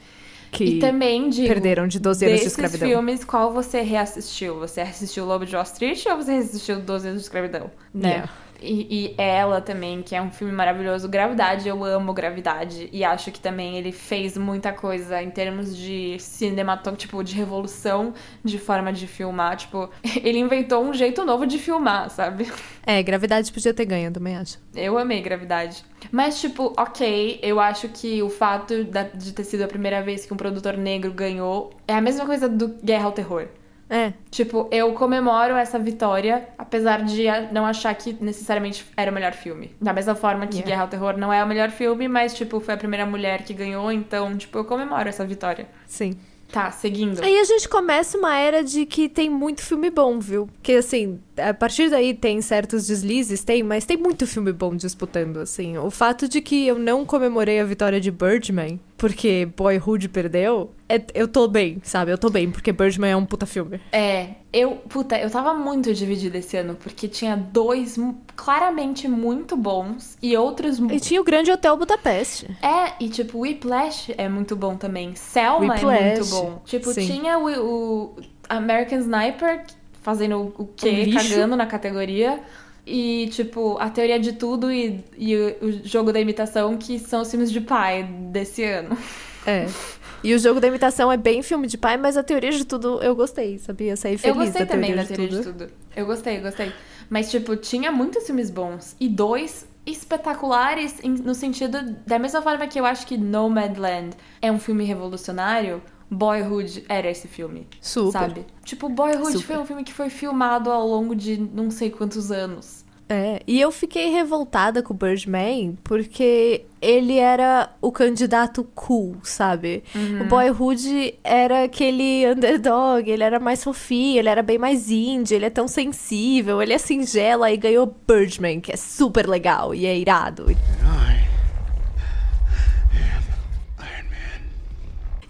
Que 0.52 0.64
E 0.64 0.78
também 0.78 1.30
digo, 1.30 1.48
perderam 1.48 1.88
de 1.88 1.98
12 1.98 2.26
anos 2.26 2.40
de 2.40 2.44
desses 2.44 2.52
escravidão. 2.52 2.86
filmes, 2.88 3.24
qual 3.24 3.52
você 3.52 3.80
reassistiu? 3.80 4.58
Você 4.60 4.82
assistiu 4.82 5.24
Lobo 5.24 5.46
de 5.46 5.54
Wall 5.56 5.64
Street 5.64 6.04
ou 6.06 6.16
você 6.18 6.32
assistiu 6.32 6.78
12 6.80 7.08
anos 7.08 7.20
de 7.22 7.26
escravidão? 7.26 7.70
Né? 7.92 8.10
Yeah. 8.10 8.32
E, 8.62 8.86
e 8.90 9.14
ela 9.18 9.60
também, 9.60 10.02
que 10.02 10.14
é 10.14 10.22
um 10.22 10.30
filme 10.30 10.52
maravilhoso. 10.52 11.08
Gravidade, 11.08 11.68
eu 11.68 11.84
amo 11.84 12.12
Gravidade. 12.12 12.88
E 12.92 13.04
acho 13.04 13.30
que 13.30 13.40
também 13.40 13.76
ele 13.76 13.92
fez 13.92 14.36
muita 14.36 14.72
coisa 14.72 15.22
em 15.22 15.30
termos 15.30 15.76
de 15.76 16.16
cinematográfico, 16.18 16.96
tipo, 16.96 17.22
de 17.22 17.34
revolução 17.34 18.14
de 18.44 18.58
forma 18.58 18.92
de 18.92 19.06
filmar. 19.06 19.56
Tipo, 19.56 19.90
ele 20.22 20.38
inventou 20.38 20.82
um 20.82 20.94
jeito 20.94 21.24
novo 21.24 21.46
de 21.46 21.58
filmar, 21.58 22.10
sabe? 22.10 22.50
É, 22.84 23.00
gravidade 23.00 23.52
podia 23.52 23.72
ter 23.72 23.84
ganho, 23.84 24.10
também 24.10 24.36
acho. 24.36 24.58
Eu 24.74 24.98
amei 24.98 25.22
Gravidade. 25.22 25.84
Mas, 26.10 26.40
tipo, 26.40 26.74
ok, 26.76 27.38
eu 27.40 27.60
acho 27.60 27.88
que 27.88 28.20
o 28.24 28.28
fato 28.28 28.84
de 29.14 29.32
ter 29.32 29.44
sido 29.44 29.62
a 29.62 29.68
primeira 29.68 30.02
vez 30.02 30.26
que 30.26 30.34
um 30.34 30.36
produtor 30.36 30.76
negro 30.76 31.12
ganhou 31.12 31.72
é 31.86 31.94
a 31.94 32.00
mesma 32.00 32.26
coisa 32.26 32.48
do 32.48 32.68
Guerra 32.82 33.04
ao 33.04 33.12
Terror. 33.12 33.46
É. 33.92 34.14
Tipo, 34.30 34.68
eu 34.72 34.92
comemoro 34.94 35.54
essa 35.54 35.78
vitória, 35.78 36.48
apesar 36.56 37.04
de 37.04 37.24
não 37.52 37.66
achar 37.66 37.94
que 37.94 38.16
necessariamente 38.20 38.86
era 38.96 39.10
o 39.10 39.14
melhor 39.14 39.32
filme. 39.34 39.70
Da 39.78 39.92
mesma 39.92 40.14
forma 40.14 40.46
que 40.46 40.54
Yeah. 40.62 40.70
Guerra 40.70 40.82
ao 40.82 40.88
Terror 40.88 41.16
não 41.18 41.32
é 41.32 41.44
o 41.44 41.46
melhor 41.46 41.70
filme, 41.70 42.08
mas, 42.08 42.32
tipo, 42.34 42.58
foi 42.60 42.72
a 42.74 42.76
primeira 42.76 43.04
mulher 43.04 43.42
que 43.42 43.52
ganhou, 43.52 43.92
então, 43.92 44.36
tipo, 44.36 44.56
eu 44.58 44.64
comemoro 44.64 45.08
essa 45.08 45.26
vitória. 45.26 45.66
Sim. 45.86 46.16
Tá, 46.52 46.70
seguindo. 46.70 47.18
Aí 47.24 47.38
a 47.40 47.44
gente 47.44 47.66
começa 47.66 48.18
uma 48.18 48.36
era 48.36 48.62
de 48.62 48.84
que 48.84 49.08
tem 49.08 49.30
muito 49.30 49.62
filme 49.62 49.88
bom, 49.88 50.20
viu? 50.20 50.46
Porque, 50.52 50.72
assim, 50.74 51.18
a 51.38 51.54
partir 51.54 51.88
daí 51.88 52.12
tem 52.12 52.42
certos 52.42 52.86
deslizes, 52.86 53.42
tem, 53.42 53.62
mas 53.62 53.86
tem 53.86 53.96
muito 53.96 54.26
filme 54.26 54.52
bom 54.52 54.76
disputando, 54.76 55.38
assim. 55.38 55.78
O 55.78 55.90
fato 55.90 56.28
de 56.28 56.42
que 56.42 56.66
eu 56.66 56.78
não 56.78 57.06
comemorei 57.06 57.58
a 57.58 57.64
vitória 57.64 57.98
de 57.98 58.10
Birdman, 58.10 58.78
porque 58.98 59.48
Boyhood 59.56 60.10
perdeu, 60.10 60.70
é- 60.81 60.81
eu 61.14 61.28
tô 61.28 61.46
bem, 61.48 61.80
sabe? 61.84 62.10
Eu 62.10 62.18
tô 62.18 62.28
bem, 62.28 62.50
porque 62.50 62.72
Birdman 62.72 63.10
é 63.10 63.16
um 63.16 63.24
puta 63.24 63.46
filme. 63.46 63.80
É, 63.92 64.30
eu, 64.52 64.72
puta, 64.88 65.18
eu 65.18 65.30
tava 65.30 65.54
muito 65.54 65.92
dividida 65.94 66.38
esse 66.38 66.56
ano, 66.56 66.74
porque 66.74 67.08
tinha 67.08 67.36
dois 67.36 67.96
claramente 68.36 69.08
muito 69.08 69.56
bons 69.56 70.16
e 70.22 70.36
outros 70.36 70.78
E 70.78 71.00
tinha 71.00 71.20
o 71.20 71.24
Grande 71.24 71.50
Hotel 71.50 71.76
Budapeste. 71.76 72.48
É, 72.60 72.92
e 73.00 73.08
tipo, 73.08 73.40
Whiplash 73.40 74.12
é 74.18 74.28
muito 74.28 74.54
bom 74.54 74.76
também. 74.76 75.14
Selma 75.14 75.74
é 75.74 75.78
Whiplash, 75.78 76.04
muito 76.04 76.26
bom. 76.26 76.62
Tipo, 76.64 76.92
sim. 76.92 77.06
tinha 77.06 77.38
o, 77.38 77.46
o 77.46 78.16
American 78.48 78.98
Sniper 78.98 79.64
fazendo 80.02 80.52
o 80.58 80.66
quê? 80.76 81.06
Um. 81.08 81.14
Cagando 81.14 81.56
na 81.56 81.66
categoria. 81.66 82.40
E, 82.84 83.28
tipo, 83.28 83.78
a 83.78 83.88
teoria 83.88 84.18
de 84.18 84.32
tudo 84.32 84.70
e, 84.70 85.04
e 85.16 85.36
o, 85.36 85.66
o 85.66 85.72
jogo 85.86 86.12
da 86.12 86.20
imitação, 86.20 86.76
que 86.76 86.98
são 86.98 87.22
os 87.22 87.30
filmes 87.30 87.50
de 87.50 87.60
pai 87.60 88.02
desse 88.02 88.64
ano. 88.64 88.98
É. 89.46 89.66
E 90.22 90.34
o 90.34 90.38
jogo 90.38 90.60
da 90.60 90.68
imitação 90.68 91.10
é 91.10 91.16
bem 91.16 91.42
filme 91.42 91.66
de 91.66 91.76
pai, 91.76 91.96
mas 91.96 92.16
a 92.16 92.22
teoria 92.22 92.52
de 92.52 92.64
tudo 92.64 93.02
eu 93.02 93.14
gostei, 93.16 93.58
sabia? 93.58 93.96
Saí 93.96 94.16
feliz 94.16 94.36
eu 94.36 94.44
gostei 94.44 94.64
da 94.64 94.72
também 94.72 94.92
teoria 94.92 95.08
da 95.08 95.14
teoria 95.16 95.38
de 95.38 95.42
tudo. 95.42 95.66
Eu 95.96 96.06
gostei, 96.06 96.40
gostei. 96.40 96.72
Mas, 97.10 97.30
tipo, 97.30 97.56
tinha 97.56 97.90
muitos 97.90 98.24
filmes 98.24 98.48
bons. 98.48 98.96
E 99.00 99.08
dois 99.08 99.66
espetaculares 99.84 101.00
no 101.02 101.34
sentido... 101.34 101.96
Da 102.06 102.18
mesma 102.18 102.40
forma 102.40 102.66
que 102.68 102.78
eu 102.78 102.86
acho 102.86 103.06
que 103.06 103.16
Nomadland 103.16 104.16
é 104.40 104.50
um 104.50 104.58
filme 104.58 104.84
revolucionário, 104.84 105.82
Boyhood 106.08 106.84
era 106.88 107.10
esse 107.10 107.26
filme. 107.26 107.66
Super. 107.80 108.12
Sabe? 108.12 108.46
Tipo, 108.64 108.88
Boyhood 108.88 109.32
Super. 109.32 109.46
foi 109.46 109.58
um 109.58 109.66
filme 109.66 109.82
que 109.82 109.92
foi 109.92 110.08
filmado 110.08 110.70
ao 110.70 110.86
longo 110.86 111.16
de 111.16 111.36
não 111.36 111.70
sei 111.70 111.90
quantos 111.90 112.30
anos. 112.30 112.81
É, 113.12 113.42
e 113.46 113.60
eu 113.60 113.70
fiquei 113.70 114.08
revoltada 114.08 114.82
com 114.82 114.94
o 114.94 114.96
Birdman 114.96 115.76
porque 115.84 116.64
ele 116.80 117.18
era 117.18 117.70
o 117.78 117.92
candidato 117.92 118.64
cool, 118.74 119.16
sabe? 119.22 119.84
O 120.22 120.24
Boyhood 120.24 121.18
era 121.22 121.64
aquele 121.64 122.26
underdog, 122.26 123.10
ele 123.10 123.22
era 123.22 123.38
mais 123.38 123.62
fofinho, 123.62 124.18
ele 124.18 124.30
era 124.30 124.42
bem 124.42 124.56
mais 124.56 124.90
indie, 124.90 125.34
ele 125.34 125.44
é 125.44 125.50
tão 125.50 125.68
sensível, 125.68 126.62
ele 126.62 126.72
é 126.72 126.78
singelo, 126.78 127.44
aí 127.44 127.58
ganhou 127.58 127.94
Birdman, 128.08 128.62
que 128.62 128.72
é 128.72 128.76
super 128.76 129.28
legal 129.28 129.74
e 129.74 129.84
é 129.84 129.94
irado. 129.94 130.46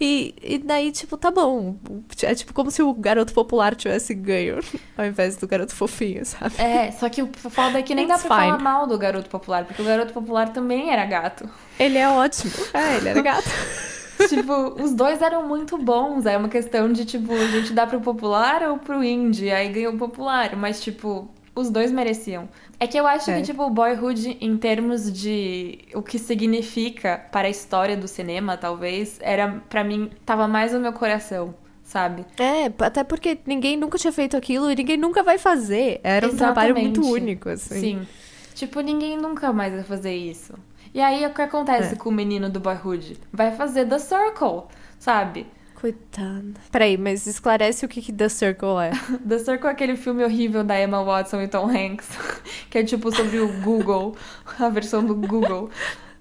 E, 0.05 0.35
e 0.43 0.57
daí, 0.57 0.91
tipo, 0.91 1.15
tá 1.15 1.31
bom. 1.31 1.77
É 2.23 2.35
tipo 2.35 2.53
como 2.53 2.69
se 2.69 2.83
o 2.83 2.93
garoto 2.93 3.33
popular 3.33 3.73
tivesse 3.73 4.13
ganho, 4.13 4.59
ao 4.97 5.05
invés 5.05 5.37
do 5.37 5.47
garoto 5.47 5.73
fofinho, 5.73 6.25
sabe? 6.25 6.55
É, 6.57 6.91
só 6.91 7.07
que 7.07 7.21
o 7.23 7.29
foda 7.49 7.79
é 7.79 7.81
que 7.81 7.95
nem 7.95 8.05
dá 8.05 8.15
It's 8.15 8.25
pra 8.25 8.35
falar 8.35 8.51
fine. 8.57 8.63
mal 8.63 8.85
do 8.85 8.97
Garoto 8.97 9.29
Popular, 9.29 9.63
porque 9.63 9.81
o 9.81 9.85
Garoto 9.85 10.11
Popular 10.11 10.49
também 10.49 10.91
era 10.91 11.05
gato. 11.05 11.49
Ele 11.79 11.97
é 11.97 12.09
ótimo. 12.09 12.51
É, 12.73 12.97
ele 12.97 13.07
era 13.07 13.21
gato. 13.21 13.49
tipo, 14.27 14.83
os 14.83 14.93
dois 14.93 15.21
eram 15.21 15.47
muito 15.47 15.77
bons. 15.77 16.25
É 16.25 16.35
uma 16.35 16.49
questão 16.49 16.91
de, 16.91 17.05
tipo, 17.05 17.33
a 17.33 17.47
gente 17.47 17.71
dá 17.71 17.87
pro 17.87 18.01
popular 18.01 18.61
ou 18.63 18.77
pro 18.79 19.01
indie. 19.01 19.51
Aí 19.51 19.69
ganhou 19.69 19.93
o 19.93 19.97
popular. 19.97 20.53
Mas, 20.57 20.81
tipo, 20.81 21.29
os 21.55 21.69
dois 21.69 21.91
mereciam. 21.91 22.49
É 22.79 22.87
que 22.87 22.97
eu 22.99 23.05
acho 23.05 23.29
É. 23.31 23.37
que, 23.37 23.43
tipo, 23.43 23.63
o 23.63 23.69
Boyhood, 23.69 24.37
em 24.41 24.57
termos 24.57 25.11
de 25.11 25.79
o 25.93 26.01
que 26.01 26.17
significa 26.19 27.25
para 27.31 27.47
a 27.47 27.51
história 27.51 27.95
do 27.95 28.07
cinema, 28.07 28.57
talvez, 28.57 29.19
era, 29.21 29.61
pra 29.69 29.83
mim, 29.83 30.09
tava 30.25 30.47
mais 30.47 30.73
no 30.73 30.79
meu 30.79 30.93
coração 30.93 31.53
sabe? 31.85 32.25
É, 32.39 32.71
até 32.83 33.03
porque 33.03 33.37
ninguém 33.45 33.77
nunca 33.77 33.97
tinha 33.99 34.11
feito 34.11 34.35
aquilo 34.35 34.71
e 34.71 34.75
ninguém 34.75 34.97
nunca 34.97 35.21
vai 35.21 35.37
fazer. 35.37 35.99
Era 36.03 36.25
um 36.27 36.35
trabalho 36.35 36.73
muito 36.73 37.01
Exatamente. 37.01 37.21
único, 37.23 37.49
assim. 37.49 37.79
Sim. 37.79 38.07
Tipo, 38.55 38.79
ninguém 38.79 39.15
nunca 39.17 39.51
mais 39.53 39.73
vai 39.73 39.83
fazer 39.83 40.15
isso. 40.15 40.53
E 40.91 40.99
aí, 41.01 41.23
o 41.25 41.33
que 41.33 41.41
acontece 41.41 41.93
É. 41.93 41.97
com 41.97 42.09
o 42.09 42.11
menino 42.11 42.49
do 42.49 42.59
Boyhood? 42.59 43.19
Vai 43.31 43.51
fazer 43.51 43.85
The 43.87 43.99
Circle, 43.99 44.63
sabe? 44.97 45.45
Coitado. 45.83 46.53
Peraí, 46.71 46.97
mas 46.97 47.27
esclarece 47.27 47.85
o 47.85 47.89
que, 47.89 48.01
que 48.01 48.13
The 48.13 48.29
Circle 48.29 48.69
é. 48.81 48.91
The 49.27 49.37
Circle 49.39 49.67
é 49.67 49.71
aquele 49.73 49.97
filme 49.97 50.23
horrível 50.23 50.63
da 50.63 50.81
Emma 50.81 51.03
Watson 51.03 51.41
e 51.41 51.47
Tom 51.49 51.67
Hanks, 51.67 52.07
que 52.71 52.77
é 52.77 52.83
tipo 52.85 53.13
sobre 53.13 53.39
o 53.39 53.49
Google, 53.61 54.15
a 54.57 54.69
versão 54.69 55.03
do 55.03 55.13
Google. 55.13 55.69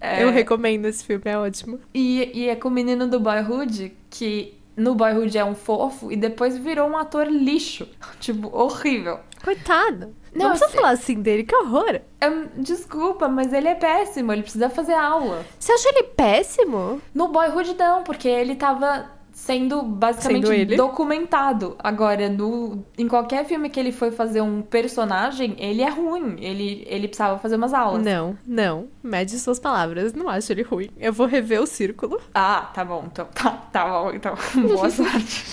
É, 0.01 0.19
Eu 0.25 0.33
recomendo 0.33 0.87
esse 0.87 1.05
filme, 1.05 1.23
é 1.27 1.39
ótimo. 1.39 1.79
E, 1.95 2.29
e 2.35 2.49
é 2.49 2.57
com 2.57 2.67
o 2.67 2.71
menino 2.73 3.07
do 3.07 3.21
Boyhood, 3.21 3.93
que 4.11 4.59
no 4.77 4.97
Boyhood 4.97 5.39
é 5.39 5.45
um 5.45 5.55
fofo 5.55 6.11
e 6.11 6.17
depois 6.17 6.59
virou 6.59 6.89
um 6.89 6.97
ator 6.99 7.29
lixo. 7.29 7.87
Tipo, 8.19 8.51
horrível. 8.53 9.21
Coitado. 9.45 10.13
Não, 10.35 10.47
Não, 10.47 10.49
precisa 10.51 10.67
assim- 10.67 10.77
falar 10.77 10.91
assim 10.91 11.23
dele, 11.23 11.45
que 11.45 11.55
horror. 11.55 12.01
Hum, 12.25 12.47
desculpa, 12.57 13.29
mas 13.29 13.53
ele 13.53 13.69
é 13.69 13.77
péssimo, 13.77 14.33
ele 14.33 14.43
precisa 14.43 14.69
fazer 14.69 14.95
aula. 14.95 15.45
Você 15.57 15.71
acha 15.71 15.89
ele 15.91 16.03
péssimo? 16.03 17.01
No 17.15 17.29
Boyhood 17.29 17.75
não, 17.79 18.03
porque 18.03 18.27
ele 18.27 18.57
tava 18.57 19.09
sendo 19.43 19.83
basicamente 19.83 20.47
Sendo 20.47 20.77
documentado. 20.77 21.75
Agora, 21.81 22.29
no, 22.29 22.85
em 22.97 23.09
qualquer 23.09 23.45
filme 23.45 23.69
que 23.69 23.81
ele 23.81 23.91
foi 23.91 24.13
fazer 24.13 24.41
um 24.41 24.63
personagem, 24.63 25.57
ele 25.59 25.83
é 25.83 25.89
ruim. 25.89 26.37
Ele, 26.39 26.85
ele 26.87 27.09
precisava 27.09 27.41
fazer 27.41 27.57
umas 27.57 27.75
aulas. 27.75 28.05
Não, 28.05 28.39
não. 28.47 28.87
Mede 29.03 29.37
suas 29.41 29.59
palavras. 29.59 30.15
Não 30.15 30.29
acho 30.29 30.53
ele 30.53 30.63
ruim. 30.63 30.91
Eu 30.97 31.13
vou 31.13 31.27
rever 31.27 31.61
o 31.61 31.67
círculo. 31.67 32.21
Ah, 32.33 32.71
tá 32.73 32.85
bom, 32.85 33.03
então. 33.11 33.27
Tá, 33.35 33.51
tá 33.73 33.85
bom, 33.85 34.13
então. 34.13 34.37
Boa 34.63 34.89
sorte. 34.91 35.45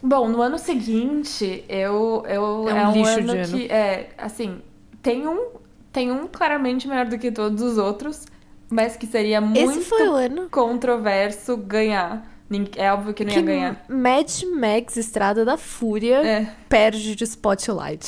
Bom, 0.00 0.28
no 0.28 0.40
ano 0.40 0.56
seguinte, 0.56 1.64
eu. 1.68 2.22
eu 2.28 2.68
É 2.68 2.86
um 2.86 2.92
lixo 2.92 3.10
ano 3.18 3.32
de 3.32 3.38
ano. 3.38 3.58
que. 3.58 3.66
É, 3.66 4.10
assim, 4.16 4.62
tem 5.02 5.26
um. 5.26 5.48
Tem 5.90 6.12
um 6.12 6.28
claramente 6.28 6.86
melhor 6.86 7.06
do 7.06 7.18
que 7.18 7.32
todos 7.32 7.60
os 7.62 7.78
outros, 7.78 8.26
mas 8.70 8.96
que 8.96 9.08
seria 9.08 9.40
muito 9.40 10.48
controverso 10.50 11.56
ganhar. 11.56 12.31
É 12.76 12.92
óbvio 12.92 13.14
que 13.14 13.24
não 13.24 13.32
ia 13.32 13.38
que 13.38 13.42
ganhar. 13.46 13.84
Mad 13.88 14.30
Max 14.54 14.96
Estrada 14.96 15.44
da 15.44 15.56
Fúria 15.56 16.16
É. 16.26 16.48
perde 16.68 17.14
de 17.16 17.24
Spotlight. 17.24 18.04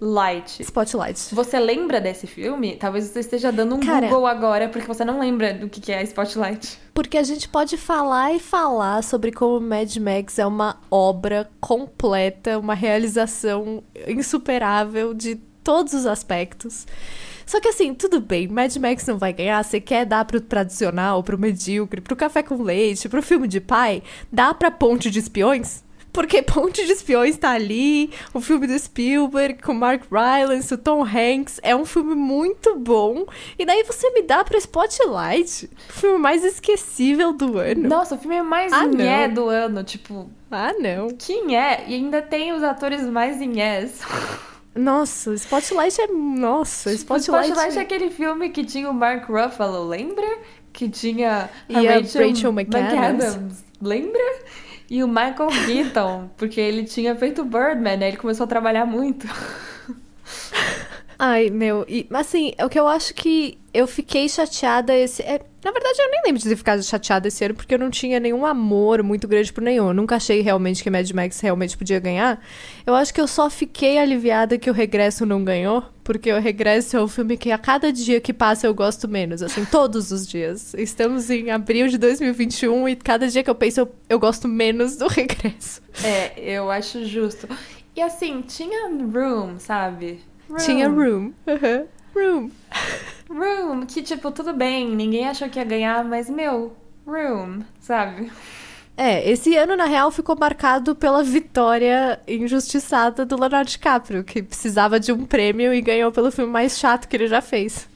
Spotlight. 0.00 0.62
Spotlight. 0.62 1.34
Você 1.34 1.60
lembra 1.60 2.00
desse 2.00 2.26
filme? 2.26 2.76
Talvez 2.76 3.04
você 3.04 3.20
esteja 3.20 3.52
dando 3.52 3.76
um 3.76 3.80
Cara- 3.80 4.08
Google 4.08 4.26
agora, 4.26 4.68
porque 4.68 4.86
você 4.86 5.04
não 5.04 5.20
lembra 5.20 5.54
do 5.54 5.68
que 5.68 5.92
é 5.92 6.02
Spotlight. 6.02 6.78
Porque 6.92 7.16
a 7.16 7.22
gente 7.22 7.48
pode 7.48 7.76
falar 7.76 8.32
e 8.34 8.40
falar 8.40 9.02
sobre 9.02 9.30
como 9.30 9.60
Mad 9.60 9.96
Max 9.98 10.38
é 10.38 10.46
uma 10.46 10.78
obra 10.90 11.48
completa, 11.60 12.58
uma 12.58 12.74
realização 12.74 13.82
insuperável 14.08 15.14
de 15.14 15.36
todos 15.62 15.92
os 15.92 16.06
aspectos. 16.06 16.86
Só 17.52 17.60
que 17.60 17.68
assim, 17.68 17.92
tudo 17.92 18.18
bem, 18.18 18.48
Mad 18.48 18.74
Max 18.76 19.06
não 19.06 19.18
vai 19.18 19.30
ganhar, 19.30 19.62
você 19.62 19.78
quer 19.78 20.06
dar 20.06 20.24
pro 20.24 20.40
tradicional, 20.40 21.22
pro 21.22 21.38
medíocre, 21.38 22.00
pro 22.00 22.16
café 22.16 22.42
com 22.42 22.62
leite, 22.62 23.10
pro 23.10 23.20
filme 23.22 23.46
de 23.46 23.60
pai, 23.60 24.02
dá 24.32 24.54
pra 24.54 24.70
Ponte 24.70 25.10
de 25.10 25.18
Espiões? 25.18 25.84
Porque 26.14 26.40
Ponte 26.40 26.82
de 26.86 26.90
Espiões 26.92 27.36
tá 27.36 27.50
ali, 27.50 28.10
o 28.32 28.40
filme 28.40 28.66
do 28.66 28.78
Spielberg 28.78 29.60
com 29.62 29.74
Mark 29.74 30.04
Rylance, 30.10 30.72
o 30.72 30.78
Tom 30.78 31.04
Hanks, 31.04 31.60
é 31.62 31.76
um 31.76 31.84
filme 31.84 32.14
muito 32.14 32.74
bom. 32.74 33.26
E 33.58 33.66
daí 33.66 33.84
você 33.84 34.08
me 34.12 34.22
dá 34.22 34.42
pra 34.42 34.56
Spotlight, 34.56 35.68
o 35.90 35.92
filme 35.92 36.16
mais 36.18 36.42
esquecível 36.42 37.34
do 37.34 37.58
ano. 37.58 37.86
Nossa, 37.86 38.14
o 38.14 38.18
filme 38.18 38.40
mais 38.40 38.72
Ah, 38.72 38.86
nhé 38.86 39.28
do 39.28 39.50
ano, 39.50 39.84
tipo, 39.84 40.30
Ah, 40.50 40.72
não. 40.80 41.08
quem 41.10 41.54
é? 41.54 41.84
E 41.86 41.92
ainda 41.96 42.22
tem 42.22 42.50
os 42.54 42.62
atores 42.62 43.02
mais 43.02 43.36
nhés. 43.36 44.00
Nossa, 44.74 45.34
Spotlight 45.34 46.00
é. 46.00 46.06
Nossa, 46.06 46.92
Spotlight. 46.92 47.50
Spotlight 47.50 47.78
é 47.78 47.80
aquele 47.82 48.10
filme 48.10 48.48
que 48.50 48.64
tinha 48.64 48.88
o 48.88 48.94
Mark 48.94 49.28
Ruffalo, 49.28 49.86
lembra? 49.86 50.38
Que 50.72 50.88
tinha 50.88 51.50
E 51.68 51.76
a 51.86 51.98
Rachel 51.98 52.52
McAdams. 52.52 53.64
lembra? 53.80 54.22
E 54.88 55.02
o 55.02 55.08
Michael 55.08 55.48
Keaton, 55.66 56.30
porque 56.36 56.60
ele 56.60 56.84
tinha 56.84 57.14
feito 57.14 57.44
Birdman, 57.44 57.96
né? 57.98 58.08
Ele 58.08 58.16
começou 58.16 58.44
a 58.44 58.46
trabalhar 58.46 58.84
muito. 58.86 59.26
Ai, 61.24 61.50
meu, 61.50 61.84
e 61.88 62.04
assim, 62.14 62.52
o 62.60 62.68
que 62.68 62.76
eu 62.76 62.88
acho 62.88 63.14
que 63.14 63.56
eu 63.72 63.86
fiquei 63.86 64.28
chateada 64.28 64.92
esse. 64.92 65.22
é, 65.22 65.40
na 65.64 65.70
verdade, 65.70 66.02
eu 66.02 66.10
nem 66.10 66.22
lembro 66.26 66.42
de 66.42 66.48
ter 66.48 66.56
ficado 66.56 66.82
chateada 66.82 67.28
esse 67.28 67.44
ano, 67.44 67.54
porque 67.54 67.72
eu 67.72 67.78
não 67.78 67.90
tinha 67.90 68.18
nenhum 68.18 68.44
amor 68.44 69.04
muito 69.04 69.28
grande 69.28 69.52
por 69.52 69.62
nenhum. 69.62 69.86
Eu 69.86 69.94
nunca 69.94 70.16
achei 70.16 70.40
realmente 70.40 70.82
que 70.82 70.90
Mad 70.90 71.08
Max 71.12 71.38
realmente 71.38 71.78
podia 71.78 72.00
ganhar. 72.00 72.44
Eu 72.84 72.96
acho 72.96 73.14
que 73.14 73.20
eu 73.20 73.28
só 73.28 73.48
fiquei 73.48 73.98
aliviada 73.98 74.58
que 74.58 74.68
o 74.68 74.72
Regresso 74.72 75.24
não 75.24 75.44
ganhou, 75.44 75.84
porque 76.02 76.32
o 76.32 76.40
Regresso 76.40 76.96
é 76.96 77.00
o 77.00 77.06
filme 77.06 77.36
que 77.36 77.52
a 77.52 77.58
cada 77.58 77.92
dia 77.92 78.20
que 78.20 78.32
passa 78.32 78.66
eu 78.66 78.74
gosto 78.74 79.06
menos, 79.06 79.42
assim, 79.42 79.64
todos 79.64 80.10
os 80.10 80.26
dias. 80.26 80.74
Estamos 80.74 81.30
em 81.30 81.52
abril 81.52 81.86
de 81.86 81.98
2021 81.98 82.88
e 82.88 82.96
cada 82.96 83.28
dia 83.28 83.44
que 83.44 83.50
eu 83.50 83.54
penso 83.54 83.78
eu, 83.78 83.94
eu 84.08 84.18
gosto 84.18 84.48
menos 84.48 84.96
do 84.96 85.06
Regresso. 85.06 85.82
É, 86.02 86.32
eu 86.36 86.68
acho 86.68 87.06
justo. 87.06 87.48
E 87.94 88.02
assim, 88.02 88.42
tinha 88.42 88.88
Room, 88.88 89.60
sabe? 89.60 90.31
Tinha 90.58 90.88
Room. 90.88 91.32
Uhum. 91.46 91.86
Room. 92.14 92.50
Room, 93.30 93.86
que 93.86 94.02
tipo, 94.02 94.30
tudo 94.30 94.52
bem, 94.52 94.88
ninguém 94.94 95.28
achou 95.28 95.48
que 95.48 95.58
ia 95.58 95.64
ganhar, 95.64 96.04
mas 96.04 96.28
meu, 96.28 96.76
Room, 97.06 97.60
sabe? 97.80 98.30
É, 98.96 99.28
esse 99.30 99.56
ano, 99.56 99.74
na 99.74 99.86
real, 99.86 100.10
ficou 100.10 100.36
marcado 100.38 100.94
pela 100.94 101.22
vitória 101.24 102.20
injustiçada 102.28 103.24
do 103.24 103.40
Leonardo 103.40 103.70
DiCaprio, 103.70 104.22
que 104.22 104.42
precisava 104.42 105.00
de 105.00 105.10
um 105.12 105.24
prêmio 105.24 105.72
e 105.72 105.80
ganhou 105.80 106.12
pelo 106.12 106.30
filme 106.30 106.52
mais 106.52 106.78
chato 106.78 107.08
que 107.08 107.16
ele 107.16 107.26
já 107.26 107.40
fez. 107.40 107.88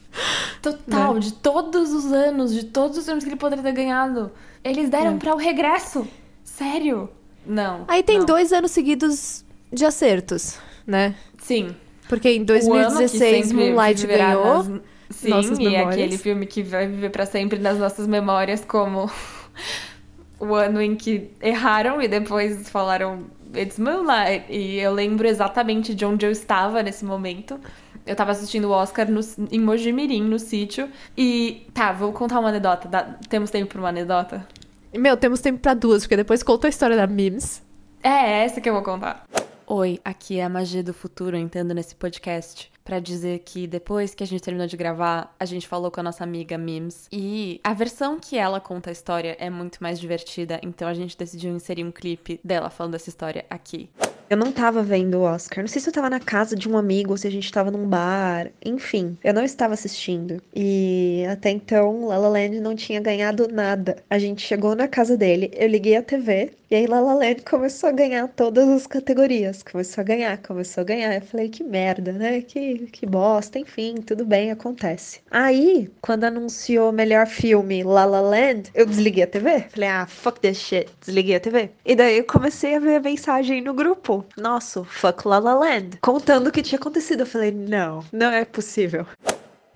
Total, 0.63 1.15
Né? 1.15 1.21
de 1.21 1.35
todos 1.35 1.93
os 1.93 2.11
anos, 2.11 2.55
de 2.55 2.65
todos 2.65 2.97
os 2.97 3.05
filmes 3.05 3.23
que 3.23 3.29
ele 3.29 3.37
poderia 3.37 3.63
ter 3.63 3.73
ganhado, 3.73 4.33
eles 4.65 4.89
deram 4.89 5.19
pra 5.19 5.35
o 5.35 5.37
regresso. 5.37 6.09
Sério? 6.43 7.11
Não. 7.45 7.85
Aí 7.87 8.03
tem 8.03 8.19
não. 8.21 8.25
dois 8.27 8.51
anos 8.53 8.71
seguidos 8.71 9.45
de 9.71 9.85
acertos, 9.85 10.59
né? 10.87 11.15
Sim. 11.39 11.77
Porque 12.09 12.29
em 12.31 12.41
O 12.41 12.43
ano 12.43 12.47
que 12.47 12.69
2016 12.69 13.47
sempre 13.49 13.67
Moonlight 13.71 14.07
ganhou. 14.07 14.63
nas- 14.65 14.81
Sim, 15.09 15.29
nossas 15.29 15.59
e 15.59 15.63
memórias. 15.65 15.89
aquele 15.95 16.19
filme 16.19 16.47
que 16.47 16.63
vai 16.65 16.87
viver 16.89 17.11
pra 17.11 17.25
sempre 17.27 17.59
nas 17.61 17.79
nossas 17.79 18.07
memórias 18.09 18.65
como 18.65 19.09
o 20.41 20.55
ano 20.55 20.81
em 20.83 20.95
que 20.97 21.31
erraram 21.41 22.03
e 22.03 22.09
depois 22.09 22.69
falaram 22.69 23.25
It's 23.55 23.79
Moonlight. 23.79 24.47
E 24.51 24.79
eu 24.79 24.93
lembro 24.93 25.27
exatamente 25.27 25.95
de 25.95 26.05
onde 26.05 26.27
eu 26.27 26.31
estava 26.31 26.83
nesse 26.83 27.05
momento. 27.05 27.59
Eu 28.07 28.15
tava 28.15 28.31
assistindo 28.33 28.67
o 28.67 28.71
Oscar 28.71 29.11
no, 29.11 29.21
em 29.51 29.61
Mojimirim, 29.61 30.23
no 30.23 30.39
sítio. 30.39 30.89
E 31.17 31.67
tá, 31.73 31.93
vou 31.93 32.13
contar 32.13 32.39
uma 32.41 32.49
anedota. 32.51 32.89
Dá- 32.89 33.17
temos 33.29 33.51
tempo 33.51 33.73
pra 33.73 33.81
uma 33.81 33.89
anedota? 33.89 34.47
Meu, 34.95 35.17
temos 35.17 35.41
tempo 35.41 35.59
pra 35.61 35.75
duas, 35.75 36.03
porque 36.03 36.17
depois 36.17 36.43
conta 36.43 36.67
a 36.69 36.71
história 36.71 36.97
da 36.97 37.07
Mims. 37.07 37.63
É 38.03 38.45
essa 38.45 38.61
que 38.61 38.69
eu 38.69 38.75
vou 38.75 38.83
contar. 38.83 39.25
Oi, 39.69 39.99
aqui 40.05 40.39
é 40.39 40.45
a 40.45 40.49
Magia 40.49 40.81
do 40.81 40.95
Futuro 40.95 41.37
entrando 41.37 41.75
nesse 41.75 41.93
podcast 41.97 42.71
pra 42.85 43.01
dizer 43.01 43.41
que 43.41 43.67
depois 43.67 44.15
que 44.15 44.23
a 44.23 44.27
gente 44.27 44.41
terminou 44.41 44.69
de 44.69 44.77
gravar, 44.77 45.35
a 45.41 45.45
gente 45.45 45.67
falou 45.67 45.91
com 45.91 45.99
a 45.99 46.05
nossa 46.05 46.23
amiga 46.23 46.57
Mims 46.57 47.09
e 47.11 47.61
a 47.65 47.75
versão 47.75 48.17
que 48.17 48.39
ela 48.39 48.61
conta 48.61 48.91
a 48.91 48.93
história 48.93 49.37
é 49.41 49.51
muito 49.51 49.83
mais 49.83 49.99
divertida, 49.99 50.61
então 50.63 50.87
a 50.87 50.95
gente 50.95 51.19
decidiu 51.19 51.53
inserir 51.53 51.83
um 51.83 51.91
clipe 51.91 52.39
dela 52.45 52.71
falando 52.71 52.95
essa 52.95 53.09
história 53.09 53.45
aqui. 53.51 53.91
Eu 54.29 54.37
não 54.37 54.51
tava 54.51 54.83
vendo 54.83 55.19
o 55.19 55.23
Oscar. 55.23 55.63
Não 55.63 55.69
sei 55.69 55.81
se 55.81 55.89
eu 55.89 55.93
tava 55.93 56.11
na 56.11 56.19
casa 56.19 56.57
de 56.57 56.69
um 56.69 56.77
amigo 56.77 57.13
ou 57.13 57.17
se 57.17 57.29
a 57.29 57.31
gente 57.31 57.51
tava 57.53 57.71
num 57.71 57.87
bar. 57.87 58.51
Enfim, 58.65 59.17
eu 59.23 59.33
não 59.33 59.45
estava 59.45 59.75
assistindo. 59.75 60.43
E 60.55 61.25
até 61.31 61.51
então, 61.51 62.07
La 62.07 62.19
La 62.19 62.29
Land 62.29 62.59
não 62.61 62.75
tinha 62.75 63.01
ganhado 63.01 63.47
nada. 63.47 64.03
A 64.11 64.19
gente 64.19 64.43
chegou 64.43 64.75
na 64.75 64.89
casa 64.89 65.17
dele, 65.17 65.51
eu 65.55 65.69
liguei 65.69 65.97
a 65.97 66.03
TV. 66.03 66.51
E 66.69 66.75
aí 66.75 66.87
La 66.89 66.99
La 66.99 67.15
Land 67.15 67.43
começou 67.43 67.89
a 67.89 67.93
ganhar 67.93 68.27
todas 68.27 68.69
as 68.69 68.89
categorias. 68.89 69.63
Começou 69.63 70.03
a 70.03 70.05
ganhar, 70.05 70.37
começou 70.39 70.81
a 70.81 70.85
ganhar. 70.85 71.15
Eu 71.15 71.21
falei, 71.21 71.49
que 71.49 71.63
merda, 71.63 72.11
né? 72.11 72.41
Que, 72.41 72.89
que 72.89 73.07
bosta. 73.07 73.61
Enfim, 73.61 73.95
tudo 74.05 74.25
bem, 74.25 74.51
acontece. 74.51 75.21
Aí, 75.31 75.89
quando 76.01 76.25
anunciou 76.25 76.91
melhor 76.91 77.29
filme 77.29 77.85
La 77.85 78.05
La 78.05 78.21
Land, 78.21 78.73
eu 78.75 78.85
desliguei 78.85 79.23
a 79.23 79.29
TV. 79.29 79.61
Falei, 79.69 79.89
ah, 79.89 80.07
fuck 80.07 80.41
this 80.41 80.59
shit. 80.59 80.89
Desliguei 81.01 81.37
a 81.37 81.41
TV. 81.41 81.71
E 81.85 81.95
daí 81.95 82.19
eu 82.19 82.25
comecei 82.25 82.75
a 82.75 82.81
ver 82.81 82.97
a 82.97 83.01
mensagem 83.01 83.63
no 83.63 83.73
grupo. 83.73 84.16
Nossa, 84.37 84.85
fuck 84.85 85.27
La 85.27 85.39
La 85.39 85.55
Land. 85.55 85.99
Contando 86.01 86.49
o 86.49 86.53
que 86.53 86.63
tinha 86.63 86.79
acontecido. 86.79 87.21
Eu 87.21 87.27
falei, 87.27 87.51
não, 87.53 88.05
não 88.13 88.31
é 88.31 88.45
possível. 88.45 89.07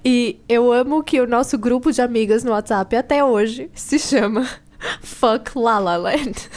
E 0.04 0.40
eu 0.48 0.72
amo 0.72 1.02
que 1.02 1.20
o 1.20 1.26
nosso 1.26 1.58
grupo 1.58 1.92
de 1.92 2.00
amigas 2.00 2.42
no 2.42 2.52
WhatsApp 2.52 2.96
até 2.96 3.22
hoje 3.24 3.70
se 3.74 3.98
chama 3.98 4.46
Fuck 5.02 5.52
La 5.58 5.78
La 5.78 5.96
Land. 5.96 6.48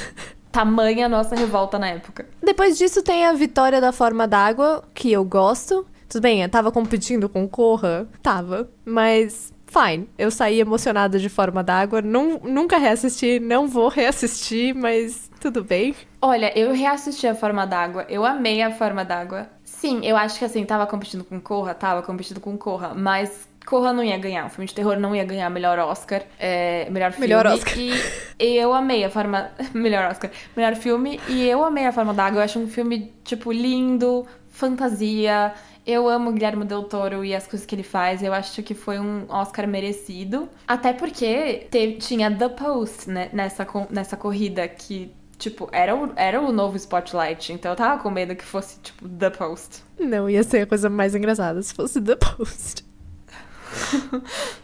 Tamanha 0.52 1.08
a 1.08 1.10
nossa 1.10 1.36
revolta 1.36 1.80
na 1.80 1.88
época. 1.90 2.26
Depois 2.42 2.78
disso 2.78 3.02
tem 3.02 3.26
a 3.26 3.34
Vitória 3.34 3.82
da 3.82 3.92
Forma 3.92 4.28
d'Água, 4.28 4.84
que 4.94 5.12
eu 5.12 5.26
gosto. 5.26 5.86
Tudo 6.08 6.22
bem, 6.22 6.44
eu 6.44 6.50
tava 6.50 6.72
competindo 6.72 7.28
com 7.28 7.48
Corra? 7.48 8.08
Tava. 8.22 8.70
Mas, 8.86 9.52
fine. 9.66 10.08
Eu 10.16 10.30
saí 10.30 10.60
emocionada 10.60 11.18
de 11.18 11.28
Forma 11.28 11.64
d'Água. 11.64 12.04
Nun- 12.04 12.40
Nunca 12.44 12.78
reassisti, 12.78 13.40
não 13.40 13.68
vou 13.68 13.90
reassistir, 13.90 14.76
mas 14.76 15.30
Tudo 15.40 15.64
bem? 15.64 15.96
Olha, 16.26 16.58
eu 16.58 16.72
reassisti 16.72 17.28
a 17.28 17.36
Forma 17.36 17.68
d'Água. 17.68 18.06
Eu 18.08 18.26
amei 18.26 18.62
a 18.62 18.72
Forma 18.72 19.04
d'Água. 19.04 19.46
Sim, 19.66 20.00
eu 20.06 20.16
acho 20.16 20.40
que 20.40 20.46
assim, 20.46 20.64
tava 20.64 20.88
competindo 20.88 21.22
com 21.22 21.38
Corra, 21.38 21.74
tava 21.74 22.02
competindo 22.02 22.40
com 22.40 22.58
Corra, 22.58 22.94
mas 22.94 23.46
Corra 23.66 23.92
não 23.92 24.02
ia 24.02 24.18
ganhar. 24.18 24.46
O 24.46 24.50
filme 24.50 24.66
de 24.66 24.74
terror 24.74 24.98
não 24.98 25.14
ia 25.14 25.26
ganhar 25.26 25.50
melhor 25.50 25.78
Oscar. 25.80 26.22
É, 26.40 26.90
melhor 26.90 27.12
filme. 27.12 27.28
Melhor 27.28 27.46
Oscar. 27.48 27.78
E, 27.78 27.92
e 28.40 28.56
eu 28.56 28.74
amei 28.74 29.04
a 29.04 29.10
forma. 29.10 29.52
melhor 29.76 30.10
Oscar. 30.10 30.32
Melhor 30.56 30.76
filme. 30.76 31.20
E 31.28 31.46
eu 31.46 31.62
amei 31.62 31.86
a 31.86 31.92
forma 31.92 32.14
d'água. 32.14 32.40
Eu 32.40 32.46
acho 32.46 32.58
um 32.58 32.70
filme, 32.70 33.12
tipo, 33.26 33.52
lindo, 33.52 34.26
fantasia. 34.50 35.54
Eu 35.86 36.08
amo 36.08 36.30
o 36.30 36.34
Guilherme 36.34 36.64
Del 36.64 36.84
Toro 36.84 37.26
e 37.26 37.36
as 37.36 37.46
coisas 37.46 37.66
que 37.66 37.76
ele 37.76 37.84
faz. 37.84 38.24
Eu 38.24 38.34
acho 38.34 38.64
que 38.64 38.74
foi 38.74 38.98
um 38.98 39.26
Oscar 39.28 39.68
merecido. 39.68 40.48
Até 40.66 40.94
porque 40.94 41.68
teve, 41.70 41.96
tinha 41.96 42.32
The 42.32 42.48
Post 42.48 43.10
né, 43.10 43.30
nessa, 43.34 43.68
nessa 43.90 44.16
corrida 44.16 44.66
que. 44.70 45.12
Tipo, 45.44 45.68
era 45.74 45.94
o, 45.94 46.10
era 46.16 46.40
o 46.42 46.54
novo 46.54 46.78
Spotlight, 46.78 47.52
então 47.52 47.72
eu 47.74 47.76
tava 47.76 48.02
com 48.02 48.10
medo 48.10 48.34
que 48.34 48.46
fosse, 48.46 48.80
tipo, 48.80 49.10
The 49.10 49.30
Post. 49.30 49.84
Não, 50.00 50.30
ia 50.30 50.42
ser 50.42 50.62
a 50.62 50.66
coisa 50.66 50.90
mais 50.90 51.14
engraçada 51.16 51.62
se 51.62 51.74
fosse 51.74 52.00
The 52.02 52.16
Post. 52.16 52.86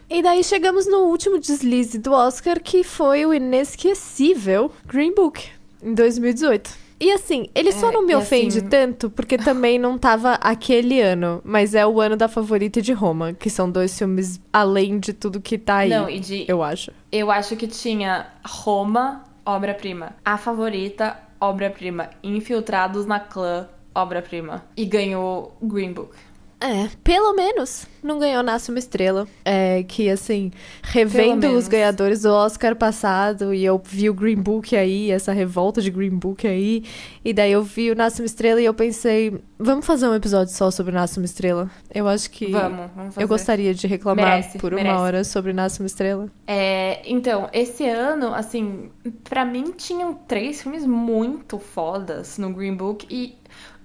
e 0.10 0.22
daí 0.24 0.42
chegamos 0.42 0.88
no 0.88 1.00
último 1.00 1.38
deslize 1.38 1.98
do 1.98 2.14
Oscar, 2.14 2.62
que 2.62 2.82
foi 2.84 3.26
o 3.26 3.34
inesquecível 3.34 4.72
Green 4.86 5.14
Book, 5.14 5.50
em 5.84 5.94
2018. 5.94 6.72
E 7.02 7.12
assim, 7.12 7.48
ele 7.56 7.72
só 7.72 7.90
É, 7.90 7.92
não 7.94 8.06
me 8.06 8.14
ofende 8.16 8.60
assim- 8.60 8.68
tanto 8.68 9.10
porque 9.10 9.38
também 9.38 9.78
não 9.80 9.98
tava 9.98 10.34
aquele 10.36 11.02
ano, 11.02 11.42
mas 11.46 11.74
é 11.74 11.86
o 11.88 12.00
ano 12.02 12.16
da 12.18 12.28
favorita 12.30 12.82
de 12.82 12.92
Roma, 12.94 13.34
que 13.34 13.50
são 13.50 13.70
dois 13.70 13.98
filmes 13.98 14.40
além 14.52 14.98
de 15.00 15.12
tudo 15.14 15.40
que 15.42 15.58
tá 15.58 15.78
aí, 15.78 15.90
Não, 15.90 16.10
e 16.10 16.20
de. 16.20 16.46
eu 16.48 16.62
acho. 16.64 16.92
Eu 17.12 17.32
acho 17.32 17.56
que 17.56 17.68
tinha 17.68 18.28
Roma, 18.46 19.24
obra-prima. 19.46 20.16
A 20.24 20.38
favorita, 20.38 21.18
obra-prima. 21.40 22.10
Infiltrados 22.24 23.06
na 23.06 23.20
clã, 23.20 23.68
obra-prima. 23.94 24.64
E 24.76 24.86
ganhou 24.86 25.58
Green 25.62 25.94
Book. 25.94 26.16
É, 26.62 26.90
pelo 27.04 27.34
menos 27.34 27.88
não 28.04 28.20
ganhou 28.20 28.44
Nasce 28.44 28.70
uma 28.70 28.80
Estrela. 28.80 29.28
É 29.46 29.84
que, 29.84 30.10
assim, 30.10 30.52
revendo 30.82 31.48
os 31.50 31.68
ganhadores 31.68 32.22
do 32.22 32.32
Oscar 32.32 32.76
passado, 32.76 33.54
e 33.54 33.64
eu 33.64 33.82
vi 33.84 34.10
o 34.10 34.14
Green 34.14 34.38
Book 34.38 34.76
aí, 34.76 35.12
essa 35.12 35.32
revolta 35.32 35.82
de 35.82 35.90
Green 35.90 36.18
Book 36.18 36.48
aí, 36.48 36.84
e 37.24 37.34
daí 37.34 37.52
eu 37.52 37.64
vi 37.64 37.92
o 37.92 37.96
Nasce 37.96 38.22
uma 38.22 38.26
Estrela 38.26 38.62
e 38.62 38.66
eu 38.66 38.74
pensei, 38.74 39.42
vamos 39.58 39.86
fazer 39.86 40.08
um 40.08 40.16
episódio 40.16 40.54
só 40.54 40.70
sobre 40.72 40.94
Nasce 40.94 41.18
uma 41.18 41.26
Estrela? 41.26 41.70
Eu 41.94 42.08
acho 42.08 42.30
que. 42.30 42.48
Vamos, 42.48 42.92
vamos 42.96 43.14
fazer. 43.14 43.24
Eu 43.24 43.28
gostaria 43.28 43.74
de 43.74 43.88
reclamar 43.88 44.26
Merece, 44.26 44.58
por 44.58 44.74
uma 44.74 44.84
merece. 44.84 45.02
hora 45.02 45.24
sobre 45.24 45.54
Nasce 45.54 45.80
uma 45.80 45.88
Estrela. 45.88 46.30
É, 46.48 47.02
então, 47.06 47.50
esse 47.54 47.88
ano, 47.88 48.34
assim, 48.34 48.90
pra 49.24 49.46
mim 49.46 49.72
tinham 49.76 50.14
três 50.14 50.62
filmes 50.62 50.86
muito 50.86 51.58
fodas 51.58 52.38
no 52.38 52.54
Green 52.54 52.76
Book 52.76 53.06
e, 53.10 53.38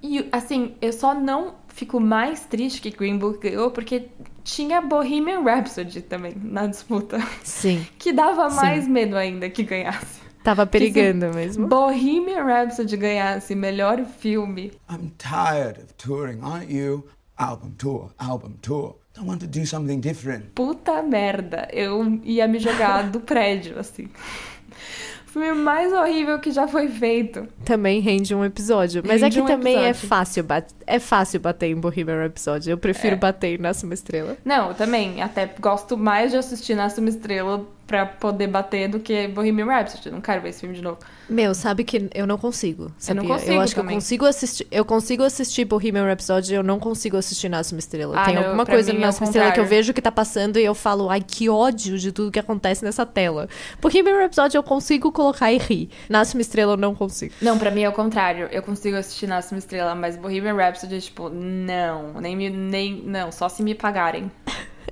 e 0.02 0.28
assim, 0.32 0.74
eu 0.80 0.92
só 0.92 1.14
não 1.14 1.63
fico 1.74 1.98
mais 2.00 2.40
triste 2.40 2.80
que 2.80 2.90
Green 2.90 3.18
Book 3.18 3.40
ganhou 3.40 3.70
porque 3.70 4.08
tinha 4.42 4.80
Bohemian 4.80 5.42
Rhapsody 5.42 6.02
também 6.02 6.32
na 6.42 6.66
disputa, 6.66 7.18
Sim. 7.42 7.84
que 7.98 8.12
dava 8.12 8.48
Sim. 8.48 8.56
mais 8.56 8.88
medo 8.88 9.16
ainda 9.16 9.50
que 9.50 9.62
ganhasse. 9.62 10.22
Tava 10.42 10.66
Que 10.66 10.72
perigando 10.72 11.34
mesmo. 11.34 11.66
Bohemian 11.66 12.44
Rhapsody 12.44 12.96
ganhasse 12.96 13.54
melhor 13.54 14.04
filme, 14.04 14.72
I'm 14.90 15.10
tired 15.18 15.78
of 15.82 15.92
touring, 15.94 16.40
aren't 16.42 16.70
you? 16.70 17.04
Album 17.36 17.72
tour, 17.78 18.10
album 18.18 18.54
tour. 18.62 18.96
I 19.16 19.22
want 19.24 19.40
to 19.40 19.46
do 19.46 19.64
something 19.64 20.00
different. 20.00 20.46
puta 20.54 21.02
merda, 21.02 21.68
eu 21.72 22.20
ia 22.24 22.46
me 22.46 22.58
jogar 22.58 23.10
do 23.10 23.20
prédio, 23.24 23.78
assim. 23.78 24.08
Filme 25.34 25.52
mais 25.52 25.92
horrível 25.92 26.38
que 26.38 26.52
já 26.52 26.68
foi 26.68 26.88
feito. 26.88 27.48
Também 27.64 27.98
rende 28.00 28.32
um 28.36 28.44
episódio. 28.44 29.02
Mas 29.04 29.20
Rende 29.20 29.38
é 29.38 29.40
que 29.40 29.44
um 29.44 29.46
também 29.48 29.74
é 29.76 29.88
episódio. 29.88 30.08
fácil, 30.08 30.46
é 30.86 30.98
fácil 31.00 31.40
bater 31.40 31.66
em 31.66 31.74
Bohemian 31.74 32.22
Rhapsody. 32.22 32.70
Eu 32.70 32.78
prefiro 32.78 33.14
É. 33.16 33.18
bater 33.18 33.58
em 33.58 33.60
Nasce 33.60 33.84
uma 33.84 33.94
Estrela. 33.94 34.36
Não, 34.44 34.68
eu 34.68 34.74
também. 34.74 35.20
Até 35.20 35.52
gosto 35.60 35.96
mais 35.96 36.30
de 36.30 36.36
assistir 36.36 36.76
Nasce 36.76 37.00
uma 37.00 37.08
Estrela 37.08 37.66
pra 37.86 38.06
poder 38.06 38.46
bater 38.46 38.88
do 38.88 38.98
que 39.00 39.28
Bohemian 39.28 39.66
Rhapsody. 39.66 40.10
Não 40.10 40.20
quero 40.20 40.42
ver 40.42 40.50
esse 40.50 40.60
filme 40.60 40.74
de 40.74 40.82
novo. 40.82 40.98
Meu, 41.28 41.54
sabe 41.54 41.84
que 41.84 42.10
eu 42.14 42.26
não 42.26 42.36
consigo. 42.36 42.84
Eu 43.08 43.14
não 43.14 43.22
sabia? 43.22 43.34
consigo 43.36 43.60
acho 43.60 43.74
que 43.74 43.80
também. 43.80 43.94
eu 43.94 44.00
consigo 44.00 44.26
assistir. 44.26 44.66
Eu 44.70 44.84
consigo 44.84 45.22
assistir 45.22 45.64
Bohemian 45.64 46.04
Rhapsody 46.04 46.52
e 46.52 46.56
eu 46.56 46.62
não 46.62 46.78
consigo 46.78 47.16
assistir 47.16 47.48
Nasce 47.48 47.72
uma 47.72 47.78
Estrela. 47.78 48.18
Ah, 48.18 48.24
Tem 48.24 48.34
não, 48.34 48.44
alguma 48.44 48.66
coisa 48.66 48.92
no 48.92 48.98
é 48.98 49.02
Nasce 49.02 49.20
uma 49.20 49.26
Estrela 49.26 49.52
que 49.52 49.60
eu 49.60 49.64
vejo 49.66 49.94
que 49.94 50.02
tá 50.02 50.12
passando 50.12 50.58
e 50.58 50.64
eu 50.64 50.74
falo, 50.74 51.08
ai, 51.08 51.22
que 51.26 51.48
ódio 51.48 51.98
de 51.98 52.12
tudo 52.12 52.30
que 52.30 52.38
acontece 52.38 52.84
nessa 52.84 53.06
tela. 53.06 53.48
Bohemian 53.80 54.18
Rhapsody 54.18 54.56
eu 54.56 54.62
consigo 54.62 55.10
colocar 55.12 55.50
e 55.52 55.58
rir. 55.58 55.88
Nasce 56.08 56.34
uma 56.34 56.42
Estrela 56.42 56.74
eu 56.74 56.76
não 56.76 56.94
consigo. 56.94 57.32
Não, 57.40 57.58
pra 57.58 57.70
mim 57.70 57.82
é 57.82 57.88
o 57.88 57.92
contrário. 57.92 58.48
Eu 58.50 58.62
consigo 58.62 58.96
assistir 58.96 59.26
Nasce 59.26 59.52
uma 59.52 59.58
Estrela, 59.58 59.94
mas 59.94 60.16
Bohemian 60.16 60.54
Rhapsody, 60.54 61.00
tipo, 61.00 61.28
não. 61.30 62.20
Nem 62.20 62.36
me. 62.36 62.50
Nem, 62.50 63.02
não, 63.04 63.32
só 63.32 63.48
se 63.48 63.62
me 63.62 63.74
pagarem. 63.74 64.30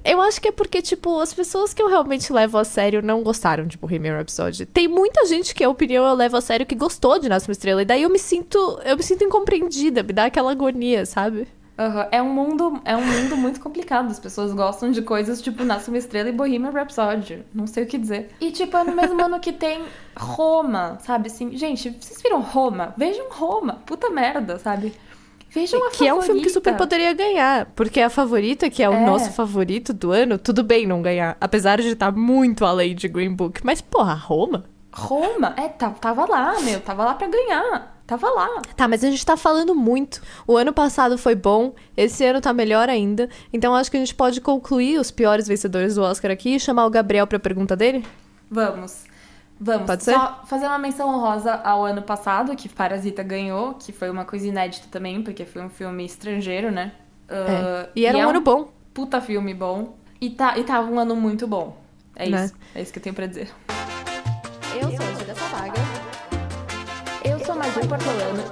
Eu 0.05 0.21
acho 0.21 0.41
que 0.41 0.49
é 0.49 0.53
porque, 0.53 0.83
tipo, 0.83 1.21
as 1.21 1.33
pessoas 1.33 1.73
que 1.73 1.81
eu 1.83 1.89
realmente 1.89 2.33
levo 2.33 2.59
a 2.59 2.65
sério 2.65 3.03
não 3.03 3.23
gostaram 3.23 3.67
de 3.67 3.79
Bohemian 3.79 4.17
Rhapsody. 4.17 4.67
Tem 4.67 4.89
muita 4.89 5.25
gente 5.27 5.55
que 5.55 5.63
a 5.63 5.69
opinião 5.71 6.05
eu 6.07 6.15
levo 6.15 6.37
a 6.37 6.41
sério 6.41 6.67
que 6.67 6.75
gostou 6.75 7.19
de 7.19 7.29
Nasce 7.29 7.49
uma 7.49 7.53
Estrela. 7.53 7.83
E 7.83 7.85
daí 7.85 8.03
eu 8.03 8.11
me 8.11 8.19
sinto. 8.19 8.59
Eu 8.85 8.97
me 8.97 9.03
sinto 9.03 9.23
incompreendida, 9.25 10.03
me 10.03 10.13
dá 10.13 10.25
aquela 10.25 10.51
agonia, 10.51 11.07
sabe? 11.07 11.47
Aham, 11.79 12.07
É 12.11 12.21
um 12.21 12.29
mundo, 12.29 12.81
é 12.85 12.95
um 12.97 13.05
mundo 13.05 13.37
muito 13.37 13.61
complicado. 13.61 14.11
As 14.11 14.19
pessoas 14.19 14.53
gostam 14.53 14.91
de 14.91 15.03
coisas 15.03 15.41
tipo 15.41 15.65
Nasce 15.65 15.89
uma 15.89 15.99
Estrela 15.99 16.29
e 16.29 16.33
Bohemian 16.33 16.71
Rhapsody. 16.71 17.45
Não 17.55 17.67
sei 17.67 17.85
o 17.85 17.87
que 17.87 17.97
dizer. 17.97 18.31
E 18.41 18.51
tipo, 18.51 18.77
é 18.77 18.85
no 18.85 18.95
mesmo 18.95 19.23
ano 19.25 19.41
que 19.41 19.53
tem 19.53 19.83
Roma, 20.17 20.99
sabe? 21.01 21.29
Assim, 21.29 21.57
gente, 21.57 21.97
vocês 22.01 22.21
viram 22.21 22.41
Roma? 22.41 22.93
Vejam 22.97 23.27
Roma. 23.31 23.81
Puta 23.87 24.11
merda, 24.11 24.59
sabe? 24.59 24.93
Vejam 25.53 25.87
a 25.87 25.91
Que 25.91 26.07
é 26.09 26.15
um 26.15 26.23
filme 26.23 26.41
que 26.43 26.49
super 26.51 26.77
poderia 26.77 27.13
ganhar. 27.13 27.67
Porque 27.77 28.01
a 28.01 28.09
favorita, 28.09 28.71
que 28.71 28.83
é 28.83 28.89
o 28.89 28.95
É. 28.95 29.05
nosso 29.07 29.31
favorito 29.33 29.93
do 29.93 30.11
ano, 30.11 30.39
tudo 30.39 30.63
bem 30.63 30.87
não 30.87 31.03
ganhar. 31.03 31.37
Apesar 31.41 31.81
de 31.81 31.89
estar 31.89 32.11
muito 32.13 32.65
além 32.65 32.95
de 32.95 33.07
Green 33.09 33.35
Book. 33.35 33.61
Mas, 33.65 33.81
porra, 33.81 34.15
Roma? 34.15 34.65
Roma? 34.95 35.55
É, 35.57 35.69
tá- 35.69 35.91
tava 35.91 36.25
lá, 36.29 36.59
meu. 36.61 36.81
Tava 36.81 37.05
lá 37.05 37.15
pra 37.15 37.29
ganhar. 37.29 37.93
Tava 38.07 38.29
lá. 38.31 38.63
Tá, 38.77 38.87
mas 38.89 39.03
a 39.05 39.11
gente 39.11 39.25
tá 39.25 39.37
falando 39.37 39.75
muito. 39.75 40.21
O 40.47 40.57
ano 40.57 40.73
passado 40.73 41.17
foi 41.17 41.35
bom, 41.35 41.75
esse 41.97 42.25
ano 42.25 42.41
tá 42.41 42.53
melhor 42.53 42.89
ainda. 42.89 43.29
Então 43.53 43.75
acho 43.75 43.91
que 43.91 43.97
a 43.97 44.01
gente 44.01 44.15
pode 44.15 44.41
concluir 44.41 44.99
os 44.99 45.11
piores 45.11 45.47
vencedores 45.49 45.95
do 45.95 46.03
Oscar 46.03 46.31
aqui 46.31 46.57
e 46.57 46.61
chamar 46.61 46.85
o 46.87 46.91
Gabriel 46.91 47.27
pra 47.27 47.39
pergunta 47.39 47.75
dele? 47.77 48.05
Vamos. 48.51 49.05
Vamos. 49.65 49.87
Pode 49.87 50.03
ser? 50.03 50.13
Só 50.15 50.43
fazer 50.47 50.67
uma 50.67 50.79
menção 50.79 51.09
honrosa 51.09 51.55
ao 51.55 51.85
ano 51.85 52.03
passado, 52.03 52.55
que 52.57 52.69
Parasita 52.69 53.23
ganhou, 53.23 53.75
que 53.75 53.93
foi 53.93 54.11
uma 54.11 54.25
coisa 54.25 54.45
inédita 54.49 54.89
também, 54.91 55.23
porque 55.23 55.45
foi 55.45 55.63
um 55.63 55.69
filme 55.71 56.05
estrangeiro, 56.05 56.73
né? 56.73 56.91
Ah, 57.29 57.89
E 57.95 58.05
era 58.05 58.19
um 58.19 58.21
é 58.21 58.25
ano 58.25 58.41
bom. 58.41 58.73
Puta 58.93 59.21
filme 59.21 59.55
bom. 59.55 59.97
E, 60.21 60.31
tá, 60.31 60.59
e 60.59 60.65
tava 60.65 60.91
um 60.91 60.99
ano 60.99 61.15
muito 61.15 61.47
bom. 61.47 61.77
É 62.17 62.29
Né? 62.29 62.45
isso. 62.45 62.55
É 62.75 62.83
isso 62.83 62.93
que 62.93 62.99
eu 62.99 63.03
tenho 63.05 63.15
pra 63.15 63.27
dizer. 63.27 63.51
Eu 64.75 64.91
sou 64.91 65.07
a 65.07 65.13
Julia 65.19 65.35
Sabaga. 65.37 65.81
Eu 67.25 67.39
sou 67.45 67.55
Maju 67.55 67.81
Portolano. 67.89 68.43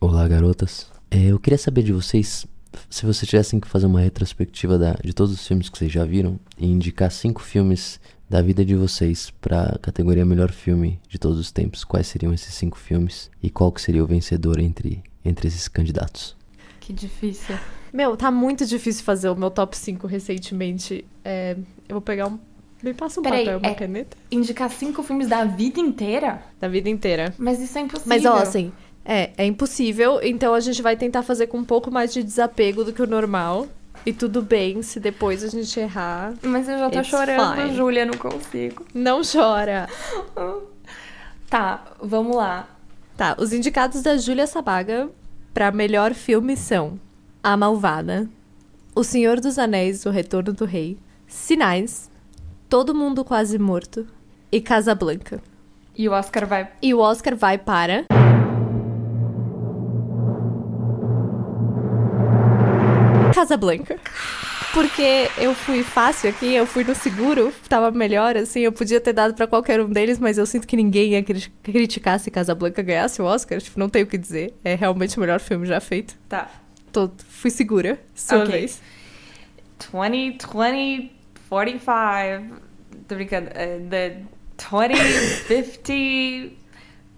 Olá, 0.00 0.26
garotas. 0.26 0.90
É, 1.10 1.18
eu 1.26 1.38
queria 1.38 1.58
saber 1.58 1.82
de 1.82 1.92
vocês 1.92 2.46
se 2.88 3.04
vocês 3.04 3.28
tivessem 3.28 3.60
que 3.60 3.68
fazer 3.68 3.84
uma 3.86 4.00
retrospectiva 4.00 4.78
da- 4.78 4.96
de 5.04 5.12
todos 5.12 5.32
os 5.34 5.46
filmes 5.46 5.68
que 5.68 5.76
vocês 5.76 5.92
já 5.92 6.04
viram 6.06 6.38
e 6.56 6.66
indicar 6.66 7.10
cinco 7.10 7.42
filmes 7.42 8.00
da 8.32 8.40
vida 8.40 8.64
de 8.64 8.74
vocês 8.74 9.30
pra 9.42 9.78
categoria 9.82 10.24
melhor 10.24 10.50
filme 10.50 10.98
de 11.06 11.18
todos 11.18 11.38
os 11.38 11.52
tempos. 11.52 11.84
Quais 11.84 12.06
seriam 12.06 12.32
esses 12.32 12.54
cinco 12.54 12.78
filmes 12.78 13.30
e 13.42 13.50
qual 13.50 13.70
que 13.70 13.78
seria 13.78 14.02
o 14.02 14.06
vencedor 14.06 14.58
entre, 14.58 15.02
entre 15.22 15.48
esses 15.48 15.68
candidatos? 15.68 16.34
Que 16.80 16.94
difícil. 16.94 17.54
Meu, 17.92 18.16
tá 18.16 18.30
muito 18.30 18.64
difícil 18.64 19.04
fazer 19.04 19.28
o 19.28 19.36
meu 19.36 19.50
top 19.50 19.76
5 19.76 20.06
recentemente. 20.06 21.04
É, 21.22 21.58
eu 21.86 21.96
vou 21.96 22.00
pegar 22.00 22.26
um. 22.26 22.38
Me 22.82 22.94
passa 22.94 23.20
um 23.20 23.22
Peraí, 23.22 23.44
papel, 23.44 23.58
uma 23.58 23.68
é- 23.68 23.74
caneta. 23.74 24.16
Indicar 24.30 24.70
cinco 24.70 25.02
filmes 25.02 25.28
da 25.28 25.44
vida 25.44 25.78
inteira? 25.78 26.42
Da 26.58 26.68
vida 26.68 26.88
inteira. 26.88 27.34
Mas 27.36 27.60
isso 27.60 27.76
é 27.76 27.82
impossível. 27.82 28.08
Mas, 28.08 28.24
ó, 28.24 28.36
assim, 28.36 28.72
é, 29.04 29.30
é 29.36 29.44
impossível, 29.44 30.20
então 30.22 30.54
a 30.54 30.60
gente 30.60 30.80
vai 30.80 30.96
tentar 30.96 31.22
fazer 31.22 31.48
com 31.48 31.58
um 31.58 31.64
pouco 31.64 31.90
mais 31.90 32.10
de 32.14 32.22
desapego 32.22 32.82
do 32.82 32.94
que 32.94 33.02
o 33.02 33.06
normal. 33.06 33.68
E 34.04 34.12
tudo 34.12 34.42
bem 34.42 34.82
se 34.82 34.98
depois 34.98 35.44
a 35.44 35.48
gente 35.48 35.78
errar. 35.78 36.34
Mas 36.42 36.68
eu 36.68 36.78
já 36.78 36.90
tô 36.90 36.98
It's 36.98 37.08
chorando, 37.08 37.54
fine. 37.54 37.76
Júlia, 37.76 38.04
não 38.04 38.14
consigo. 38.14 38.84
Não 38.92 39.20
chora. 39.22 39.88
Tá, 41.48 41.84
vamos 42.00 42.36
lá. 42.36 42.68
Tá, 43.16 43.36
os 43.38 43.52
indicados 43.52 44.02
da 44.02 44.16
Júlia 44.16 44.46
Sabaga 44.46 45.08
pra 45.52 45.70
melhor 45.70 46.14
filme 46.14 46.56
são 46.56 46.98
A 47.42 47.56
Malvada, 47.56 48.28
O 48.94 49.04
Senhor 49.04 49.38
dos 49.38 49.58
Anéis, 49.58 50.06
O 50.06 50.10
Retorno 50.10 50.52
do 50.52 50.64
Rei, 50.64 50.98
Sinais, 51.28 52.10
Todo 52.68 52.94
Mundo 52.94 53.24
Quase 53.24 53.58
Morto 53.58 54.06
e 54.50 54.60
Casablanca. 54.60 55.40
E 55.94 56.08
o 56.08 56.12
Oscar 56.12 56.46
vai. 56.46 56.70
E 56.80 56.94
o 56.94 56.98
Oscar 57.00 57.36
vai 57.36 57.58
para. 57.58 58.06
Casablanca. 63.42 63.98
Porque 64.72 65.28
eu 65.36 65.54
fui 65.54 65.82
fácil 65.82 66.30
aqui, 66.30 66.54
eu 66.54 66.64
fui 66.66 66.82
no 66.82 66.94
seguro, 66.94 67.52
tava 67.68 67.90
melhor, 67.90 68.36
assim, 68.38 68.60
eu 68.60 68.72
podia 68.72 68.98
ter 69.00 69.12
dado 69.12 69.34
pra 69.34 69.46
qualquer 69.46 69.80
um 69.82 69.90
deles, 69.90 70.18
mas 70.18 70.38
eu 70.38 70.46
sinto 70.46 70.66
que 70.66 70.76
ninguém 70.76 71.10
ia 71.10 71.22
cri- 71.22 71.52
criticar 71.62 72.18
se 72.18 72.30
Casablanca 72.30 72.80
ganhasse 72.82 73.20
o 73.20 73.24
Oscar. 73.26 73.60
Tipo, 73.60 73.78
não 73.78 73.88
tenho 73.90 74.06
o 74.06 74.08
que 74.08 74.16
dizer. 74.16 74.54
É 74.64 74.74
realmente 74.74 75.16
o 75.18 75.20
melhor 75.20 75.40
filme 75.40 75.66
já 75.66 75.78
feito. 75.80 76.16
Tá. 76.28 76.48
Tô, 76.90 77.10
fui 77.28 77.50
segura, 77.50 78.00
sua 78.14 78.38
Ok. 78.44 78.52
vez. 78.52 78.80
20, 79.92 80.46
20, 80.46 81.10
45. 81.50 82.56
Tô 83.08 83.14
brincando. 83.14 83.48
Uh, 83.50 83.88
the 83.90 84.16
2050 84.56 86.54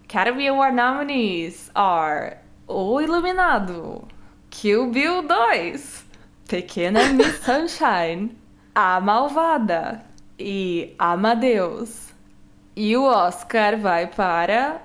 Academy 0.09 0.47
Award 0.47 0.75
nominees 0.75 1.69
are 1.75 2.37
O 2.67 2.99
Iluminado, 3.01 4.07
Kill 4.49 4.89
Bill 4.91 5.21
2, 5.23 6.04
Pequena 6.47 7.05
Miss 7.11 7.39
Sunshine, 7.43 8.35
A 8.73 8.99
Malvada 9.01 10.03
e 10.37 10.93
Amadeus. 10.99 12.13
E 12.75 12.95
o 12.95 13.03
Oscar 13.03 13.77
vai 13.77 14.07
para. 14.07 14.79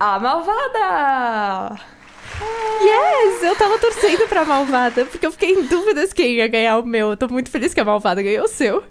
A 0.00 0.18
Malvada! 0.18 1.80
Yes! 2.82 3.42
Eu 3.42 3.56
tava 3.56 3.78
torcendo 3.78 4.28
pra 4.28 4.44
Malvada, 4.44 5.04
porque 5.06 5.26
eu 5.26 5.32
fiquei 5.32 5.50
em 5.52 5.62
dúvidas 5.64 6.12
quem 6.12 6.34
ia 6.34 6.48
ganhar 6.48 6.78
o 6.78 6.84
meu. 6.84 7.10
Eu 7.10 7.16
tô 7.16 7.28
muito 7.28 7.50
feliz 7.50 7.72
que 7.72 7.80
a 7.80 7.84
Malvada 7.84 8.22
ganhou 8.22 8.44
o 8.44 8.48
seu. 8.48 8.84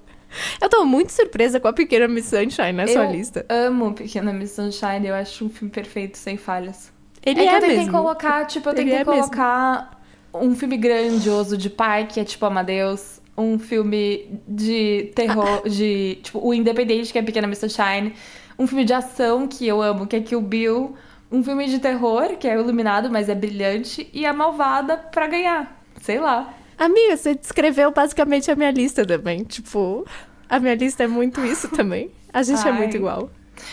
Eu 0.60 0.68
tô 0.68 0.84
muito 0.84 1.12
surpresa 1.12 1.60
com 1.60 1.68
a 1.68 1.74
pequena 1.74 2.08
Miss 2.08 2.26
Sunshine 2.26 2.74
na 2.74 2.88
sua 2.88 3.06
eu 3.06 3.12
lista. 3.12 3.46
amo 3.48 3.94
Pequena 3.94 4.34
Miss 4.34 4.52
Sunshine, 4.52 5.08
eu 5.08 5.16
acho 5.16 5.46
um 5.46 5.50
filme 5.50 5.72
perfeito, 5.72 6.18
sem 6.18 6.36
falhas. 6.36 6.92
Ele 7.26 7.42
é 7.42 7.44
que 7.44 7.50
é 7.50 7.56
eu 7.56 7.62
tentei 7.62 7.78
mesmo. 7.78 7.92
colocar, 7.92 8.46
tipo, 8.46 8.70
eu 8.70 8.74
tentei 8.74 8.94
é 8.94 8.98
mesmo. 9.00 9.14
colocar 9.14 10.00
um 10.34 10.56
filme 10.56 10.78
grandioso 10.78 11.58
de 11.58 11.70
pai, 11.70 12.06
que 12.06 12.20
é 12.20 12.24
tipo 12.24 12.46
Amadeus, 12.46 13.20
um 13.38 13.58
filme 13.58 14.40
de 14.48 15.12
terror, 15.16 15.64
de, 15.68 16.20
tipo, 16.22 16.40
o 16.46 16.54
Independente, 16.54 17.12
que 17.12 17.18
é 17.18 17.22
Pequena 17.22 17.48
Miss 17.48 17.60
Sunshine, 17.60 18.14
um 18.58 18.68
filme 18.68 18.86
de 18.86 18.94
ação 18.94 19.48
que 19.48 19.68
eu 19.68 19.82
amo, 19.82 20.06
que 20.06 20.16
é 20.16 20.22
Kill 20.22 20.42
Bill, 20.42 20.96
um 21.32 21.44
filme 21.44 21.68
de 21.68 21.80
terror, 21.80 22.38
que 22.38 22.48
é 22.48 22.54
Iluminado, 22.54 23.10
mas 23.10 23.28
é 23.28 23.36
brilhante, 23.36 24.10
e 24.14 24.26
a 24.26 24.34
Malvada 24.34 24.98
pra 24.98 25.28
ganhar. 25.28 25.84
Sei 26.02 26.20
lá. 26.20 26.54
Amiga, 26.78 27.18
você 27.18 27.36
descreveu 27.36 27.92
basicamente 27.92 28.52
a 28.52 28.56
minha 28.56 28.72
lista 28.72 29.06
também. 29.06 29.44
Tipo, 29.44 30.06
a 30.50 30.60
minha 30.60 30.76
lista 30.76 31.04
é 31.04 31.08
muito 31.08 31.44
isso 31.44 31.70
também. 31.70 32.12
A 32.32 32.44
gente 32.44 32.66
é 32.68 32.72
Ai. 32.72 32.78
muito 32.78 32.96
igual. 32.96 33.30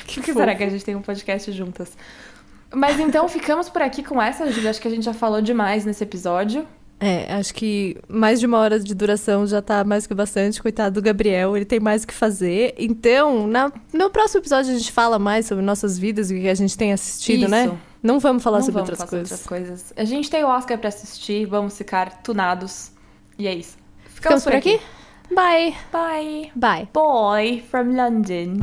Por 0.07 0.23
que 0.23 0.33
será 0.33 0.55
que 0.55 0.63
a 0.63 0.71
gente 0.71 0.85
tem 0.85 0.95
um 0.95 1.03
podcast 1.03 1.51
juntas? 1.51 1.97
Mas 2.75 2.99
então 2.99 3.29
ficamos 3.29 3.69
por 3.69 3.83
aqui 3.83 4.03
com 4.03 4.21
essa, 4.21 4.51
Júlia. 4.51 4.71
Acho 4.71 4.81
que 4.81 4.89
a 4.89 4.91
gente 4.91 5.05
já 5.05 5.15
falou 5.15 5.41
demais 5.43 5.85
nesse 5.85 6.03
episódio. 6.03 6.67
É, 6.99 7.35
acho 7.35 7.53
que 7.55 7.97
mais 8.09 8.39
de 8.39 8.47
uma 8.47 8.59
hora 8.59 8.79
de 8.79 8.95
duração 8.95 9.45
já 9.45 9.61
tá 9.61 9.83
mais 9.83 10.07
que 10.07 10.15
bastante. 10.15 10.63
Coitado 10.63 11.01
do 11.01 11.03
Gabriel, 11.05 11.57
ele 11.57 11.65
tem 11.65 11.81
mais 11.81 12.05
o 12.05 12.07
que 12.07 12.15
fazer. 12.15 12.75
Então, 12.79 13.47
na- 13.49 13.73
no 13.93 14.09
próximo 14.09 14.41
episódio 14.41 14.73
a 14.73 14.79
gente 14.79 14.93
fala 14.93 15.19
mais 15.19 15.47
sobre 15.47 15.65
nossas 15.65 15.99
vidas 15.99 16.31
e 16.31 16.37
o 16.37 16.41
que 16.41 16.49
a 16.49 16.55
gente 16.55 16.79
tem 16.79 16.93
assistido, 16.93 17.49
né? 17.49 17.65
Isso. 17.67 17.79
Não 18.01 18.21
vamos 18.21 18.43
falar 18.43 18.59
Não 18.59 18.65
sobre 18.67 18.83
vamos 18.83 18.91
outras 18.91 18.99
falar 18.99 19.11
coisas. 19.11 19.31
outras 19.33 19.47
coisas. 19.49 19.93
A 19.97 20.05
gente 20.05 20.31
tem 20.31 20.45
o 20.45 20.49
Oscar 20.49 20.79
pra 20.79 20.89
assistir, 20.89 21.45
vamos 21.47 21.77
ficar 21.77 22.23
tunados. 22.23 22.93
E 23.37 23.49
é 23.49 23.55
isso. 23.55 23.77
Ficamos 24.07 24.45
por 24.45 24.55
aqui? 24.55 24.81
Bye. 25.35 25.75
Bye. 25.93 26.53
Bye. 26.55 26.89
Boy 26.93 27.65
from 27.69 27.97
London. 27.97 28.61